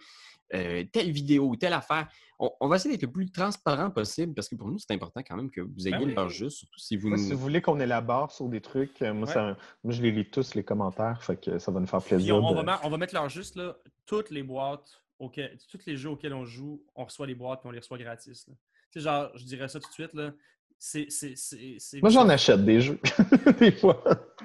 [0.53, 2.07] euh, telle vidéo ou telle affaire.
[2.39, 5.21] On, on va essayer d'être le plus transparent possible parce que pour nous, c'est important
[5.27, 6.13] quand même que vous ayez Ben oui.
[6.15, 7.23] l'heure juste, surtout si vous Moi, nous.
[7.23, 9.33] si vous voulez qu'on élabore sur des trucs, euh, moi, Ouais.
[9.33, 12.35] ça- moi, je les lis tous, les commentaires, fait que ça va nous faire plaisir.
[12.35, 13.75] on, va, on va mettre leur juste là,
[14.05, 17.67] toutes les boîtes, auxquelles, tous les jeux auxquels on joue, on reçoit les boîtes et
[17.67, 18.47] on les reçoit gratis.
[18.47, 18.53] là.
[18.91, 20.31] Tu sais, genre, je dirais ça tout de suite, là.
[20.81, 21.07] C'est.
[21.09, 22.97] c'est- c'est- c'est- Moi, j'en achète des jeux,
[23.59, 24.01] des fois.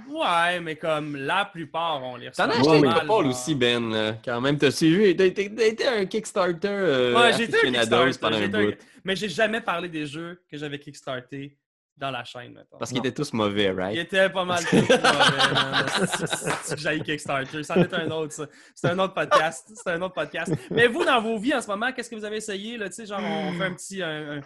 [0.09, 2.47] Ouais, mais comme la plupart, on les reçoit.
[2.47, 4.19] T'en as acheté une mal, aussi, Ben.
[4.25, 5.15] Quand même, t'as suivi.
[5.17, 6.69] T'as été, t'as été un Kickstarter.
[6.69, 8.19] euh, Ouais, j'ai été un Kickstarter.
[8.21, 8.73] pendant j'ai un un-.
[9.05, 11.57] Mais j'ai jamais parlé des jeux que j'avais kickstarté
[11.97, 12.79] dans la chaîne, mettons.
[12.79, 13.97] Parce qu'ils étaient tous mauvais, Il right?
[13.99, 14.99] était pas mal tout mauvais,
[16.77, 17.63] j'ai Kickstarter.
[17.63, 18.47] Ça en est un autre, ça.
[18.75, 19.71] C'est un autre podcast.
[19.73, 20.53] C'est un autre podcast.
[20.71, 22.77] Mais vous, dans vos vies en ce moment, qu'est-ce que vous avez essayé?
[22.77, 22.89] Là?
[22.89, 24.41] Tu sais, genre, on fait un petit, un, un-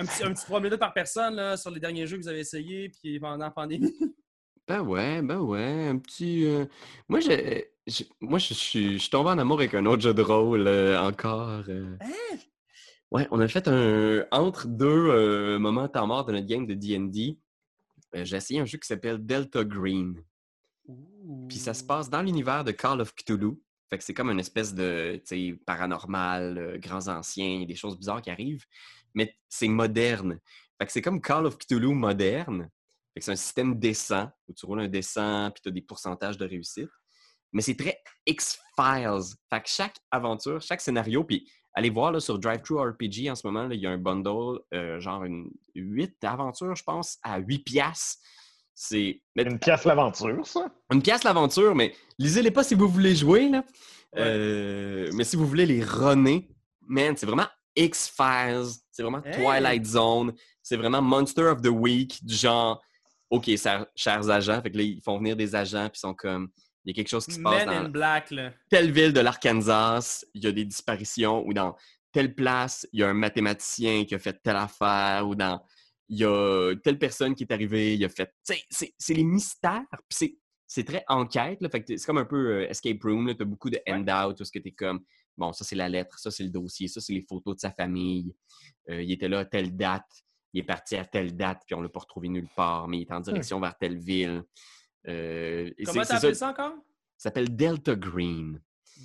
[0.00, 2.28] un petit, un petit 3 minutes par personne là, sur les derniers jeux que vous
[2.28, 3.92] avez essayés puis pendant la pandémie.
[4.68, 5.88] Ben ouais, ben ouais.
[5.88, 6.44] Un petit.
[6.46, 6.64] euh,
[7.08, 7.72] Moi, j'ai-
[8.20, 11.00] Moi, je suis, je suis tombé en amour avec un autre jeu de rôle euh,
[11.00, 11.64] encore.
[11.68, 11.96] euh.
[12.00, 12.36] Hein?
[13.10, 14.24] Ouais, on a fait un.
[14.30, 17.36] Entre deux moments temps mort de notre game de DD,
[18.14, 20.22] j'ai essayé un jeu qui s'appelle Delta Green.
[21.48, 23.60] Puis ça se passe dans l'univers de Call of Cthulhu.
[23.88, 27.66] Fait que c'est comme une espèce de tu sais, paranormal, grands anciens, il y a
[27.66, 28.64] des choses bizarres qui arrivent,
[29.14, 30.38] mais c'est moderne.
[30.78, 32.70] Fait que c'est comme Call of Cthulhu moderne.
[33.12, 35.82] Fait que c'est un système décent, où tu roules un décent, puis tu as des
[35.82, 36.88] pourcentages de réussite.
[37.52, 39.36] Mais c'est très X-Files.
[39.50, 43.46] Fait que chaque aventure, chaque scénario, puis allez voir là, sur DriveThru RPG en ce
[43.46, 47.38] moment, là, il y a un bundle, euh, genre une 8 aventures, je pense, à
[47.38, 48.22] 8 piastres.
[48.74, 50.72] C'est Une pièce l'aventure, ça?
[50.90, 53.48] une pièce l'aventure, mais lisez-les pas si vous voulez jouer.
[53.48, 53.58] Là.
[54.14, 54.22] Ouais.
[54.22, 56.48] Euh, mais si vous voulez les runner,
[56.88, 57.46] man, c'est vraiment
[57.84, 59.32] X-Files, c'est vraiment Hey!
[59.34, 62.82] Twilight Zone, c'est vraiment Monster of the Week, du genre,
[63.30, 66.14] OK, ça- chers agents, fait que là, ils font venir des agents, puis ils sont
[66.14, 66.50] comme,
[66.84, 68.52] il y a quelque chose qui se passe Men in dans Black, là.
[68.70, 71.76] telle ville de l'Arkansas, il y a des disparitions, ou dans
[72.12, 75.62] telle place, il y a un mathématicien qui a fait telle affaire, ou dans
[76.08, 78.32] il y a telle personne qui est arrivée, il a fait.
[78.42, 82.68] C'est- les mystères, puis c'est- très enquête, là, fait que c'est comme un peu euh,
[82.68, 85.00] escape room, tu as beaucoup de handout, où ce que tu es comme,
[85.36, 87.70] bon, ça c'est la lettre, ça c'est le dossier, ça c'est les photos de sa
[87.70, 88.34] famille,
[88.88, 90.10] Euh, il était là à telle date,
[90.52, 93.02] il est parti à telle date, puis on l'a pas retrouvé nulle part, mais il
[93.02, 94.42] est en direction vers telle ville.
[95.06, 96.74] Euh, Comment appelé ça encore?
[97.16, 98.60] Ça s'appelle Delta Green.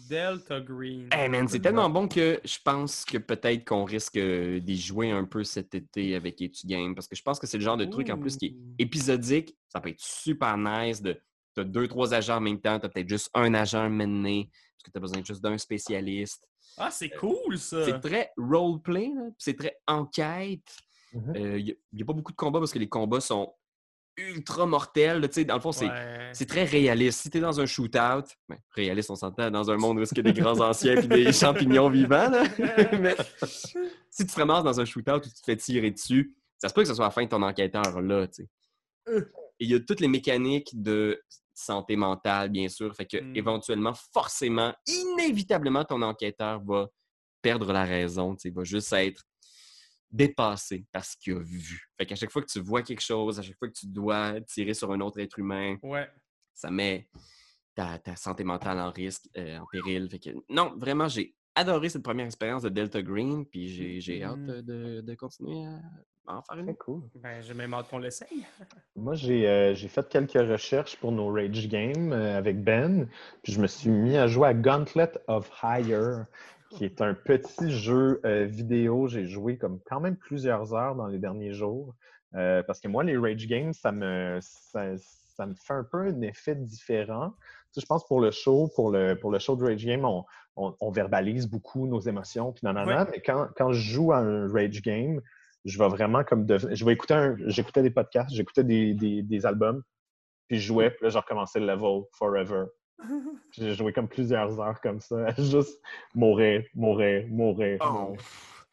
[0.10, 1.08] Delta Green.
[1.12, 5.12] Hey man, c'est tellement bon que je pense que peut-être qu'on risque euh, d'y jouer
[5.12, 7.78] un peu cet été avec Etu Game parce que je pense que c'est le genre
[7.78, 9.56] de truc en plus qui est épisodique.
[9.70, 11.18] Ça peut être super nice de
[11.56, 14.92] t'as deux, trois agents en même temps, t'as peut-être juste un agent mené parce que
[14.92, 16.48] t'as besoin juste d'un spécialiste.
[16.78, 17.86] Ah, c'est cool, ça!
[17.86, 20.76] C'est très roleplay, c'est très enquête.
[21.34, 23.54] Il n'y a, pas beaucoup de combats parce que les combats sont
[24.18, 25.20] ultra mortels.
[25.20, 26.30] là, tu sais, dans le fond, c'est Ouais.
[26.34, 27.22] c'est très réaliste.
[27.22, 30.18] Si tu es dans un shootout, ben, réaliste, on s'entend, dans un monde où il
[30.18, 32.44] y a des grands anciens et des champignons vivants, là.
[33.00, 33.16] Mais
[34.10, 36.74] si tu te ramasses dans un shootout où tu te fais tirer dessus, ça se
[36.74, 38.50] peut que ce soit la fin de ton enquêteur là, tu sais.
[39.10, 39.26] Euh.
[39.60, 41.22] Et il y a toutes les mécaniques de
[41.56, 42.94] santé mentale, bien sûr.
[42.96, 43.36] Fait que, Mm.
[43.36, 46.88] éventuellement, forcément, inévitablement, ton enquêteur va
[47.42, 49.24] perdre la raison, sais, va juste être
[50.12, 51.90] dépassé par ce qu'il a vu.
[51.98, 54.40] Fait qu'à chaque fois que tu vois quelque chose, à chaque fois que tu dois
[54.42, 56.10] tirer sur un autre être humain, Ouais.
[56.54, 57.08] ça met,
[57.74, 60.10] ta, ta santé mentale en risque, euh, en péril.
[60.10, 64.38] Fait que, non, vraiment, j'ai adoré cette première expérience de Delta Green, puis j'ai hâte
[64.50, 65.82] euh, de, de continuer à
[66.28, 66.66] en faire une.
[66.66, 67.02] Très cool.
[67.16, 68.46] Ben, j'ai même hâte qu'on l'essaye.
[68.96, 73.08] Moi, j'ai euh, j'ai fait quelques recherches pour nos Rage Games euh, avec Ben,
[73.44, 76.26] puis je me suis mis à jouer à Gauntlet of Hire,
[76.72, 79.08] qui est un petit jeu euh, vidéo.
[79.08, 81.94] J'ai joué comme quand même plusieurs heures dans les derniers jours,
[82.36, 86.00] euh, parce que moi, les Rage Games, ça me, ça, ça me fait un peu
[86.08, 87.34] un effet différent.
[87.74, 90.06] Tu sais, je pense pour le show, pour le, pour le show de Rage Game,
[90.06, 93.10] on, on, on verbalise beaucoup nos émotions, puis nanana, Ouais.
[93.12, 95.22] mais quand, quand je joue à un Rage Game,
[95.66, 96.58] je vais vraiment comme de...
[96.58, 97.36] je vais écouter un...
[97.48, 99.82] j'écoutais des podcasts, j'écoutais des, des, des albums,
[100.48, 102.66] puis je jouais, puis là, je recommençais le level forever.
[103.52, 105.82] J'ai joué comme plusieurs heures comme ça, juste
[106.14, 107.80] mourir, mourir, mourir.
[107.82, 108.16] Oh.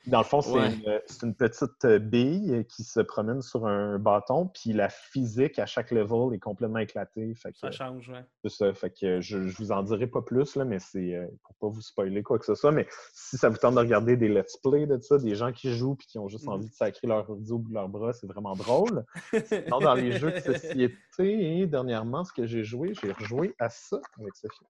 [0.07, 1.03] Dans le fond, c'est Ouais.
[1.23, 5.93] une, petite euh, bille qui se promène sur un bâton, puis la physique à chaque
[5.93, 7.33] level est complètement éclatée.
[7.37, 8.25] Fait que, Ça change, ouais.
[8.43, 8.75] c'est ça.
[8.75, 11.69] Fait que je, je vous en dirai pas plus, là, mais c'est euh, pour pas
[11.69, 12.73] vous spoiler quoi que ce soit.
[12.73, 15.73] Mais si ça vous tente de regarder des let's play de ça, des gens qui
[15.73, 18.13] jouent puis qui ont juste envie de sacrer leur ordi au bout de leur bras,
[18.13, 19.05] c'est vraiment drôle.
[19.47, 24.01] Sinon, dans les jeux de société, dernièrement, ce que j'ai joué, j'ai rejoué à ça
[24.19, 24.67] avec Sophie.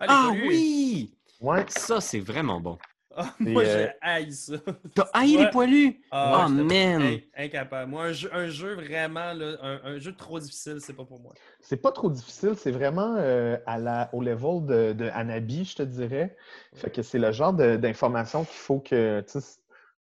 [0.00, 1.16] Ah, Ah oui!
[1.40, 2.76] Ouais, Ça, c'est vraiment bon.
[3.16, 4.54] Ah, moi, euh, j'ai haï ça.
[4.94, 6.00] T'as haï les poilus?
[6.10, 7.02] Ah, oh, man!
[7.02, 7.90] Hey, incapable.
[7.90, 11.20] Moi, un jeu, un jeu vraiment, là, un, un jeu trop difficile, c'est pas pour
[11.20, 11.32] moi.
[11.60, 15.76] c'est pas trop difficile, c'est vraiment euh, à la, au level de, de Hanabi, je
[15.76, 16.36] te dirais.
[16.74, 19.22] Fait que c'est le genre de- d'information qu'il faut que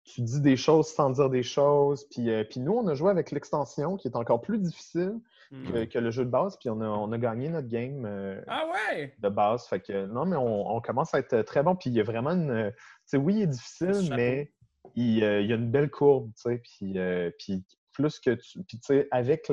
[0.05, 2.05] tu dis des choses sans dire des choses.
[2.11, 5.15] Puis, euh, puis nous, on a joué avec l'extension qui est encore plus difficile
[5.53, 5.73] Hmm.
[5.73, 8.41] que, que le jeu de base, puis on a, on a gagné notre game euh,
[8.47, 9.13] Ah ouais!
[9.19, 9.67] de base.
[9.67, 11.75] Fait que non, mais on, on commence à être très bon.
[11.75, 12.73] Puis il y a vraiment une.
[13.11, 14.53] Sais, oui, il est difficile, mais
[14.95, 16.59] il, euh, il y a une belle courbe, tu sais.
[16.59, 18.63] Puis, euh, puis plus que tu.
[18.63, 19.51] Puis tu sais, avec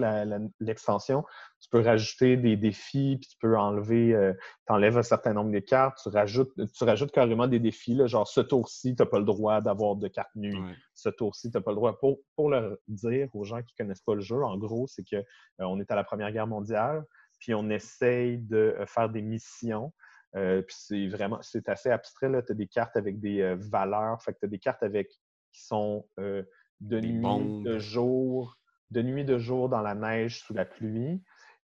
[0.59, 1.23] l'extension,
[1.59, 4.15] tu peux rajouter des défis, puis tu peux enlever.
[4.67, 8.05] tu enlèves un certain nombre de cartes, tu rajoutes, tu rajoutes carrément des défis, là,
[8.05, 10.75] genre ce tour-ci, tu n'as pas le droit d'avoir de cartes nues Ouais.
[10.93, 11.97] ce tour-ci, tu n'as pas le droit.
[11.97, 15.03] Pour, pour le dire aux gens qui ne connaissent pas le jeu, en gros, c'est
[15.03, 15.23] qu'on
[15.57, 17.03] on est à la Première Guerre mondiale,
[17.39, 19.91] puis on essaye de euh, faire des missions.
[20.35, 22.29] Euh, puis c'est vraiment, c'est assez abstrait.
[22.45, 24.21] Tu as des cartes avec des euh, valeurs.
[24.21, 25.09] Fait que tu as des cartes avec
[25.53, 26.43] qui sont euh,
[26.81, 27.63] de Des nuit, bombes.
[27.63, 28.57] de jour,
[28.91, 31.23] de nuit, de jour dans la neige, sous la pluie.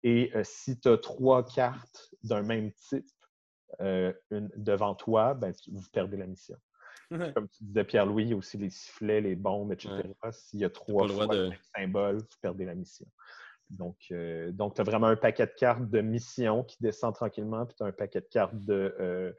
[0.03, 3.09] Et si tu as trois cartes d'un même type
[3.81, 6.57] une- devant toi, ben, tu- vous perdez la mission
[7.35, 9.93] comme tu disais, Pierre-Louis, il y a aussi les sifflets, les bombes, etc.
[10.33, 13.07] S'il y a trois fois de- le même symbole, vous perdez la mission.
[13.71, 17.67] Donc, euh, donc tu as vraiment un paquet de cartes de mission qui descend tranquillement,
[17.67, 19.33] puis tu as un paquet de cartes de, euh,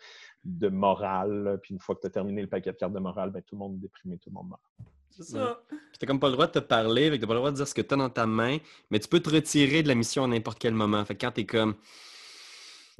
[0.44, 1.60] de morale.
[1.64, 3.56] Puis une fois que tu as terminé le paquet de cartes de morale, ben, tout
[3.56, 4.62] le monde est déprimé, tout le monde meurt.
[5.10, 5.62] C'est ça.
[5.70, 7.56] Puis t'as comme pas le droit de te parler, que t'as pas le droit de
[7.56, 8.58] dire ce que t'as dans ta main,
[8.92, 11.04] mais tu peux te retirer de la mission à n'importe quel moment.
[11.06, 11.76] Fait que quand t'es comme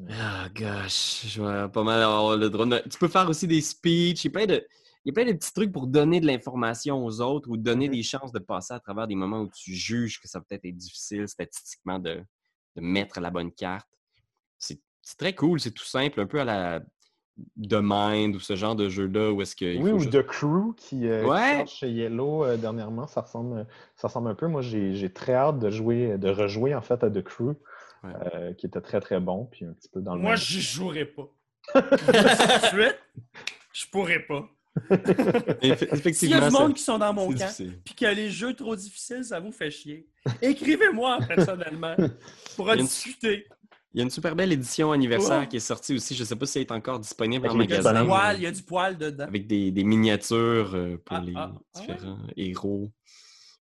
[0.10, 2.80] Ah gosh, je vais pas mal avoir le droit de...
[2.90, 4.66] Tu peux faire aussi des speeches, il y a plein de,
[5.08, 7.88] il y a plein de petits trucs pour donner de l'information aux autres ou donner
[7.88, 7.94] Mhm.
[7.96, 10.66] des chances de passer à travers des moments où tu juges que ça peut être
[10.66, 12.16] être difficile statistiquement de,
[12.76, 13.88] de mettre la bonne carte.
[14.58, 16.82] C'est c'est très cool, c'est tout simple, un peu à la
[17.56, 19.78] de Mind ou ce genre de jeu-là où est-ce que.
[19.78, 21.58] Oui, ou juste- The Crew qui, euh, qui Ouais.
[21.60, 24.48] sort chez Yellow euh, dernièrement, ça ressemble, ça ressemble un peu.
[24.48, 27.54] Moi, j'ai j'ai très hâte de jouer, de rejouer en fait à The Crew,
[28.04, 28.12] Ouais.
[28.36, 31.06] euh, qui était très très bon, puis un petit peu dans le Moi, j'y jouerai
[31.06, 31.30] pas.
[31.74, 33.00] Tout de suite,
[33.72, 34.50] je pourrais pas.
[36.14, 37.54] S'il y a du monde qui sont dans mon camp,
[37.84, 40.08] puis que les jeux trop difficiles, ça vous fait chier,
[40.42, 41.96] écrivez-moi personnellement
[42.56, 43.48] pour en Il y a une- discuter.
[43.94, 45.48] Il y a une super belle édition anniversaire Oh.
[45.50, 46.14] qui est sortie aussi.
[46.14, 47.82] Je ne sais pas si elle est encore disponible en Avec les Il y a
[47.94, 48.06] magasin.
[48.06, 49.24] poil, il y a du poil dedans.
[49.24, 51.88] Avec des, des miniatures euh, pour Ah, les ah, ah ouais?
[51.88, 52.92] différents héros.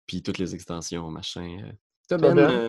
[0.07, 1.59] Puis toutes les extensions, machin.
[1.63, 1.73] euh.
[2.09, 2.51] Toi, Toi, Ben, Ben?
[2.51, 2.69] euh,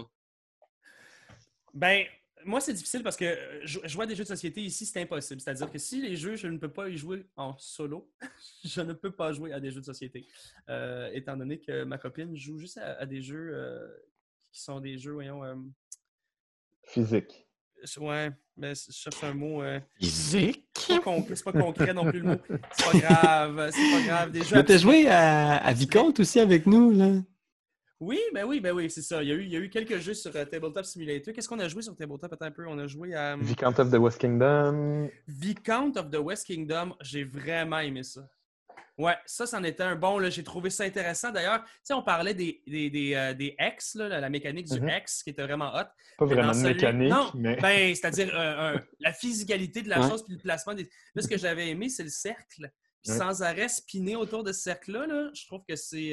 [1.73, 2.05] Ben,
[2.45, 5.01] moi, c'est difficile parce que euh, je, je vois des jeux de société ici, c'est
[5.01, 5.41] impossible.
[5.41, 8.09] C'est-à-dire que si les jeux, je ne peux pas y jouer en solo,
[8.63, 10.26] je ne peux pas jouer à des jeux de société.
[10.69, 13.88] Euh, étant donné que ma copine joue juste à, à des jeux euh,
[14.51, 15.43] qui sont des jeux, voyons.
[15.43, 15.55] euh,
[16.84, 17.47] physique.
[17.97, 19.61] ouais, mais je cherche un mot.
[19.63, 20.61] euh, Physique?
[20.77, 20.99] c'est
[21.43, 22.38] pas pas concret non plus le mot.
[22.73, 24.31] C'est pas grave, c'est pas grave.
[24.31, 24.80] Des jeux Mais t'as abstraits.
[24.81, 27.22] joué à, à Vicomte aussi avec nous, là?
[28.01, 29.23] Oui, ben oui, ben oui, c'est ça.
[29.23, 31.34] Il y, a eu, il y a eu quelques jeux sur euh, Tabletop Simulator.
[31.34, 32.31] Qu'est-ce qu'on a joué sur Tabletop?
[32.34, 32.67] Attends un peu.
[32.67, 33.35] On a joué à.
[33.35, 35.09] hum, Viscount of the West Kingdom.
[35.27, 38.27] Viscount of the West Kingdom, j'ai vraiment aimé ça.
[38.97, 40.22] Ouais, ça, c'en était un bon.
[40.30, 41.31] J'ai trouvé ça intéressant.
[41.31, 44.80] D'ailleurs, tu sais, on parlait des, des, des, euh, des X, là, la, mécanique du.
[44.89, 45.84] X, qui était vraiment hot.
[46.17, 47.55] Pas vraiment celui- mécanique, Non, mais.
[47.61, 50.09] Ben, c'est-à-dire euh, la physicalité de la Ouais.
[50.09, 50.89] chose puis le placement des.
[51.13, 52.69] Là, ce que j'avais aimé, c'est le cercle.
[53.03, 53.17] Puis Ouais.
[53.17, 56.11] sans arrêt spinner autour de ce cercle-là, là, je trouve que c'est.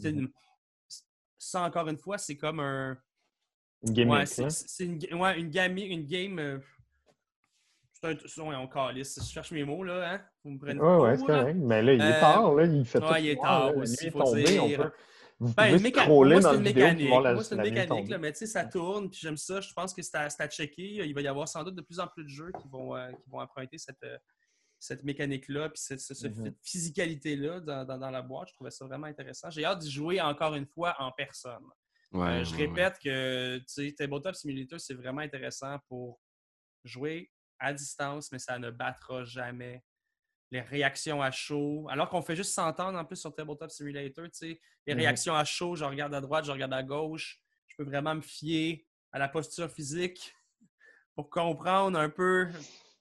[0.00, 0.06] Mhm.
[0.08, 0.28] une...
[1.46, 2.96] Ça, encore une fois, c'est comme un.
[3.86, 5.76] Une game Ouais, c'est c'est une, ouais, une game.
[5.76, 6.58] Une game euh,
[8.02, 8.14] un.
[8.58, 9.18] on calisse.
[9.22, 10.10] Je cherche mes mots, là.
[10.14, 10.20] Hein?
[10.44, 11.56] Vous me prenez Ouais, c'est correct.
[11.60, 12.64] Mais là, il est Euh, tard, là.
[12.64, 13.76] Il fait ouais, tout il est tard là.
[13.78, 14.78] Aussi, faut tombée, on dire.
[14.82, 14.92] peut-
[15.40, 17.02] Vous Ben, pouvez une méca- scroller moi, dans c'est la une vidéo mécanique.
[17.06, 19.18] pour voir la, Moi, c'est une la mécanique, là, mais tu sais, ça tourne, puis
[19.20, 19.60] j'aime ça.
[19.60, 21.04] Je pense que c'est à, c'est à checker.
[21.06, 23.10] Il va y avoir sans doute de plus en plus de jeux qui vont, euh,
[23.12, 24.16] qui vont emprunter cette, euh,
[24.84, 26.44] cette mécanique-là, puis cette, ce- ce- Mhm.
[26.44, 28.48] cette physicalité-là dans, dans- dans la boîte.
[28.48, 29.48] Je trouvais ça vraiment intéressant.
[29.50, 31.64] J'ai hâte d'y jouer encore une fois en personne.
[32.12, 32.66] Ouais, Euh, je ouais, ouais.
[32.66, 36.20] répète que Tabletop Simulator, c'est vraiment intéressant pour
[36.84, 39.82] jouer à distance, mais ça ne battra jamais
[40.50, 41.86] les réactions à chaud.
[41.90, 44.98] Alors qu'on fait juste s'entendre en plus sur Tabletop Simulator, les Mhm.
[45.00, 47.40] réactions à chaud, je regarde à droite, je regarde à gauche.
[47.68, 50.34] Je peux vraiment me fier à la posture physique
[51.14, 52.48] pour comprendre un peu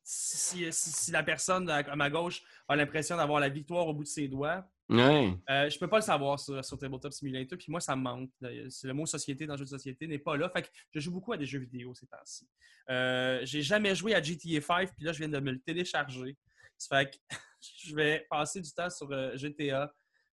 [0.04, 3.94] si, si- si la personne à à ma gauche a l'impression d'avoir la victoire au
[3.94, 4.66] bout de ses doigts.
[4.90, 5.34] Ouais.
[5.50, 8.30] Euh, je peux pas le savoir sur, sur Tabletop Simulator, puis moi, ça me manque.
[8.42, 10.50] Le mot société dans le jeu de société n'est pas là.
[10.50, 12.48] Fait que je joue beaucoup à des jeux vidéo ces temps-ci.
[12.90, 16.38] Euh, j'ai jamais joué à GTA 5, puis là, je viens de me le télécharger.
[16.78, 17.18] Ça fait que
[17.86, 19.94] je vais passer du temps sur euh, GTA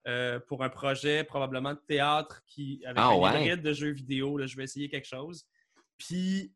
[0.07, 3.41] euh, pour un projet probablement de théâtre qui, avec Ah un ouais?
[3.47, 4.37] hybride de jeux vidéo.
[4.37, 5.43] Là, je vais essayer quelque chose.
[5.97, 6.53] Puis,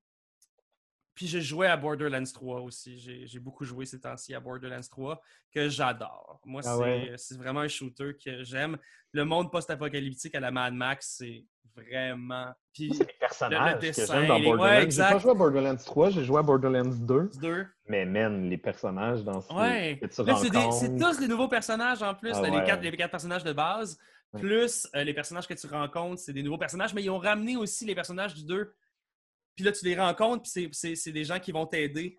[1.20, 2.98] puis j'ai joué à Borderlands 3 aussi.
[2.98, 5.22] J'ai beaucoup joué ces temps-ci à Borderlands 3
[5.54, 6.40] que j'adore.
[6.46, 6.78] Moi, Ah
[7.18, 7.38] c'est ouais?
[7.38, 8.78] vraiment un shooter que j'aime.
[9.12, 11.44] Le monde post-apocalyptique à la Mad Max, c'est
[11.76, 12.48] vraiment.
[12.74, 14.90] Puis, les personnages que dessin, j'aime dans les- ouais, Borderlands.
[14.90, 17.30] j'ai pas joué à Borderlands 3, j'ai joué à Borderlands 2.
[17.41, 17.68] deux.
[17.88, 20.00] Mais man, les personnages dans ce Ouais.
[20.02, 20.74] que c'est des- rencontres.
[20.74, 24.00] c'est tous des nouveaux personnages en plus, Ah les, quatre, les quatre personnages de base,
[24.38, 27.58] plus euh, les personnages que tu rencontres, c'est des nouveaux personnages, mais ils ont ramené
[27.58, 28.74] aussi les personnages du 2.
[29.60, 32.18] Puis là, tu les rencontres, puis c'est- c'est c'est des gens qui vont t'aider.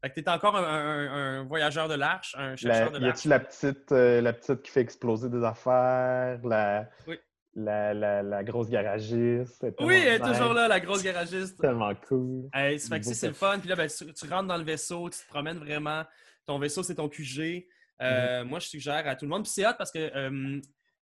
[0.00, 3.00] Fait que t'es encore un, un- un voyageur de l'arche, un La- chercheur de y
[3.00, 3.18] l'arche.
[3.18, 7.18] a-tu la petite, euh, la petite qui fait exploser des affaires, la, Oui.
[7.54, 9.64] la, la, la grosse garagiste?
[9.64, 11.58] est Oui, elle est toujours là, la grosse garagiste.
[11.60, 12.48] Tellement cool.
[12.54, 13.58] Hey, fait que c'est le fun.
[13.58, 16.04] Puis là, ben, tu, tu rentres dans le vaisseau, tu te promènes vraiment.
[16.46, 17.66] Ton vaisseau, c'est ton QG.
[18.00, 19.42] Euh, Moi, je suggère à tout le monde.
[19.42, 20.60] Puis c'est hot parce que euh,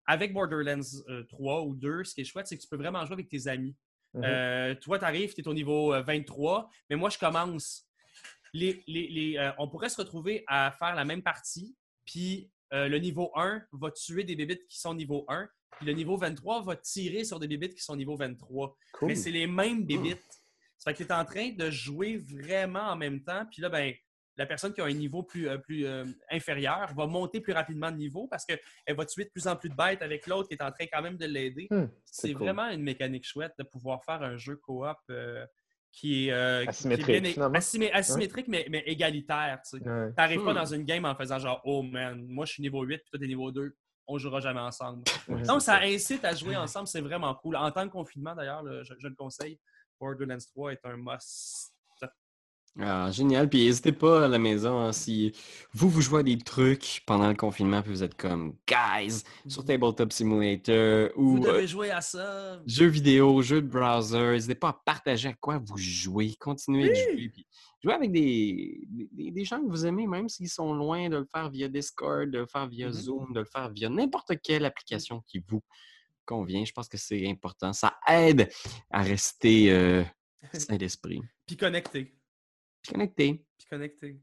[0.05, 0.79] avec Borderlands
[1.09, 3.27] euh, 3 ou 2, ce qui est chouette, c'est que tu peux vraiment jouer avec
[3.27, 3.75] tes amis.
[4.13, 4.23] Mhm.
[4.23, 7.85] Euh, toi, tu arrives, tu es au niveau euh, 23, mais moi, je commence.
[8.53, 11.75] Les, les- les, euh, on pourrait se retrouver à faire la même partie,
[12.05, 15.47] puis euh, le niveau 1 va tuer des bébites qui sont niveau 1,
[15.77, 18.75] puis le niveau 23 va tirer sur des bébites qui sont niveau 23.
[18.93, 19.07] cool.
[19.09, 20.23] Mais c'est les mêmes bébites.
[20.77, 23.45] Ça fait que tu es en train de jouer vraiment en même temps.
[23.51, 23.93] Puis là, ben,
[24.37, 27.91] la personne qui a un niveau plus, euh, plus euh, inférieur va monter plus rapidement
[27.91, 28.59] de niveau parce qu'elle
[28.95, 31.01] va tuer de plus en plus de bêtes avec l'autre qui est en train quand
[31.01, 31.67] même de l'aider.
[31.71, 32.43] Hmm, C'est cool.
[32.43, 35.45] vraiment une mécanique chouette de pouvoir faire un jeu coop euh,
[35.91, 39.59] qui est, euh, qui- qui est Asymétrique, bien- asymé- asymétrique, mais, mais égalitaire.
[39.67, 39.81] tu.
[40.15, 40.55] T'arrives pas Hmm.
[40.57, 43.19] dans une game en faisant genre, oh man, moi je suis niveau 8 puis toi
[43.19, 45.03] t'es niveau 2, on jouera jamais ensemble.
[45.27, 47.55] Ouais, Donc, ça incite à jouer ensemble, c'est vraiment cool.
[47.55, 49.59] En temps de confinement, d'ailleurs, le- je, je le conseille.
[49.99, 51.73] Borderlands 3 est un must.
[52.79, 53.49] Ah, génial.
[53.49, 55.31] Puis n'hésitez pas à la maison hein, si
[55.73, 59.65] vous, vous jouez à des trucs pendant le confinement, puis vous êtes comme guys sur
[59.65, 62.61] Tabletop Simulator Vous ou euh, devez jouer à ça.
[62.67, 64.31] jeux vidéo, jeux de browser.
[64.33, 66.35] N'hésitez pas à partager à quoi vous jouez.
[66.39, 66.99] Continuez de Oui.
[67.17, 67.29] jouer.
[67.29, 67.47] Puis
[67.83, 68.79] jouez avec des,
[69.11, 72.29] des, des gens que vous aimez, même s'ils sont loin, de le faire via Discord,
[72.29, 72.93] de le faire via Mhm.
[72.93, 75.61] Zoom, de le faire via n'importe quelle application qui vous
[76.25, 76.63] convient.
[76.63, 77.73] Je pense que c'est important.
[77.73, 78.49] Ça aide
[78.91, 80.03] à rester euh,
[80.53, 81.21] sain d'esprit.
[81.47, 82.13] Puis connecté.
[82.87, 83.41] Puis connecté.
[83.99, 84.19] Puis.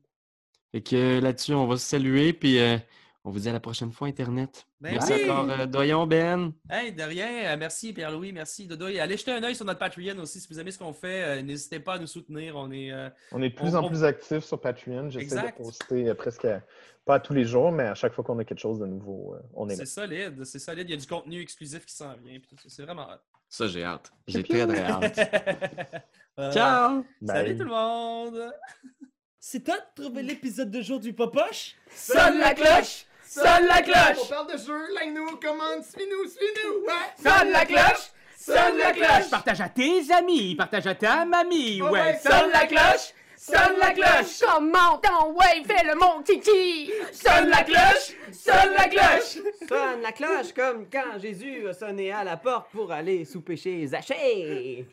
[0.73, 2.77] Fait que euh, là-dessus, on va se saluer, puis euh,
[3.25, 4.67] on vous dit à la prochaine fois, Internet.
[4.81, 5.31] Ben Merci oui!
[5.31, 6.53] encore, euh, Doyon Ben.
[6.69, 7.57] Hey, de rien.
[7.57, 8.89] Merci Pierre-Louis, merci Dodo.
[8.89, 10.41] Et allez jeter un œil sur notre Patreon aussi.
[10.41, 12.57] Si vous aimez ce qu'on fait, euh, n'hésitez pas à nous soutenir.
[12.57, 12.91] On est.
[12.93, 15.11] euh, On est de plus On- en on- plus actifs sur Patreon.
[15.11, 16.63] J'essaie de poster euh, presque, à-
[17.05, 19.41] pas tous les jours, mais à chaque fois qu'on a quelque chose de nouveau, euh,
[19.55, 19.85] on est là.
[19.85, 20.45] c'est solide.
[20.45, 20.89] C'est solide.
[20.89, 22.39] Il y a du contenu exclusif qui s'en vient.
[22.67, 23.21] C'est vraiment hot.
[23.57, 24.11] Ça, j'ai hâte.
[24.27, 25.21] J'ai très, très hâte.
[26.53, 27.05] Ciao!
[27.25, 28.53] Salut tout le monde!
[29.39, 31.77] C'est toi de trouver l'épisode de jour du Popoche?
[31.95, 33.07] Sonne la cloche!
[33.25, 34.29] Sonne la On cloche!
[34.29, 36.85] parle de jeu, like-nous, commande, suis-nous, suis-nous!
[36.85, 37.15] Ouais!
[37.23, 38.11] Sonne la cloche!
[38.37, 39.31] Sonne la cloche!
[39.31, 42.01] Partage à tes amis, partage à ta mamie, Oh ouais.
[42.01, 43.13] ouais, Sonne la cloche!
[43.47, 44.41] Sonne la cloche!
[44.41, 46.91] Comment ton ouais, fais le mon titi!
[47.13, 48.17] Sonne la cloche!
[48.33, 49.39] Sonne la cloche!
[49.69, 53.87] Sonne la cloche comme quand Jésus a sonné à la porte pour aller souper chez
[53.87, 54.87] Zachée.